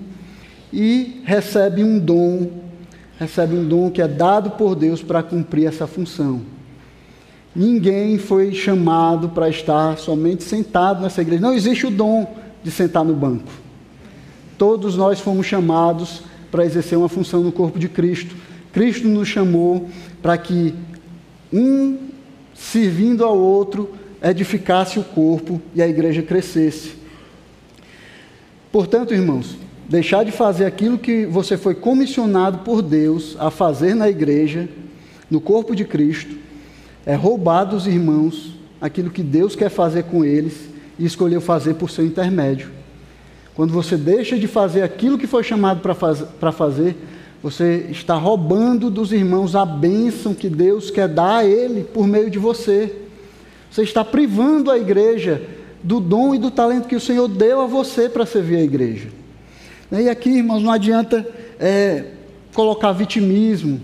e 0.73 1.21
recebe 1.23 1.83
um 1.83 1.99
dom, 1.99 2.49
recebe 3.19 3.55
um 3.55 3.63
dom 3.63 3.91
que 3.91 4.01
é 4.01 4.07
dado 4.07 4.49
por 4.51 4.73
Deus 4.75 5.03
para 5.03 5.21
cumprir 5.21 5.67
essa 5.67 5.85
função. 5.85 6.41
Ninguém 7.55 8.17
foi 8.17 8.51
chamado 8.51 9.29
para 9.29 9.47
estar 9.47 9.95
somente 9.99 10.43
sentado 10.43 11.03
nessa 11.03 11.21
igreja. 11.21 11.41
Não 11.41 11.53
existe 11.53 11.85
o 11.85 11.91
dom 11.91 12.35
de 12.63 12.71
sentar 12.71 13.05
no 13.05 13.13
banco. 13.13 13.51
Todos 14.57 14.97
nós 14.97 15.19
fomos 15.19 15.45
chamados 15.45 16.23
para 16.49 16.65
exercer 16.65 16.97
uma 16.97 17.09
função 17.09 17.43
no 17.43 17.51
corpo 17.51 17.77
de 17.77 17.87
Cristo. 17.87 18.35
Cristo 18.73 19.07
nos 19.07 19.27
chamou 19.27 19.87
para 20.21 20.35
que 20.35 20.73
um 21.53 21.97
servindo 22.55 23.23
ao 23.23 23.37
outro 23.37 23.96
edificasse 24.21 24.99
o 24.99 25.03
corpo 25.03 25.61
e 25.75 25.81
a 25.81 25.87
igreja 25.87 26.21
crescesse. 26.21 26.93
Portanto, 28.71 29.13
irmãos, 29.13 29.57
deixar 29.87 30.23
de 30.23 30.31
fazer 30.31 30.65
aquilo 30.65 30.97
que 30.97 31.25
você 31.25 31.57
foi 31.57 31.75
comissionado 31.75 32.59
por 32.59 32.81
Deus 32.81 33.35
a 33.39 33.49
fazer 33.49 33.95
na 33.95 34.09
igreja, 34.09 34.67
no 35.29 35.39
corpo 35.39 35.75
de 35.75 35.85
Cristo, 35.85 36.35
é 37.05 37.15
roubar 37.15 37.63
dos 37.63 37.87
irmãos 37.87 38.55
aquilo 38.81 39.09
que 39.09 39.23
Deus 39.23 39.55
quer 39.55 39.69
fazer 39.69 40.03
com 40.03 40.23
eles 40.25 40.69
e 40.99 41.05
escolheu 41.05 41.39
fazer 41.39 41.75
por 41.75 41.89
seu 41.89 42.05
intermédio. 42.05 42.69
Quando 43.55 43.73
você 43.73 43.97
deixa 43.97 44.37
de 44.37 44.47
fazer 44.47 44.83
aquilo 44.83 45.17
que 45.17 45.25
foi 45.25 45.43
chamado 45.43 45.79
para 45.79 45.95
faz, 45.95 46.23
fazer, 46.53 46.95
você 47.41 47.87
está 47.89 48.15
roubando 48.15 48.89
dos 48.89 49.11
irmãos 49.11 49.55
a 49.55 49.65
bênção 49.65 50.33
que 50.33 50.49
Deus 50.49 50.91
quer 50.91 51.07
dar 51.07 51.37
a 51.37 51.45
ele 51.45 51.83
por 51.83 52.05
meio 52.05 52.29
de 52.29 52.37
você. 52.37 53.06
Você 53.71 53.83
está 53.83 54.03
privando 54.03 54.71
a 54.71 54.77
igreja 54.77 55.41
do 55.83 55.99
dom 55.99 56.33
e 56.33 56.39
do 56.39 56.49
talento 56.49 56.87
que 56.87 56.95
o 56.95 57.01
Senhor 57.01 57.27
deu 57.27 57.61
a 57.61 57.67
você 57.67 58.09
para 58.09 58.25
servir 58.25 58.57
a 58.57 58.63
igreja. 58.63 59.09
E 59.91 60.09
aqui, 60.09 60.29
irmãos, 60.29 60.61
não 60.61 60.71
adianta 60.71 61.25
é, 61.59 62.05
colocar 62.53 62.91
vitimismo, 62.91 63.79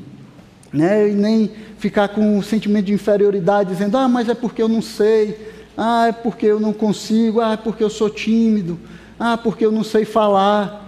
né? 0.71 1.09
e 1.09 1.13
nem 1.13 1.51
ficar 1.77 2.09
com 2.09 2.37
um 2.37 2.41
sentimento 2.41 2.85
de 2.85 2.93
inferioridade, 2.93 3.69
dizendo: 3.69 3.97
ah, 3.97 4.07
mas 4.07 4.27
é 4.27 4.33
porque 4.33 4.61
eu 4.61 4.67
não 4.67 4.81
sei, 4.81 5.37
ah, 5.77 6.07
é 6.07 6.11
porque 6.11 6.45
eu 6.45 6.59
não 6.59 6.73
consigo, 6.73 7.39
ah, 7.39 7.53
é 7.53 7.57
porque 7.57 7.83
eu 7.83 7.89
sou 7.89 8.09
tímido, 8.09 8.79
ah, 9.19 9.37
porque 9.37 9.65
eu 9.65 9.71
não 9.71 9.83
sei 9.83 10.05
falar. 10.05 10.81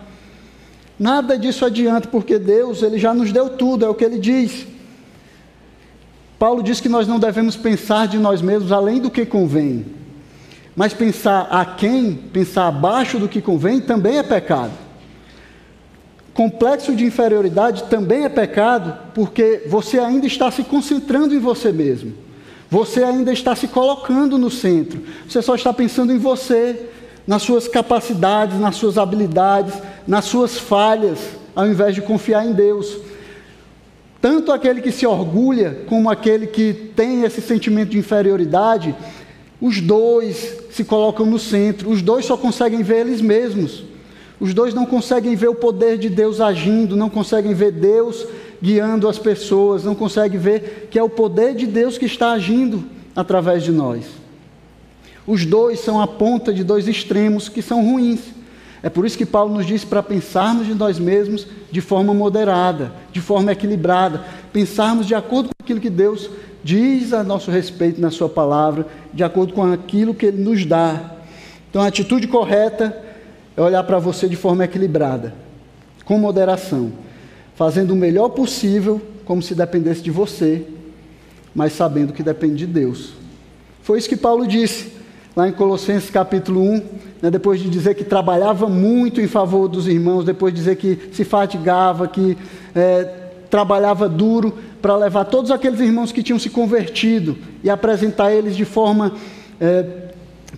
Nada 0.97 1.37
disso 1.37 1.65
adianta, 1.65 2.07
porque 2.07 2.39
Deus 2.39 2.81
ele 2.81 2.97
já 2.97 3.13
nos 3.13 3.31
deu 3.31 3.49
tudo, 3.49 3.85
é 3.85 3.89
o 3.89 3.93
que 3.93 4.03
ele 4.03 4.17
diz. 4.17 4.65
Paulo 6.37 6.61
diz 6.61 6.81
que 6.81 6.89
nós 6.89 7.07
não 7.07 7.19
devemos 7.19 7.55
pensar 7.55 8.07
de 8.07 8.17
nós 8.17 8.41
mesmos 8.41 8.71
além 8.71 8.99
do 8.99 9.09
que 9.09 9.25
convém. 9.25 9.85
Mas 10.75 10.93
pensar 10.93 11.47
a 11.49 11.65
quem, 11.65 12.13
pensar 12.13 12.67
abaixo 12.67 13.17
do 13.17 13.29
que 13.29 13.41
convém, 13.41 13.79
também 13.79 14.17
é 14.17 14.23
pecado. 14.23 14.73
Complexo 16.33 16.93
de 16.93 17.05
inferioridade 17.05 17.83
também 17.83 18.25
é 18.25 18.29
pecado, 18.29 18.93
porque 19.13 19.63
você 19.69 19.97
ainda 19.99 20.27
está 20.27 20.51
se 20.51 20.63
concentrando 20.63 21.33
em 21.33 21.39
você 21.39 21.71
mesmo. 21.71 22.13
Você 22.69 23.03
ainda 23.03 23.31
está 23.31 23.55
se 23.55 23.69
colocando 23.69 24.37
no 24.37 24.51
centro. 24.51 25.01
Você 25.29 25.41
só 25.41 25.55
está 25.55 25.71
pensando 25.71 26.11
em 26.11 26.17
você, 26.17 26.89
nas 27.25 27.41
suas 27.41 27.69
capacidades, 27.69 28.59
nas 28.59 28.75
suas 28.75 28.97
habilidades, 28.97 29.73
nas 30.05 30.25
suas 30.25 30.57
falhas, 30.57 31.19
ao 31.55 31.67
invés 31.67 31.95
de 31.95 32.01
confiar 32.01 32.45
em 32.45 32.51
Deus. 32.51 32.97
Tanto 34.21 34.51
aquele 34.51 34.81
que 34.81 34.91
se 34.91 35.05
orgulha, 35.05 35.83
como 35.87 36.09
aquele 36.09 36.47
que 36.47 36.73
tem 36.95 37.23
esse 37.23 37.41
sentimento 37.41 37.89
de 37.89 37.97
inferioridade, 37.97 38.95
os 39.61 39.79
dois 39.79 40.57
se 40.71 40.83
colocam 40.83 41.25
no 41.25 41.39
centro, 41.39 41.89
os 41.89 42.01
dois 42.01 42.25
só 42.25 42.35
conseguem 42.35 42.83
ver 42.83 43.01
eles 43.01 43.21
mesmos. 43.21 43.83
Os 44.39 44.53
dois 44.53 44.73
não 44.73 44.85
conseguem 44.85 45.35
ver 45.35 45.47
o 45.47 45.55
poder 45.55 45.97
de 45.97 46.09
Deus 46.09 46.41
agindo, 46.41 46.95
não 46.95 47.09
conseguem 47.09 47.53
ver 47.53 47.71
Deus 47.71 48.27
guiando 48.61 49.07
as 49.07 49.17
pessoas, 49.17 49.83
não 49.83 49.95
conseguem 49.95 50.39
ver 50.39 50.87
que 50.89 50.99
é 50.99 51.03
o 51.03 51.09
poder 51.09 51.55
de 51.55 51.65
Deus 51.65 51.97
que 51.97 52.05
está 52.05 52.31
agindo 52.31 52.83
através 53.15 53.63
de 53.63 53.71
nós. 53.71 54.05
Os 55.25 55.45
dois 55.45 55.79
são 55.79 56.01
a 56.01 56.07
ponta 56.07 56.53
de 56.53 56.63
dois 56.63 56.87
extremos 56.87 57.49
que 57.49 57.61
são 57.61 57.83
ruins. 57.83 58.19
É 58.85 58.89
por 58.91 59.03
isso 59.03 59.17
que 59.17 59.25
Paulo 59.25 59.51
nos 59.51 59.65
diz 59.65 59.83
para 59.83 60.03
pensarmos 60.03 60.67
de 60.67 60.75
nós 60.75 60.99
mesmos 60.99 61.47
de 61.71 61.81
forma 61.81 62.13
moderada, 62.13 62.91
de 63.11 63.19
forma 63.19 63.51
equilibrada, 63.51 64.23
pensarmos 64.53 65.07
de 65.07 65.15
acordo 65.15 65.49
com 65.49 65.63
aquilo 65.63 65.79
que 65.79 65.89
Deus 65.89 66.29
diz 66.63 67.11
a 67.11 67.23
nosso 67.23 67.49
respeito 67.49 67.99
na 67.99 68.11
Sua 68.11 68.29
palavra, 68.29 68.85
de 69.11 69.23
acordo 69.23 69.53
com 69.53 69.73
aquilo 69.73 70.13
que 70.13 70.27
Ele 70.27 70.43
nos 70.43 70.67
dá. 70.67 71.15
Então, 71.67 71.81
a 71.81 71.87
atitude 71.87 72.27
correta 72.27 72.95
é 73.57 73.61
olhar 73.63 73.83
para 73.85 73.97
você 73.97 74.29
de 74.29 74.35
forma 74.35 74.63
equilibrada, 74.65 75.33
com 76.03 76.19
moderação, 76.19 76.93
fazendo 77.55 77.91
o 77.91 77.97
melhor 77.97 78.29
possível, 78.29 79.01
como 79.25 79.41
se 79.41 79.55
dependesse 79.55 80.03
de 80.03 80.11
você, 80.11 80.63
mas 81.55 81.73
sabendo 81.73 82.13
que 82.13 82.21
depende 82.21 82.57
de 82.57 82.67
Deus. 82.67 83.13
Foi 83.81 83.97
isso 83.97 84.07
que 84.07 84.15
Paulo 84.15 84.45
disse 84.45 84.91
lá 85.35 85.49
em 85.49 85.51
Colossenses 85.51 86.09
capítulo 86.09 86.61
1, 86.61 86.81
né, 87.21 87.29
depois 87.29 87.59
de 87.59 87.69
dizer 87.69 87.93
que 87.95 88.03
trabalhava 88.03 88.69
muito 88.69 89.19
em 89.19 89.27
favor 89.27 89.67
dos 89.67 89.87
irmãos, 89.87 90.23
depois 90.23 90.53
de 90.53 90.59
dizer 90.59 90.77
que 90.77 91.09
se 91.11 91.25
fatigava, 91.25 92.07
que 92.07 92.37
é, 92.73 93.03
trabalhava 93.49 94.07
duro 94.07 94.53
para 94.81 94.95
levar 94.95 95.25
todos 95.25 95.51
aqueles 95.51 95.79
irmãos 95.79 96.11
que 96.11 96.23
tinham 96.23 96.39
se 96.39 96.49
convertido 96.49 97.37
e 97.63 97.69
apresentar 97.69 98.31
eles 98.31 98.55
de 98.55 98.63
forma 98.63 99.13
é, 99.59 99.85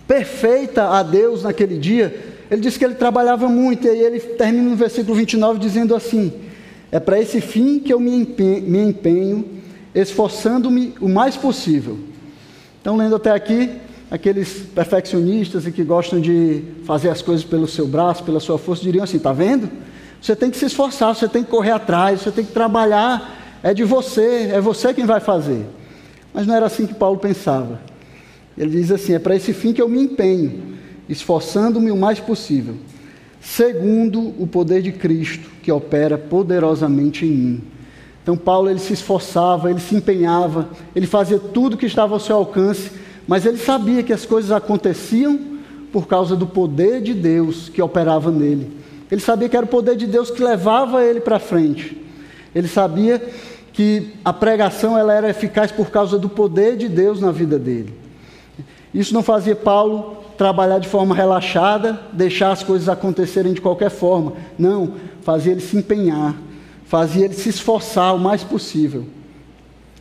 perfeita 0.06 0.84
a 0.90 1.02
Deus 1.02 1.42
naquele 1.42 1.76
dia, 1.76 2.36
ele 2.50 2.60
disse 2.60 2.78
que 2.78 2.84
ele 2.84 2.94
trabalhava 2.94 3.48
muito, 3.48 3.86
e 3.86 3.90
aí 3.90 4.00
ele 4.00 4.20
termina 4.20 4.70
no 4.70 4.76
versículo 4.76 5.14
29 5.16 5.58
dizendo 5.58 5.94
assim: 5.94 6.32
É 6.90 7.00
para 7.00 7.20
esse 7.20 7.40
fim 7.40 7.78
que 7.78 7.92
eu 7.92 8.00
me 8.00 8.14
empenho, 8.14 8.62
me 8.62 8.78
empenho 8.78 9.44
esforçando-me 9.94 10.94
o 11.00 11.08
mais 11.08 11.36
possível. 11.36 11.98
Então, 12.80 12.96
lendo 12.96 13.16
até 13.16 13.32
aqui, 13.32 13.70
aqueles 14.10 14.62
perfeccionistas 14.74 15.66
e 15.66 15.72
que 15.72 15.84
gostam 15.84 16.20
de 16.20 16.62
fazer 16.84 17.10
as 17.10 17.22
coisas 17.22 17.44
pelo 17.44 17.66
seu 17.66 17.86
braço, 17.86 18.24
pela 18.24 18.40
sua 18.40 18.58
força, 18.58 18.82
diriam 18.82 19.04
assim: 19.04 19.18
está 19.18 19.32
vendo? 19.32 19.68
Você 20.20 20.34
tem 20.34 20.50
que 20.50 20.56
se 20.56 20.66
esforçar, 20.66 21.14
você 21.14 21.28
tem 21.28 21.44
que 21.44 21.50
correr 21.50 21.70
atrás, 21.70 22.22
você 22.22 22.30
tem 22.30 22.44
que 22.44 22.52
trabalhar, 22.52 23.58
é 23.62 23.72
de 23.72 23.84
você, 23.84 24.50
é 24.52 24.60
você 24.60 24.92
quem 24.92 25.06
vai 25.06 25.20
fazer. 25.20 25.64
Mas 26.32 26.46
não 26.46 26.54
era 26.54 26.66
assim 26.66 26.86
que 26.86 26.94
Paulo 26.94 27.18
pensava. 27.18 27.80
Ele 28.56 28.70
diz 28.70 28.90
assim: 28.90 29.14
é 29.14 29.18
para 29.18 29.36
esse 29.36 29.52
fim 29.52 29.72
que 29.72 29.80
eu 29.80 29.88
me 29.88 30.02
empenho, 30.02 30.74
esforçando-me 31.08 31.90
o 31.90 31.96
mais 31.96 32.18
possível, 32.18 32.74
segundo 33.40 34.34
o 34.38 34.46
poder 34.46 34.82
de 34.82 34.92
Cristo 34.92 35.48
que 35.62 35.70
opera 35.70 36.16
poderosamente 36.16 37.26
em 37.26 37.30
mim. 37.30 37.62
Então 38.22 38.36
Paulo 38.36 38.68
ele 38.68 38.78
se 38.78 38.92
esforçava, 38.92 39.70
ele 39.70 39.80
se 39.80 39.94
empenhava, 39.94 40.68
ele 40.94 41.06
fazia 41.06 41.38
tudo 41.38 41.78
que 41.78 41.86
estava 41.86 42.12
ao 42.12 42.20
seu 42.20 42.36
alcance 42.36 42.90
mas 43.28 43.44
ele 43.44 43.58
sabia 43.58 44.02
que 44.02 44.12
as 44.12 44.24
coisas 44.24 44.50
aconteciam 44.50 45.38
por 45.92 46.08
causa 46.08 46.34
do 46.34 46.46
poder 46.46 47.02
de 47.02 47.12
Deus 47.12 47.68
que 47.68 47.82
operava 47.82 48.30
nele. 48.30 48.72
Ele 49.10 49.20
sabia 49.20 49.50
que 49.50 49.56
era 49.56 49.66
o 49.66 49.68
poder 49.68 49.96
de 49.96 50.06
Deus 50.06 50.30
que 50.30 50.42
levava 50.42 51.04
ele 51.04 51.20
para 51.20 51.38
frente. 51.38 51.94
Ele 52.54 52.66
sabia 52.66 53.22
que 53.74 54.14
a 54.24 54.32
pregação 54.32 54.96
ela 54.96 55.12
era 55.12 55.28
eficaz 55.28 55.70
por 55.70 55.90
causa 55.90 56.18
do 56.18 56.28
poder 56.28 56.78
de 56.78 56.88
Deus 56.88 57.20
na 57.20 57.30
vida 57.30 57.58
dele. 57.58 57.94
Isso 58.94 59.12
não 59.12 59.22
fazia 59.22 59.54
Paulo 59.54 60.16
trabalhar 60.38 60.78
de 60.78 60.88
forma 60.88 61.14
relaxada, 61.14 62.00
deixar 62.12 62.52
as 62.52 62.62
coisas 62.62 62.88
acontecerem 62.88 63.52
de 63.52 63.60
qualquer 63.60 63.90
forma. 63.90 64.32
Não, 64.58 64.94
fazia 65.20 65.52
ele 65.52 65.60
se 65.60 65.76
empenhar, 65.76 66.34
fazia 66.86 67.26
ele 67.26 67.34
se 67.34 67.50
esforçar 67.50 68.14
o 68.14 68.18
mais 68.18 68.42
possível. 68.42 69.04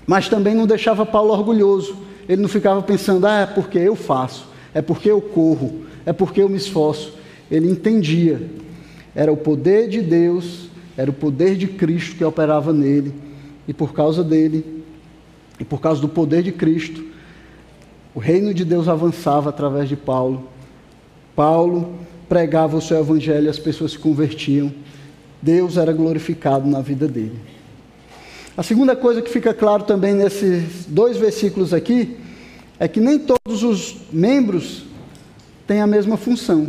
Mas 0.05 0.29
também 0.29 0.55
não 0.55 0.65
deixava 0.65 1.05
Paulo 1.05 1.33
orgulhoso, 1.33 1.97
ele 2.27 2.41
não 2.41 2.49
ficava 2.49 2.81
pensando, 2.81 3.25
ah, 3.25 3.41
é 3.41 3.45
porque 3.45 3.77
eu 3.77 3.95
faço, 3.95 4.47
é 4.73 4.81
porque 4.81 5.09
eu 5.09 5.21
corro, 5.21 5.85
é 6.05 6.11
porque 6.11 6.41
eu 6.41 6.49
me 6.49 6.57
esforço. 6.57 7.13
Ele 7.49 7.69
entendia, 7.69 8.41
era 9.15 9.31
o 9.31 9.37
poder 9.37 9.87
de 9.87 10.01
Deus, 10.01 10.69
era 10.97 11.09
o 11.09 11.13
poder 11.13 11.55
de 11.55 11.67
Cristo 11.67 12.15
que 12.15 12.23
operava 12.23 12.73
nele, 12.73 13.13
e 13.67 13.73
por 13.73 13.93
causa 13.93 14.23
dele, 14.23 14.83
e 15.59 15.65
por 15.65 15.79
causa 15.79 16.01
do 16.01 16.09
poder 16.09 16.43
de 16.43 16.51
Cristo, 16.51 17.03
o 18.13 18.19
reino 18.19 18.53
de 18.53 18.65
Deus 18.65 18.87
avançava 18.87 19.49
através 19.49 19.87
de 19.87 19.95
Paulo. 19.95 20.49
Paulo 21.35 21.93
pregava 22.27 22.75
o 22.75 22.81
seu 22.81 22.99
evangelho 22.99 23.45
e 23.45 23.49
as 23.49 23.59
pessoas 23.59 23.91
se 23.91 23.99
convertiam. 23.99 24.73
Deus 25.41 25.77
era 25.77 25.93
glorificado 25.93 26.67
na 26.67 26.81
vida 26.81 27.07
dele. 27.07 27.39
A 28.57 28.63
segunda 28.63 28.95
coisa 28.95 29.21
que 29.21 29.29
fica 29.29 29.53
claro 29.53 29.83
também 29.83 30.15
nesses 30.15 30.87
dois 30.87 31.15
versículos 31.15 31.75
aqui 31.75 32.17
é 32.79 32.87
que 32.87 32.99
nem 32.99 33.19
todos 33.19 33.61
os 33.61 33.97
membros 34.11 34.81
têm 35.67 35.79
a 35.79 35.85
mesma 35.85 36.17
função. 36.17 36.67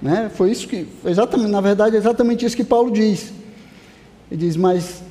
Né? 0.00 0.30
Foi 0.34 0.50
isso 0.50 0.66
que, 0.66 0.86
exatamente, 1.04 1.50
na 1.50 1.60
verdade, 1.60 1.94
é 1.94 1.98
exatamente 1.98 2.46
isso 2.46 2.56
que 2.56 2.64
Paulo 2.64 2.90
diz. 2.90 3.34
Ele 4.30 4.40
diz, 4.40 4.56
mas 4.56 5.02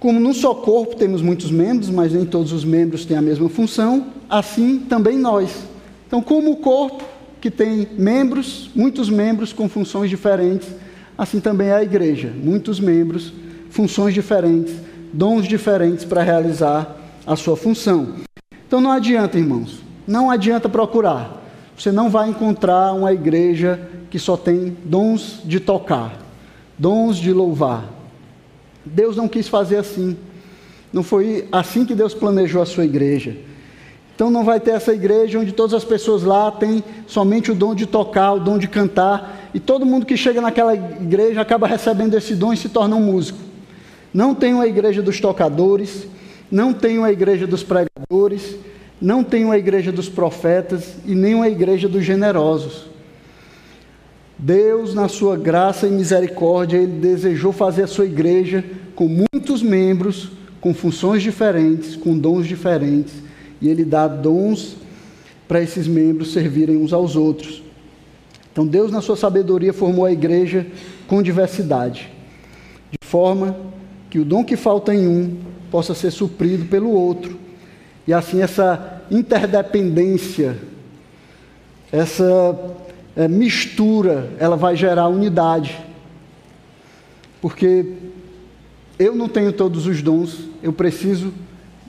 como 0.00 0.18
num 0.18 0.34
só 0.34 0.52
corpo 0.52 0.96
temos 0.96 1.22
muitos 1.22 1.48
membros, 1.48 1.88
mas 1.88 2.12
nem 2.12 2.24
todos 2.24 2.50
os 2.50 2.64
membros 2.64 3.04
têm 3.04 3.16
a 3.16 3.22
mesma 3.22 3.48
função, 3.48 4.08
assim 4.28 4.80
também 4.80 5.16
nós. 5.16 5.62
Então, 6.08 6.20
como 6.20 6.50
o 6.50 6.56
corpo 6.56 7.04
que 7.40 7.52
tem 7.52 7.86
membros, 7.96 8.68
muitos 8.74 9.08
membros 9.08 9.52
com 9.52 9.68
funções 9.68 10.10
diferentes, 10.10 10.68
assim 11.16 11.38
também 11.38 11.68
é 11.68 11.74
a 11.74 11.84
igreja, 11.84 12.32
muitos 12.34 12.80
membros 12.80 13.32
funções 13.72 14.12
diferentes, 14.12 14.74
dons 15.14 15.48
diferentes 15.48 16.04
para 16.04 16.22
realizar 16.22 16.94
a 17.26 17.34
sua 17.36 17.56
função. 17.56 18.16
Então 18.66 18.82
não 18.82 18.90
adianta, 18.90 19.38
irmãos, 19.38 19.80
não 20.06 20.30
adianta 20.30 20.68
procurar. 20.68 21.42
Você 21.76 21.90
não 21.90 22.10
vai 22.10 22.28
encontrar 22.28 22.92
uma 22.92 23.14
igreja 23.14 23.80
que 24.10 24.18
só 24.18 24.36
tem 24.36 24.76
dons 24.84 25.40
de 25.42 25.58
tocar, 25.58 26.18
dons 26.78 27.16
de 27.16 27.32
louvar. 27.32 27.84
Deus 28.84 29.16
não 29.16 29.26
quis 29.26 29.48
fazer 29.48 29.78
assim. 29.78 30.18
Não 30.92 31.02
foi 31.02 31.48
assim 31.50 31.86
que 31.86 31.94
Deus 31.94 32.12
planejou 32.12 32.60
a 32.60 32.66
sua 32.66 32.84
igreja. 32.84 33.34
Então 34.14 34.30
não 34.30 34.44
vai 34.44 34.60
ter 34.60 34.72
essa 34.72 34.92
igreja 34.92 35.38
onde 35.38 35.52
todas 35.52 35.72
as 35.72 35.84
pessoas 35.84 36.22
lá 36.22 36.50
têm 36.50 36.84
somente 37.06 37.50
o 37.50 37.54
dom 37.54 37.74
de 37.74 37.86
tocar, 37.86 38.34
o 38.34 38.40
dom 38.40 38.58
de 38.58 38.68
cantar, 38.68 39.48
e 39.54 39.58
todo 39.58 39.86
mundo 39.86 40.04
que 40.04 40.16
chega 40.16 40.42
naquela 40.42 40.74
igreja 40.74 41.40
acaba 41.40 41.66
recebendo 41.66 42.14
esse 42.18 42.34
dom 42.34 42.52
e 42.52 42.56
se 42.58 42.68
torna 42.68 42.96
um 42.96 43.00
músico. 43.00 43.51
Não 44.12 44.34
tem 44.34 44.52
uma 44.52 44.66
igreja 44.66 45.00
dos 45.00 45.20
tocadores, 45.20 46.06
não 46.50 46.72
tem 46.72 46.98
uma 46.98 47.10
igreja 47.10 47.46
dos 47.46 47.62
pregadores, 47.62 48.56
não 49.00 49.24
tem 49.24 49.44
uma 49.44 49.56
igreja 49.56 49.90
dos 49.90 50.08
profetas 50.08 50.96
e 51.06 51.14
nem 51.14 51.34
uma 51.34 51.48
igreja 51.48 51.88
dos 51.88 52.04
generosos. 52.04 52.90
Deus, 54.38 54.94
na 54.94 55.08
sua 55.08 55.36
graça 55.36 55.86
e 55.86 55.90
misericórdia, 55.90 56.76
Ele 56.76 56.98
desejou 57.00 57.52
fazer 57.52 57.84
a 57.84 57.86
sua 57.86 58.06
igreja 58.06 58.64
com 58.94 59.08
muitos 59.08 59.62
membros, 59.62 60.32
com 60.60 60.74
funções 60.74 61.22
diferentes, 61.22 61.96
com 61.96 62.18
dons 62.18 62.46
diferentes, 62.46 63.14
e 63.60 63.68
Ele 63.68 63.84
dá 63.84 64.06
dons 64.06 64.76
para 65.48 65.62
esses 65.62 65.86
membros 65.86 66.32
servirem 66.32 66.76
uns 66.76 66.92
aos 66.92 67.16
outros. 67.16 67.62
Então, 68.52 68.66
Deus, 68.66 68.92
na 68.92 69.00
sua 69.00 69.16
sabedoria, 69.16 69.72
formou 69.72 70.04
a 70.04 70.12
igreja 70.12 70.66
com 71.06 71.22
diversidade, 71.22 72.10
de 72.90 73.08
forma 73.08 73.71
que 74.12 74.18
o 74.18 74.26
dom 74.26 74.44
que 74.44 74.58
falta 74.58 74.94
em 74.94 75.08
um 75.08 75.38
possa 75.70 75.94
ser 75.94 76.10
suprido 76.10 76.66
pelo 76.66 76.90
outro. 76.90 77.38
E 78.06 78.12
assim 78.12 78.42
essa 78.42 79.00
interdependência, 79.10 80.58
essa 81.90 82.76
é, 83.16 83.26
mistura, 83.26 84.28
ela 84.38 84.54
vai 84.54 84.76
gerar 84.76 85.08
unidade. 85.08 85.80
Porque 87.40 87.86
eu 88.98 89.14
não 89.14 89.30
tenho 89.30 89.50
todos 89.50 89.86
os 89.86 90.02
dons, 90.02 90.40
eu 90.62 90.74
preciso 90.74 91.32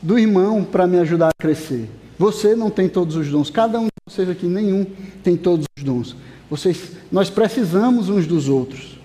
do 0.02 0.18
irmão 0.18 0.64
para 0.64 0.88
me 0.88 1.00
ajudar 1.00 1.28
a 1.28 1.34
crescer. 1.38 1.90
Você 2.18 2.56
não 2.56 2.70
tem 2.70 2.88
todos 2.88 3.18
os 3.18 3.28
dons, 3.28 3.50
cada 3.50 3.82
um 3.82 3.88
de 3.88 3.92
vocês 4.08 4.30
aqui, 4.30 4.46
nenhum 4.46 4.86
tem 5.22 5.36
todos 5.36 5.66
os 5.78 5.84
dons. 5.84 6.16
Vocês, 6.50 6.94
nós 7.12 7.30
precisamos 7.30 8.08
uns 8.08 8.26
dos 8.26 8.48
outros. 8.48 8.98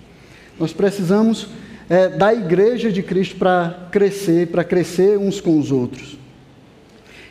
Nós 0.57 0.73
precisamos 0.73 1.49
é, 1.89 2.09
da 2.09 2.35
igreja 2.35 2.93
de 2.93 3.03
Cristo 3.03 3.37
para 3.37 3.89
crescer, 3.91 4.49
para 4.49 4.63
crescer 4.63 5.19
uns 5.19 5.41
com 5.41 5.59
os 5.59 5.73
outros. 5.73 6.19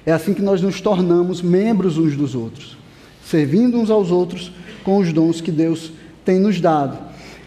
É 0.06 0.12
assim 0.12 0.34
que 0.34 0.42
nós 0.42 0.62
nos 0.62 0.82
tornamos 0.82 1.42
membros 1.42 1.98
uns 1.98 2.16
dos 2.16 2.34
outros, 2.34 2.78
servindo 3.26 3.78
uns 3.78 3.90
aos 3.90 4.10
outros 4.10 4.52
com 4.84 4.98
os 4.98 5.12
dons 5.12 5.42
que 5.42 5.52
Deus 5.52 5.92
tem 6.24 6.40
nos 6.40 6.60
dado. 6.62 6.98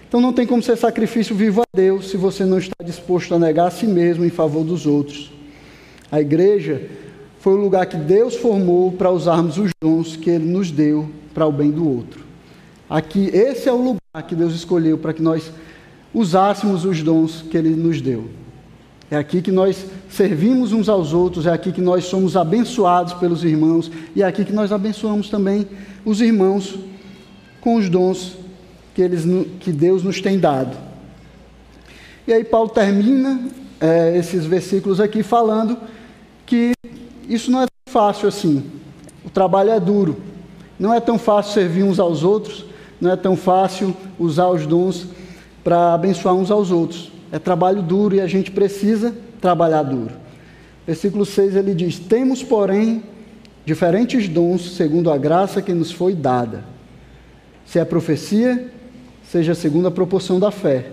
Então 0.07 0.21
não 0.21 0.33
tem 0.33 0.47
como 0.47 0.63
ser 0.63 0.77
sacrifício 0.77 1.35
vivo 1.35 1.63
a 1.63 1.65
Deus 1.75 2.11
se 2.11 2.17
você 2.17 2.45
não 2.45 2.59
está 2.59 2.85
disposto 2.85 3.35
a 3.35 3.39
negar 3.39 3.69
a 3.69 3.71
si 3.71 3.87
mesmo 3.87 4.25
em 4.25 4.31
favor 4.31 4.65
dos 4.65 4.87
outros. 4.87 5.33
A 6.13 6.21
igreja 6.21 6.83
foi 7.39 7.55
o 7.55 7.61
lugar 7.61 7.87
que 7.87 7.97
Deus 7.97 8.35
formou 8.35 8.93
para 8.93 9.11
usarmos 9.11 9.57
os 9.57 9.71
dons 9.81 10.17
que 10.17 10.29
Ele 10.29 10.45
nos 10.45 10.71
deu 10.71 11.09
para 11.33 11.47
o 11.47 11.53
bem 11.53 11.71
do 11.71 11.89
outro. 11.89 12.21
Aqui, 12.89 13.31
esse 13.33 13.69
é 13.69 13.73
o 13.73 13.77
lugar 13.77 14.27
que 14.27 14.35
Deus 14.35 14.53
escolheu 14.53 14.99
para 14.99 15.13
que 15.13 15.23
nós 15.23 15.51
usássemos 16.13 16.85
os 16.85 17.03
dons 17.03 17.43
que 17.43 17.57
Ele 17.57 17.71
nos 17.71 18.01
deu. 18.01 18.29
É 19.11 19.17
aqui 19.17 19.43
que 19.43 19.51
nós 19.51 19.87
servimos 20.09 20.73
uns 20.73 20.89
aos 20.89 21.13
outros, 21.13 21.47
é 21.47 21.53
aqui 21.53 21.73
que 21.73 21.81
nós 21.81 22.05
somos 22.05 22.37
abençoados 22.37 23.13
pelos 23.15 23.43
irmãos, 23.43 23.91
e 24.15 24.23
é 24.23 24.27
aqui 24.27 24.45
que 24.45 24.53
nós 24.53 24.71
abençoamos 24.71 25.29
também 25.29 25.67
os 26.05 26.21
irmãos 26.21 26.79
com 27.61 27.75
os 27.75 27.89
dons 27.89 28.37
que, 28.95 29.03
eles, 29.03 29.25
que 29.59 29.73
Deus 29.73 30.03
nos 30.03 30.21
tem 30.21 30.39
dado. 30.39 30.77
E 32.27 32.33
aí 32.33 32.45
Paulo 32.45 32.69
termina 32.69 33.41
é, 33.81 34.17
esses 34.17 34.45
versículos 34.45 35.01
aqui 35.01 35.23
falando 35.23 35.77
que 36.47 36.73
isso 37.29 37.51
não 37.51 37.63
é 37.63 37.67
tão 37.67 37.93
fácil 37.93 38.29
assim. 38.29 38.63
O 39.25 39.31
trabalho 39.31 39.71
é 39.71 39.81
duro. 39.81 40.17
Não 40.79 40.95
é 40.95 41.01
tão 41.01 41.19
fácil 41.19 41.53
servir 41.53 41.83
uns 41.83 41.99
aos 41.99 42.23
outros, 42.23 42.65
não 43.01 43.11
é 43.11 43.17
tão 43.17 43.37
fácil 43.37 43.95
usar 44.19 44.49
os 44.49 44.67
dons 44.67 45.07
para 45.71 45.95
abençoar 45.95 46.35
uns 46.35 46.51
aos 46.51 46.73
outros. 46.73 47.13
É 47.31 47.39
trabalho 47.39 47.81
duro 47.81 48.17
e 48.17 48.21
a 48.21 48.27
gente 48.27 48.51
precisa 48.51 49.15
trabalhar 49.41 49.85
duro. 49.85 50.11
Versículo 50.85 51.25
6 51.25 51.55
ele 51.55 51.77
diz: 51.77 51.97
Temos, 51.97 52.43
porém, 52.43 53.05
diferentes 53.65 54.29
dons 54.29 54.75
segundo 54.75 55.13
a 55.13 55.17
graça 55.17 55.63
que 55.63 55.73
nos 55.73 55.93
foi 55.93 56.13
dada. 56.13 56.65
Se 57.65 57.79
é 57.79 57.85
profecia, 57.85 58.69
seja 59.23 59.55
segundo 59.55 59.87
a 59.87 59.93
proporção 59.93 60.41
da 60.41 60.51
fé. 60.51 60.87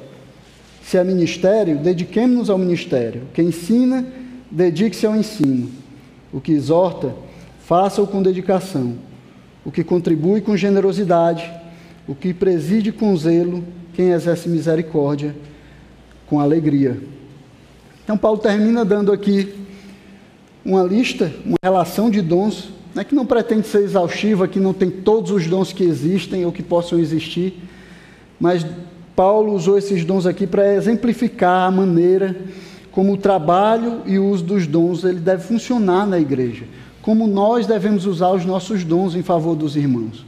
Se 0.83 0.95
é 0.95 1.03
ministério, 1.03 1.79
dediquemos-nos 1.79 2.47
ao 2.47 2.59
ministério. 2.59 3.23
Quem 3.33 3.47
ensina, 3.47 4.05
dedique-se 4.51 5.07
ao 5.07 5.15
ensino. 5.15 5.71
O 6.31 6.39
que 6.39 6.51
exorta, 6.51 7.15
faça-o 7.61 8.05
com 8.05 8.21
dedicação. 8.21 8.93
O 9.65 9.71
que 9.71 9.83
contribui 9.83 10.39
com 10.39 10.55
generosidade, 10.55 11.51
o 12.07 12.13
que 12.13 12.31
preside 12.31 12.91
com 12.91 13.17
zelo, 13.17 13.63
quem 13.97 14.11
exerce 14.11 14.47
misericórdia 14.47 15.35
com 16.27 16.39
alegria. 16.39 17.01
Então, 18.03 18.15
Paulo 18.15 18.37
termina 18.37 18.85
dando 18.85 19.11
aqui 19.11 19.55
uma 20.63 20.83
lista, 20.83 21.33
uma 21.43 21.57
relação 21.63 22.07
de 22.07 22.21
dons, 22.21 22.69
né, 22.93 23.03
que 23.03 23.15
não 23.15 23.25
pretende 23.25 23.65
ser 23.65 23.79
exaustiva, 23.79 24.47
que 24.47 24.59
não 24.59 24.71
tem 24.71 24.91
todos 24.91 25.31
os 25.31 25.47
dons 25.47 25.73
que 25.73 25.83
existem 25.83 26.45
ou 26.45 26.51
que 26.51 26.61
possam 26.61 26.99
existir, 26.99 27.59
mas 28.39 28.63
Paulo 29.15 29.51
usou 29.55 29.79
esses 29.79 30.05
dons 30.05 30.27
aqui 30.27 30.45
para 30.45 30.75
exemplificar 30.75 31.67
a 31.67 31.71
maneira 31.71 32.35
como 32.91 33.13
o 33.13 33.17
trabalho 33.17 34.03
e 34.05 34.19
o 34.19 34.29
uso 34.29 34.43
dos 34.43 34.67
dons 34.67 35.03
ele 35.03 35.19
deve 35.19 35.41
funcionar 35.41 36.05
na 36.05 36.19
igreja, 36.19 36.65
como 37.01 37.25
nós 37.25 37.65
devemos 37.65 38.05
usar 38.05 38.29
os 38.29 38.45
nossos 38.45 38.83
dons 38.83 39.15
em 39.15 39.23
favor 39.23 39.55
dos 39.55 39.75
irmãos, 39.75 40.23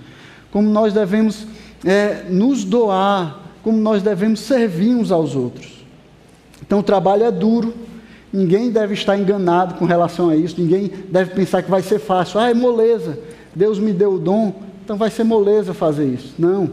como 0.50 0.68
nós 0.68 0.92
devemos 0.92 1.46
é, 1.86 2.24
nos 2.28 2.64
doar, 2.64 3.49
como 3.64 3.78
nós 3.78 4.01
devemos 4.01 4.39
servir 4.41 4.95
uns 4.95 5.12
aos 5.12 5.36
outros. 5.36 5.86
Então 6.62 6.80
o 6.80 6.84
trabalho 6.84 7.24
é 7.24 7.32
duro, 7.32 7.74
ninguém 8.32 8.72
deve 8.72 8.93
estar 8.93 9.18
enganado 9.18 9.76
com 9.76 9.86
relação 9.86 10.30
a 10.30 10.36
isso, 10.36 10.60
ninguém 10.60 10.91
deve 11.10 11.34
pensar 11.34 11.64
que 11.64 11.70
vai 11.70 11.82
ser 11.82 11.99
fácil. 11.99 12.39
Ah, 12.39 12.49
é 12.49 12.53
moleza, 12.53 13.20
Deus 13.55 13.80
me 13.80 13.91
deu 13.91 14.14
o 14.14 14.20
dom, 14.20 14.53
então 14.84 14.97
vai 14.97 15.10
ser 15.10 15.24
moleza 15.24 15.74
fazer 15.74 16.05
isso. 16.05 16.36
Não, 16.38 16.70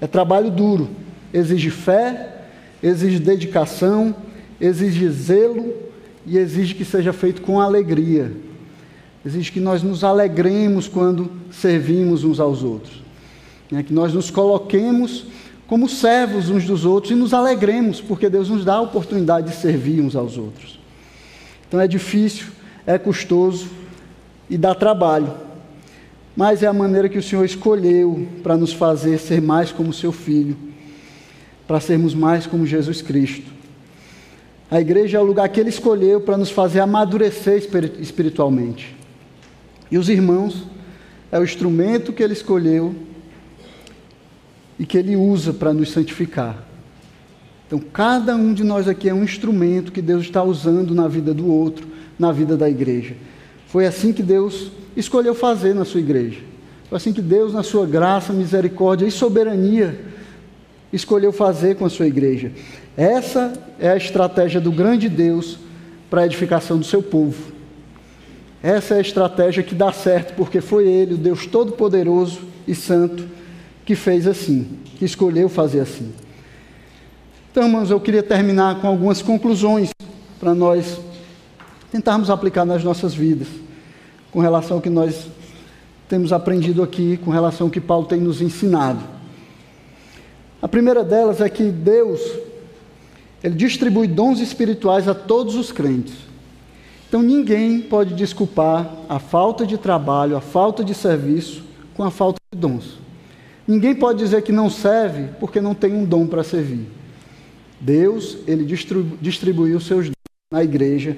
é 0.00 0.06
trabalho 0.06 0.50
duro, 0.50 0.88
exige 1.32 1.70
fé, 1.70 2.42
exige 2.82 3.18
dedicação, 3.18 4.14
exige 4.60 5.08
zelo 5.10 5.74
e 6.26 6.38
exige 6.38 6.74
que 6.74 6.84
seja 6.84 7.12
feito 7.12 7.42
com 7.42 7.60
alegria. 7.60 8.32
Exige 9.24 9.52
que 9.52 9.60
nós 9.60 9.82
nos 9.82 10.02
alegremos 10.02 10.88
quando 10.88 11.30
servimos 11.50 12.24
uns 12.24 12.40
aos 12.40 12.64
outros. 12.64 13.02
É 13.72 13.82
que 13.82 13.92
nós 13.92 14.12
nos 14.12 14.30
coloquemos 14.30 15.26
como 15.72 15.88
servos 15.88 16.50
uns 16.50 16.66
dos 16.66 16.84
outros 16.84 17.12
e 17.12 17.14
nos 17.14 17.32
alegremos, 17.32 17.98
porque 17.98 18.28
Deus 18.28 18.50
nos 18.50 18.62
dá 18.62 18.74
a 18.74 18.80
oportunidade 18.82 19.48
de 19.48 19.56
servir 19.56 20.02
uns 20.02 20.14
aos 20.14 20.36
outros. 20.36 20.78
Então 21.66 21.80
é 21.80 21.88
difícil, 21.88 22.48
é 22.86 22.98
custoso 22.98 23.70
e 24.50 24.58
dá 24.58 24.74
trabalho, 24.74 25.32
mas 26.36 26.62
é 26.62 26.66
a 26.66 26.74
maneira 26.74 27.08
que 27.08 27.16
o 27.16 27.22
Senhor 27.22 27.42
escolheu 27.42 28.28
para 28.42 28.54
nos 28.54 28.74
fazer 28.74 29.16
ser 29.16 29.40
mais 29.40 29.72
como 29.72 29.94
seu 29.94 30.12
filho, 30.12 30.58
para 31.66 31.80
sermos 31.80 32.14
mais 32.14 32.46
como 32.46 32.66
Jesus 32.66 33.00
Cristo. 33.00 33.50
A 34.70 34.78
igreja 34.78 35.16
é 35.16 35.20
o 35.22 35.24
lugar 35.24 35.48
que 35.48 35.58
ele 35.58 35.70
escolheu 35.70 36.20
para 36.20 36.36
nos 36.36 36.50
fazer 36.50 36.80
amadurecer 36.80 37.66
espiritualmente. 37.98 38.94
E 39.90 39.96
os 39.96 40.10
irmãos 40.10 40.66
é 41.30 41.38
o 41.38 41.42
instrumento 41.42 42.12
que 42.12 42.22
ele 42.22 42.34
escolheu 42.34 42.94
e 44.82 44.84
que 44.84 44.98
Ele 44.98 45.14
usa 45.14 45.52
para 45.52 45.72
nos 45.72 45.92
santificar. 45.92 46.60
Então, 47.68 47.78
cada 47.78 48.34
um 48.34 48.52
de 48.52 48.64
nós 48.64 48.88
aqui 48.88 49.08
é 49.08 49.14
um 49.14 49.22
instrumento 49.22 49.92
que 49.92 50.02
Deus 50.02 50.24
está 50.24 50.42
usando 50.42 50.92
na 50.92 51.06
vida 51.06 51.32
do 51.32 51.46
outro, 51.46 51.86
na 52.18 52.32
vida 52.32 52.56
da 52.56 52.68
igreja. 52.68 53.14
Foi 53.68 53.86
assim 53.86 54.12
que 54.12 54.24
Deus 54.24 54.72
escolheu 54.96 55.36
fazer 55.36 55.72
na 55.72 55.84
sua 55.84 56.00
igreja. 56.00 56.40
Foi 56.88 56.96
assim 56.96 57.12
que 57.12 57.22
Deus, 57.22 57.54
na 57.54 57.62
sua 57.62 57.86
graça, 57.86 58.32
misericórdia 58.32 59.06
e 59.06 59.10
soberania, 59.12 60.00
escolheu 60.92 61.30
fazer 61.30 61.76
com 61.76 61.84
a 61.84 61.88
sua 61.88 62.08
igreja. 62.08 62.50
Essa 62.96 63.52
é 63.78 63.88
a 63.88 63.96
estratégia 63.96 64.60
do 64.60 64.72
grande 64.72 65.08
Deus 65.08 65.60
para 66.10 66.22
a 66.22 66.26
edificação 66.26 66.76
do 66.76 66.84
seu 66.84 67.00
povo. 67.00 67.52
Essa 68.60 68.94
é 68.94 68.98
a 68.98 69.00
estratégia 69.00 69.62
que 69.62 69.76
dá 69.76 69.92
certo, 69.92 70.34
porque 70.34 70.60
foi 70.60 70.88
Ele, 70.88 71.14
o 71.14 71.18
Deus 71.18 71.46
Todo-Poderoso 71.46 72.40
e 72.66 72.74
Santo, 72.74 73.41
que 73.84 73.94
fez 73.94 74.26
assim, 74.26 74.78
que 74.98 75.04
escolheu 75.04 75.48
fazer 75.48 75.80
assim. 75.80 76.12
Então, 77.50 77.64
irmãos, 77.64 77.90
eu 77.90 78.00
queria 78.00 78.22
terminar 78.22 78.80
com 78.80 78.86
algumas 78.86 79.20
conclusões 79.20 79.90
para 80.40 80.54
nós 80.54 80.98
tentarmos 81.90 82.30
aplicar 82.30 82.64
nas 82.64 82.82
nossas 82.82 83.14
vidas, 83.14 83.48
com 84.30 84.40
relação 84.40 84.78
ao 84.78 84.82
que 84.82 84.88
nós 84.88 85.26
temos 86.08 86.32
aprendido 86.32 86.82
aqui, 86.82 87.18
com 87.18 87.30
relação 87.30 87.66
ao 87.66 87.70
que 87.70 87.80
Paulo 87.80 88.06
tem 88.06 88.18
nos 88.18 88.40
ensinado. 88.40 89.00
A 90.62 90.68
primeira 90.68 91.04
delas 91.04 91.40
é 91.40 91.48
que 91.50 91.64
Deus, 91.64 92.20
Ele 93.44 93.54
distribui 93.54 94.06
dons 94.06 94.40
espirituais 94.40 95.06
a 95.06 95.14
todos 95.14 95.54
os 95.54 95.70
crentes. 95.70 96.14
Então 97.08 97.20
ninguém 97.20 97.82
pode 97.82 98.14
desculpar 98.14 98.90
a 99.06 99.18
falta 99.18 99.66
de 99.66 99.76
trabalho, 99.76 100.34
a 100.34 100.40
falta 100.40 100.82
de 100.82 100.94
serviço 100.94 101.62
com 101.94 102.02
a 102.02 102.10
falta 102.10 102.38
de 102.50 102.58
dons. 102.58 103.01
Ninguém 103.66 103.94
pode 103.94 104.18
dizer 104.18 104.42
que 104.42 104.52
não 104.52 104.68
serve 104.68 105.28
porque 105.38 105.60
não 105.60 105.74
tem 105.74 105.94
um 105.94 106.04
dom 106.04 106.26
para 106.26 106.42
servir. 106.42 106.86
Deus, 107.80 108.38
ele 108.46 108.64
distribuiu 109.20 109.80
seus 109.80 110.06
dons 110.06 110.14
na 110.52 110.62
igreja 110.62 111.16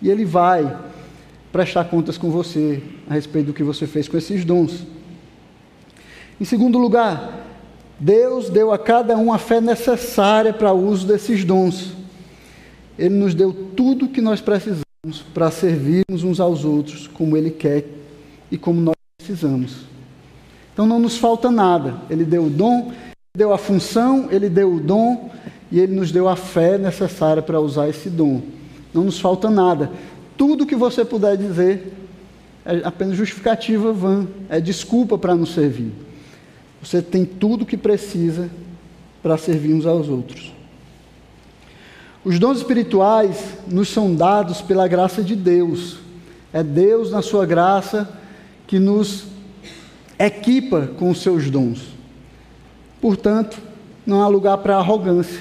e 0.00 0.10
ele 0.10 0.24
vai 0.24 0.76
prestar 1.52 1.84
contas 1.84 2.16
com 2.16 2.30
você 2.30 2.82
a 3.08 3.14
respeito 3.14 3.46
do 3.46 3.52
que 3.52 3.62
você 3.62 3.86
fez 3.86 4.08
com 4.08 4.16
esses 4.16 4.44
dons. 4.44 4.84
Em 6.40 6.44
segundo 6.44 6.78
lugar, 6.78 7.46
Deus 8.00 8.50
deu 8.50 8.72
a 8.72 8.78
cada 8.78 9.16
um 9.16 9.32
a 9.32 9.38
fé 9.38 9.60
necessária 9.60 10.52
para 10.52 10.72
o 10.72 10.88
uso 10.88 11.06
desses 11.06 11.44
dons. 11.44 11.92
Ele 12.98 13.14
nos 13.14 13.34
deu 13.34 13.52
tudo 13.52 14.06
o 14.06 14.08
que 14.08 14.20
nós 14.20 14.40
precisamos 14.40 14.84
para 15.32 15.50
servirmos 15.50 16.24
uns 16.24 16.40
aos 16.40 16.64
outros 16.64 17.06
como 17.06 17.36
Ele 17.36 17.50
quer 17.50 17.84
e 18.50 18.58
como 18.58 18.80
nós 18.80 18.96
precisamos. 19.18 19.91
Então 20.72 20.86
não 20.86 20.98
nos 20.98 21.16
falta 21.16 21.50
nada. 21.50 21.96
Ele 22.08 22.24
deu 22.24 22.44
o 22.44 22.50
dom, 22.50 22.92
deu 23.36 23.52
a 23.52 23.58
função, 23.58 24.28
ele 24.30 24.48
deu 24.48 24.74
o 24.74 24.80
dom 24.80 25.30
e 25.70 25.80
ele 25.80 25.94
nos 25.94 26.12
deu 26.12 26.28
a 26.28 26.36
fé 26.36 26.78
necessária 26.78 27.42
para 27.42 27.60
usar 27.60 27.88
esse 27.88 28.10
dom. 28.10 28.42
Não 28.92 29.04
nos 29.04 29.18
falta 29.20 29.50
nada. 29.50 29.90
Tudo 30.36 30.66
que 30.66 30.76
você 30.76 31.04
puder 31.04 31.36
dizer 31.36 31.92
é 32.64 32.82
apenas 32.84 33.16
justificativa 33.16 33.92
vã, 33.92 34.26
é 34.48 34.60
desculpa 34.60 35.18
para 35.18 35.34
nos 35.34 35.52
servir. 35.52 35.92
Você 36.82 37.00
tem 37.00 37.24
tudo 37.24 37.62
o 37.62 37.66
que 37.66 37.76
precisa 37.76 38.50
para 39.22 39.36
servir 39.36 39.72
uns 39.72 39.86
aos 39.86 40.08
outros. 40.08 40.52
Os 42.24 42.38
dons 42.38 42.58
espirituais 42.58 43.56
nos 43.66 43.88
são 43.88 44.14
dados 44.14 44.60
pela 44.60 44.86
graça 44.86 45.22
de 45.22 45.34
Deus. 45.34 45.98
É 46.52 46.62
Deus, 46.62 47.10
na 47.10 47.22
sua 47.22 47.44
graça, 47.46 48.08
que 48.66 48.78
nos 48.78 49.24
equipa 50.26 50.90
com 50.98 51.10
os 51.10 51.20
seus 51.20 51.50
dons. 51.50 51.80
Portanto, 53.00 53.58
não 54.06 54.22
há 54.22 54.28
lugar 54.28 54.58
para 54.58 54.76
arrogância, 54.76 55.40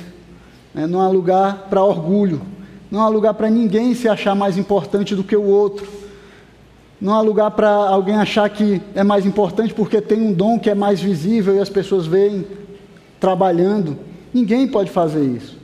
né? 0.73 0.87
não 0.87 1.01
há 1.01 1.07
lugar 1.07 1.67
para 1.69 1.83
orgulho, 1.83 2.41
não 2.89 3.01
há 3.01 3.07
lugar 3.07 3.33
para 3.33 3.49
ninguém 3.49 3.93
se 3.93 4.07
achar 4.07 4.35
mais 4.35 4.57
importante 4.57 5.15
do 5.15 5.23
que 5.23 5.35
o 5.35 5.43
outro. 5.43 5.87
Não 6.99 7.13
há 7.13 7.21
lugar 7.21 7.49
para 7.51 7.69
alguém 7.69 8.15
achar 8.15 8.47
que 8.49 8.81
é 8.93 9.03
mais 9.03 9.25
importante 9.25 9.73
porque 9.73 9.99
tem 9.99 10.21
um 10.21 10.31
dom 10.31 10.59
que 10.59 10.69
é 10.69 10.75
mais 10.75 11.01
visível 11.01 11.55
e 11.55 11.59
as 11.59 11.69
pessoas 11.69 12.05
veem 12.05 12.45
trabalhando. 13.19 13.97
Ninguém 14.33 14.67
pode 14.67 14.91
fazer 14.91 15.23
isso. 15.23 15.57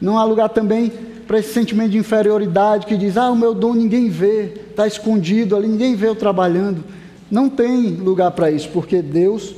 Não 0.00 0.18
há 0.18 0.24
lugar 0.24 0.48
também 0.50 0.92
para 1.26 1.38
esse 1.38 1.52
sentimento 1.52 1.90
de 1.90 1.98
inferioridade 1.98 2.86
que 2.86 2.96
diz: 2.96 3.16
ah, 3.16 3.30
o 3.30 3.36
meu 3.36 3.54
dom 3.54 3.74
ninguém 3.74 4.08
vê, 4.08 4.52
está 4.70 4.86
escondido 4.86 5.56
ali, 5.56 5.66
ninguém 5.66 5.96
vê 5.96 6.06
eu 6.08 6.14
trabalhando. 6.14 6.84
Não 7.30 7.48
tem 7.48 7.88
lugar 7.88 8.30
para 8.30 8.50
isso, 8.50 8.68
porque 8.68 9.02
Deus 9.02 9.54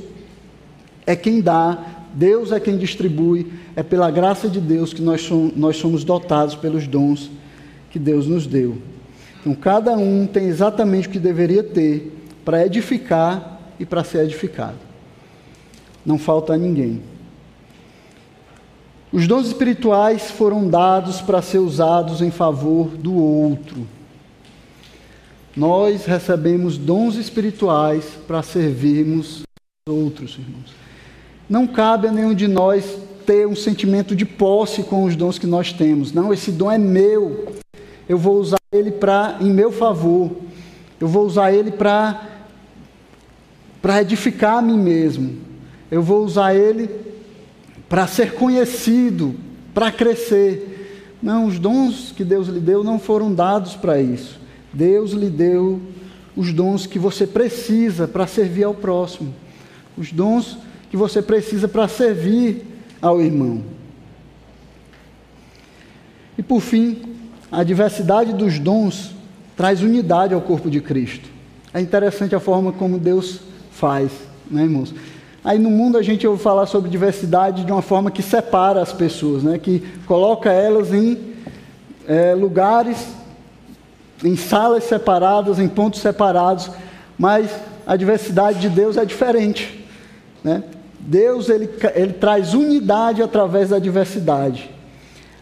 é 1.05 1.15
quem 1.15 1.41
dá, 1.41 1.77
Deus 2.13 2.51
é 2.51 2.59
quem 2.59 2.77
distribui, 2.77 3.51
é 3.75 3.83
pela 3.83 4.09
graça 4.09 4.49
de 4.49 4.59
Deus 4.59 4.93
que 4.93 5.01
nós 5.01 5.21
somos, 5.21 5.55
nós 5.55 5.77
somos 5.77 6.03
dotados 6.03 6.55
pelos 6.55 6.87
dons 6.87 7.29
que 7.91 7.99
Deus 7.99 8.27
nos 8.27 8.47
deu. 8.47 8.77
Então, 9.39 9.53
cada 9.53 9.93
um 9.93 10.27
tem 10.27 10.45
exatamente 10.45 11.07
o 11.07 11.11
que 11.11 11.19
deveria 11.19 11.63
ter 11.63 12.11
para 12.43 12.65
edificar 12.65 13.59
e 13.79 13.85
para 13.85 14.03
ser 14.03 14.23
edificado. 14.23 14.77
Não 16.05 16.17
falta 16.17 16.53
a 16.53 16.57
ninguém. 16.57 17.01
Os 19.11 19.27
dons 19.27 19.47
espirituais 19.47 20.29
foram 20.29 20.67
dados 20.67 21.21
para 21.21 21.41
ser 21.41 21.59
usados 21.59 22.21
em 22.21 22.29
favor 22.29 22.89
do 22.89 23.15
outro. 23.15 23.87
Nós 25.55 26.05
recebemos 26.05 26.77
dons 26.77 27.15
espirituais 27.15 28.05
para 28.27 28.43
servirmos 28.43 29.43
outros, 29.87 30.37
irmãos. 30.37 30.73
Não 31.49 31.65
cabe 31.65 32.07
a 32.07 32.11
nenhum 32.11 32.33
de 32.33 32.47
nós 32.47 32.97
ter 33.25 33.47
um 33.47 33.55
sentimento 33.55 34.15
de 34.15 34.25
posse 34.25 34.83
com 34.83 35.03
os 35.03 35.15
dons 35.15 35.39
que 35.39 35.47
nós 35.47 35.73
temos. 35.73 36.11
Não, 36.11 36.33
esse 36.33 36.51
dom 36.51 36.71
é 36.71 36.77
meu. 36.77 37.53
Eu 38.07 38.17
vou 38.17 38.39
usar 38.39 38.59
ele 38.71 38.91
para 38.91 39.37
em 39.41 39.49
meu 39.51 39.71
favor. 39.71 40.31
Eu 40.99 41.07
vou 41.07 41.25
usar 41.25 41.51
ele 41.51 41.71
para 41.71 42.27
para 43.81 44.01
edificar 44.01 44.57
a 44.57 44.61
mim 44.61 44.77
mesmo. 44.77 45.37
Eu 45.89 46.03
vou 46.03 46.23
usar 46.23 46.53
ele 46.53 46.89
para 47.87 48.05
ser 48.07 48.33
conhecido, 48.33 49.35
para 49.73 49.91
crescer. 49.91 51.17
Não, 51.21 51.45
os 51.45 51.57
dons 51.57 52.13
que 52.15 52.23
Deus 52.23 52.47
lhe 52.47 52.59
deu 52.59 52.83
não 52.83 52.99
foram 52.99 53.33
dados 53.33 53.75
para 53.75 53.99
isso. 54.01 54.38
Deus 54.73 55.11
lhe 55.11 55.29
deu 55.29 55.81
os 56.35 56.53
dons 56.53 56.85
que 56.85 56.99
você 56.99 57.25
precisa 57.25 58.07
para 58.07 58.27
servir 58.27 58.63
ao 58.63 58.73
próximo. 58.73 59.33
Os 59.97 60.11
dons 60.11 60.57
que 60.89 60.97
você 60.97 61.21
precisa 61.21 61.67
para 61.67 61.87
servir 61.87 62.65
ao 63.01 63.21
irmão. 63.21 63.63
E 66.37 66.43
por 66.43 66.61
fim, 66.61 67.01
a 67.51 67.63
diversidade 67.63 68.33
dos 68.33 68.59
dons 68.59 69.13
traz 69.57 69.81
unidade 69.81 70.33
ao 70.33 70.41
corpo 70.41 70.69
de 70.69 70.79
Cristo. 70.79 71.27
É 71.73 71.81
interessante 71.81 72.33
a 72.35 72.39
forma 72.39 72.71
como 72.71 72.97
Deus 72.97 73.41
faz, 73.71 74.11
né, 74.49 74.63
irmãos? 74.63 74.93
Aí 75.43 75.57
no 75.57 75.69
mundo 75.69 75.97
a 75.97 76.01
gente 76.01 76.27
ouve 76.27 76.41
falar 76.41 76.65
sobre 76.65 76.89
diversidade 76.89 77.63
de 77.63 77.71
uma 77.71 77.81
forma 77.81 78.11
que 78.11 78.21
separa 78.21 78.81
as 78.81 78.91
pessoas, 78.91 79.43
né? 79.43 79.57
que 79.57 79.79
coloca 80.05 80.51
elas 80.51 80.93
em 80.93 81.17
é, 82.07 82.33
lugares, 82.33 83.07
em 84.23 84.35
salas 84.35 84.83
separadas, 84.83 85.59
em 85.59 85.67
pontos 85.67 86.01
separados, 86.01 86.69
mas 87.17 87.49
a 87.85 87.95
diversidade 87.95 88.59
de 88.59 88.69
Deus 88.69 88.97
é 88.97 89.05
diferente. 89.05 89.85
Né? 90.43 90.63
Deus 90.99 91.49
ele, 91.49 91.69
ele 91.95 92.13
traz 92.13 92.53
unidade 92.53 93.21
através 93.21 93.69
da 93.69 93.79
diversidade. 93.79 94.69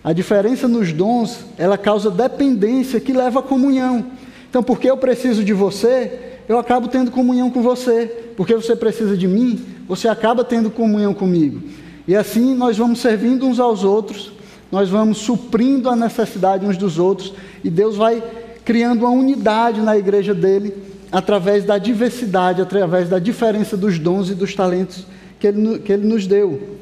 A 0.03 0.13
diferença 0.13 0.67
nos 0.67 0.93
dons, 0.93 1.39
ela 1.57 1.78
causa 1.78 2.09
dependência 2.09 2.99
que 2.99 3.11
leva 3.11 3.39
à 3.39 3.43
comunhão. 3.43 4.05
Então, 4.49 4.63
porque 4.63 4.89
eu 4.89 4.97
preciso 4.97 5.43
de 5.43 5.53
você, 5.53 6.38
eu 6.47 6.57
acabo 6.57 6.88
tendo 6.88 7.11
comunhão 7.11 7.49
com 7.51 7.61
você. 7.61 8.28
Porque 8.38 8.53
você 8.53 8.75
precisa 8.75 9.17
de 9.17 9.28
mim, 9.28 9.59
você 9.88 10.07
acaba 10.07 10.43
tendo 10.43 10.69
comunhão 10.69 11.13
comigo. 11.13 11.61
E 12.07 12.15
assim 12.15 12.55
nós 12.55 12.78
vamos 12.78 12.99
servindo 12.99 13.47
uns 13.47 13.59
aos 13.59 13.84
outros, 13.84 14.32
nós 14.71 14.89
vamos 14.89 15.17
suprindo 15.17 15.89
a 15.89 15.95
necessidade 15.95 16.65
uns 16.65 16.78
dos 16.78 16.99
outros, 16.99 17.34
e 17.63 17.69
Deus 17.69 17.97
vai 17.97 18.23
criando 18.68 19.05
uma 19.05 19.11
unidade 19.11 19.80
na 19.80 19.97
igreja 19.97 20.36
dele 20.36 20.74
através 21.09 21.63
da 21.63 21.78
diversidade, 21.78 22.61
através 22.61 23.07
da 23.07 23.18
diferença 23.18 23.78
dos 23.78 23.97
dons 23.97 24.30
e 24.30 24.36
dos 24.36 24.53
talentos 24.53 25.07
que 25.39 25.47
ele, 25.47 25.80
que 25.80 25.93
ele 25.93 26.05
nos 26.05 26.28
deu. 26.28 26.78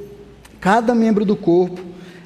Cada 0.60 0.96
membro 0.96 1.24
do 1.24 1.36
corpo 1.36 1.80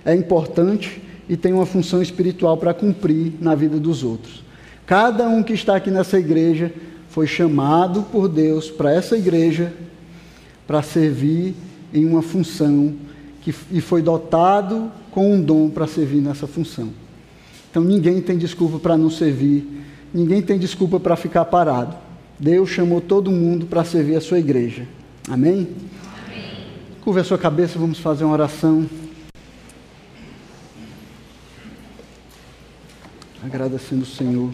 é 0.05 0.15
importante 0.15 1.01
e 1.27 1.35
tem 1.35 1.51
uma 1.51 1.65
função 1.65 2.01
espiritual 2.01 2.55
para 2.55 2.73
cumprir 2.73 3.33
na 3.41 3.53
vida 3.53 3.77
dos 3.77 4.01
outros. 4.01 4.45
Cada 4.85 5.27
um 5.27 5.43
que 5.43 5.51
está 5.51 5.75
aqui 5.75 5.91
nessa 5.91 6.17
igreja 6.17 6.71
foi 7.09 7.27
chamado 7.27 8.03
por 8.03 8.29
Deus 8.29 8.71
para 8.71 8.93
essa 8.93 9.17
igreja 9.17 9.73
para 10.65 10.81
servir 10.81 11.53
em 11.93 12.05
uma 12.05 12.21
função 12.21 12.93
que, 13.41 13.53
e 13.73 13.81
foi 13.81 14.01
dotado 14.01 14.89
com 15.11 15.33
um 15.33 15.41
dom 15.41 15.69
para 15.69 15.85
servir 15.85 16.21
nessa 16.21 16.47
função. 16.47 16.93
Então 17.79 17.89
ninguém 17.89 18.21
tem 18.21 18.37
desculpa 18.37 18.77
para 18.77 18.97
não 18.97 19.09
servir, 19.09 19.65
ninguém 20.13 20.41
tem 20.41 20.59
desculpa 20.59 20.99
para 20.99 21.15
ficar 21.15 21.45
parado. 21.45 21.95
Deus 22.37 22.69
chamou 22.69 22.99
todo 22.99 23.31
mundo 23.31 23.67
para 23.67 23.85
servir 23.85 24.17
a 24.17 24.21
sua 24.21 24.37
igreja. 24.37 24.85
Amém? 25.29 25.69
Amém. 26.27 26.51
Curva 26.99 27.21
a 27.21 27.23
sua 27.23 27.37
cabeça, 27.37 27.79
vamos 27.79 27.99
fazer 27.99 28.25
uma 28.25 28.33
oração. 28.33 28.85
agradecendo 33.41 34.03
o 34.03 34.05
Senhor 34.05 34.51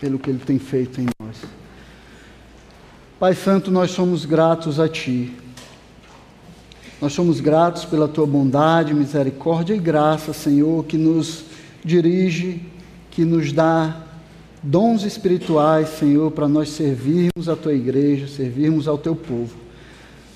pelo 0.00 0.18
que 0.18 0.30
Ele 0.30 0.38
tem 0.38 0.58
feito 0.58 0.98
em 0.98 1.06
nós. 1.20 1.36
Pai 3.20 3.34
Santo, 3.34 3.70
nós 3.70 3.90
somos 3.90 4.24
gratos 4.24 4.80
a 4.80 4.88
Ti. 4.88 5.30
Nós 7.00 7.12
somos 7.12 7.40
gratos 7.40 7.84
pela 7.84 8.08
Tua 8.08 8.26
bondade, 8.26 8.94
misericórdia 8.94 9.74
e 9.74 9.78
graça, 9.78 10.32
Senhor, 10.32 10.82
que 10.86 10.96
nos 10.96 11.44
dirige, 11.84 12.62
que 13.10 13.22
nos 13.22 13.52
dá 13.52 13.98
dons 14.62 15.02
espirituais, 15.02 15.90
Senhor, 15.90 16.30
para 16.30 16.48
nós 16.48 16.70
servirmos 16.70 17.50
a 17.50 17.54
Tua 17.54 17.74
igreja, 17.74 18.26
servirmos 18.26 18.88
ao 18.88 18.96
Teu 18.96 19.14
povo. 19.14 19.54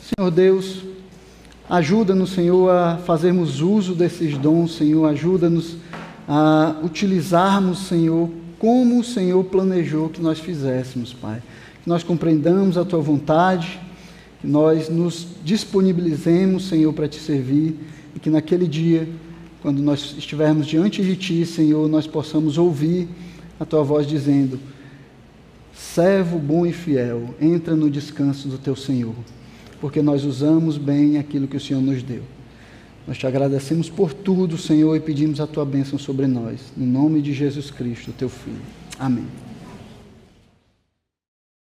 Senhor 0.03 0.31
Deus, 0.31 0.83
ajuda-nos, 1.69 2.31
Senhor, 2.31 2.69
a 2.71 2.99
fazermos 2.99 3.63
uso 3.63 3.95
desses 3.95 4.37
dons, 4.37 4.75
Senhor, 4.77 5.07
ajuda-nos 5.07 5.77
a 6.29 6.77
utilizarmos, 6.83 7.87
Senhor, 7.87 8.29
como 8.59 9.01
o 9.01 9.05
Senhor 9.05 9.43
planejou 9.45 10.11
que 10.11 10.21
nós 10.21 10.39
fizéssemos, 10.39 11.15
Pai. 11.15 11.43
Que 11.83 11.89
nós 11.89 12.03
compreendamos 12.03 12.77
a 12.77 12.85
Tua 12.85 13.01
vontade, 13.01 13.81
que 14.41 14.47
nós 14.47 14.89
nos 14.89 15.27
disponibilizemos, 15.45 16.69
Senhor, 16.69 16.93
para 16.93 17.09
Te 17.09 17.19
servir 17.19 17.77
e 18.15 18.19
que 18.19 18.31
naquele 18.31 18.67
dia, 18.67 19.09
quando 19.63 19.83
nós 19.83 20.15
estivermos 20.17 20.67
diante 20.67 21.03
de 21.03 21.17
Ti, 21.17 21.45
Senhor, 21.45 21.89
nós 21.89 22.07
possamos 22.07 22.57
ouvir 22.57 23.09
a 23.59 23.65
Tua 23.65 23.83
voz 23.83 24.07
dizendo: 24.07 24.59
Servo 25.75 26.39
bom 26.39 26.65
e 26.65 26.73
fiel, 26.73 27.35
entra 27.41 27.77
no 27.77 27.91
descanso 27.91 28.49
do 28.49 28.59
Teu 28.59 28.75
Senhor, 28.75 29.15
porque 29.81 30.01
nós 30.01 30.25
usamos 30.25 30.79
bem 30.79 31.19
aquilo 31.19 31.47
que 31.47 31.57
o 31.57 31.61
Senhor 31.61 31.83
nos 31.83 32.03
deu. 32.03 32.23
Nós 33.07 33.19
te 33.19 33.27
agradecemos 33.27 33.89
por 33.89 34.13
tudo, 34.13 34.57
Senhor, 34.57 34.95
e 34.95 35.01
pedimos 35.01 35.41
a 35.41 35.47
tua 35.47 35.65
bênção 35.65 35.99
sobre 35.99 36.27
nós. 36.27 36.61
No 36.77 36.87
nome 36.87 37.21
de 37.21 37.33
Jesus 37.33 37.71
Cristo, 37.71 38.13
teu 38.13 38.29
Filho. 38.29 38.61
Amém. 38.99 39.50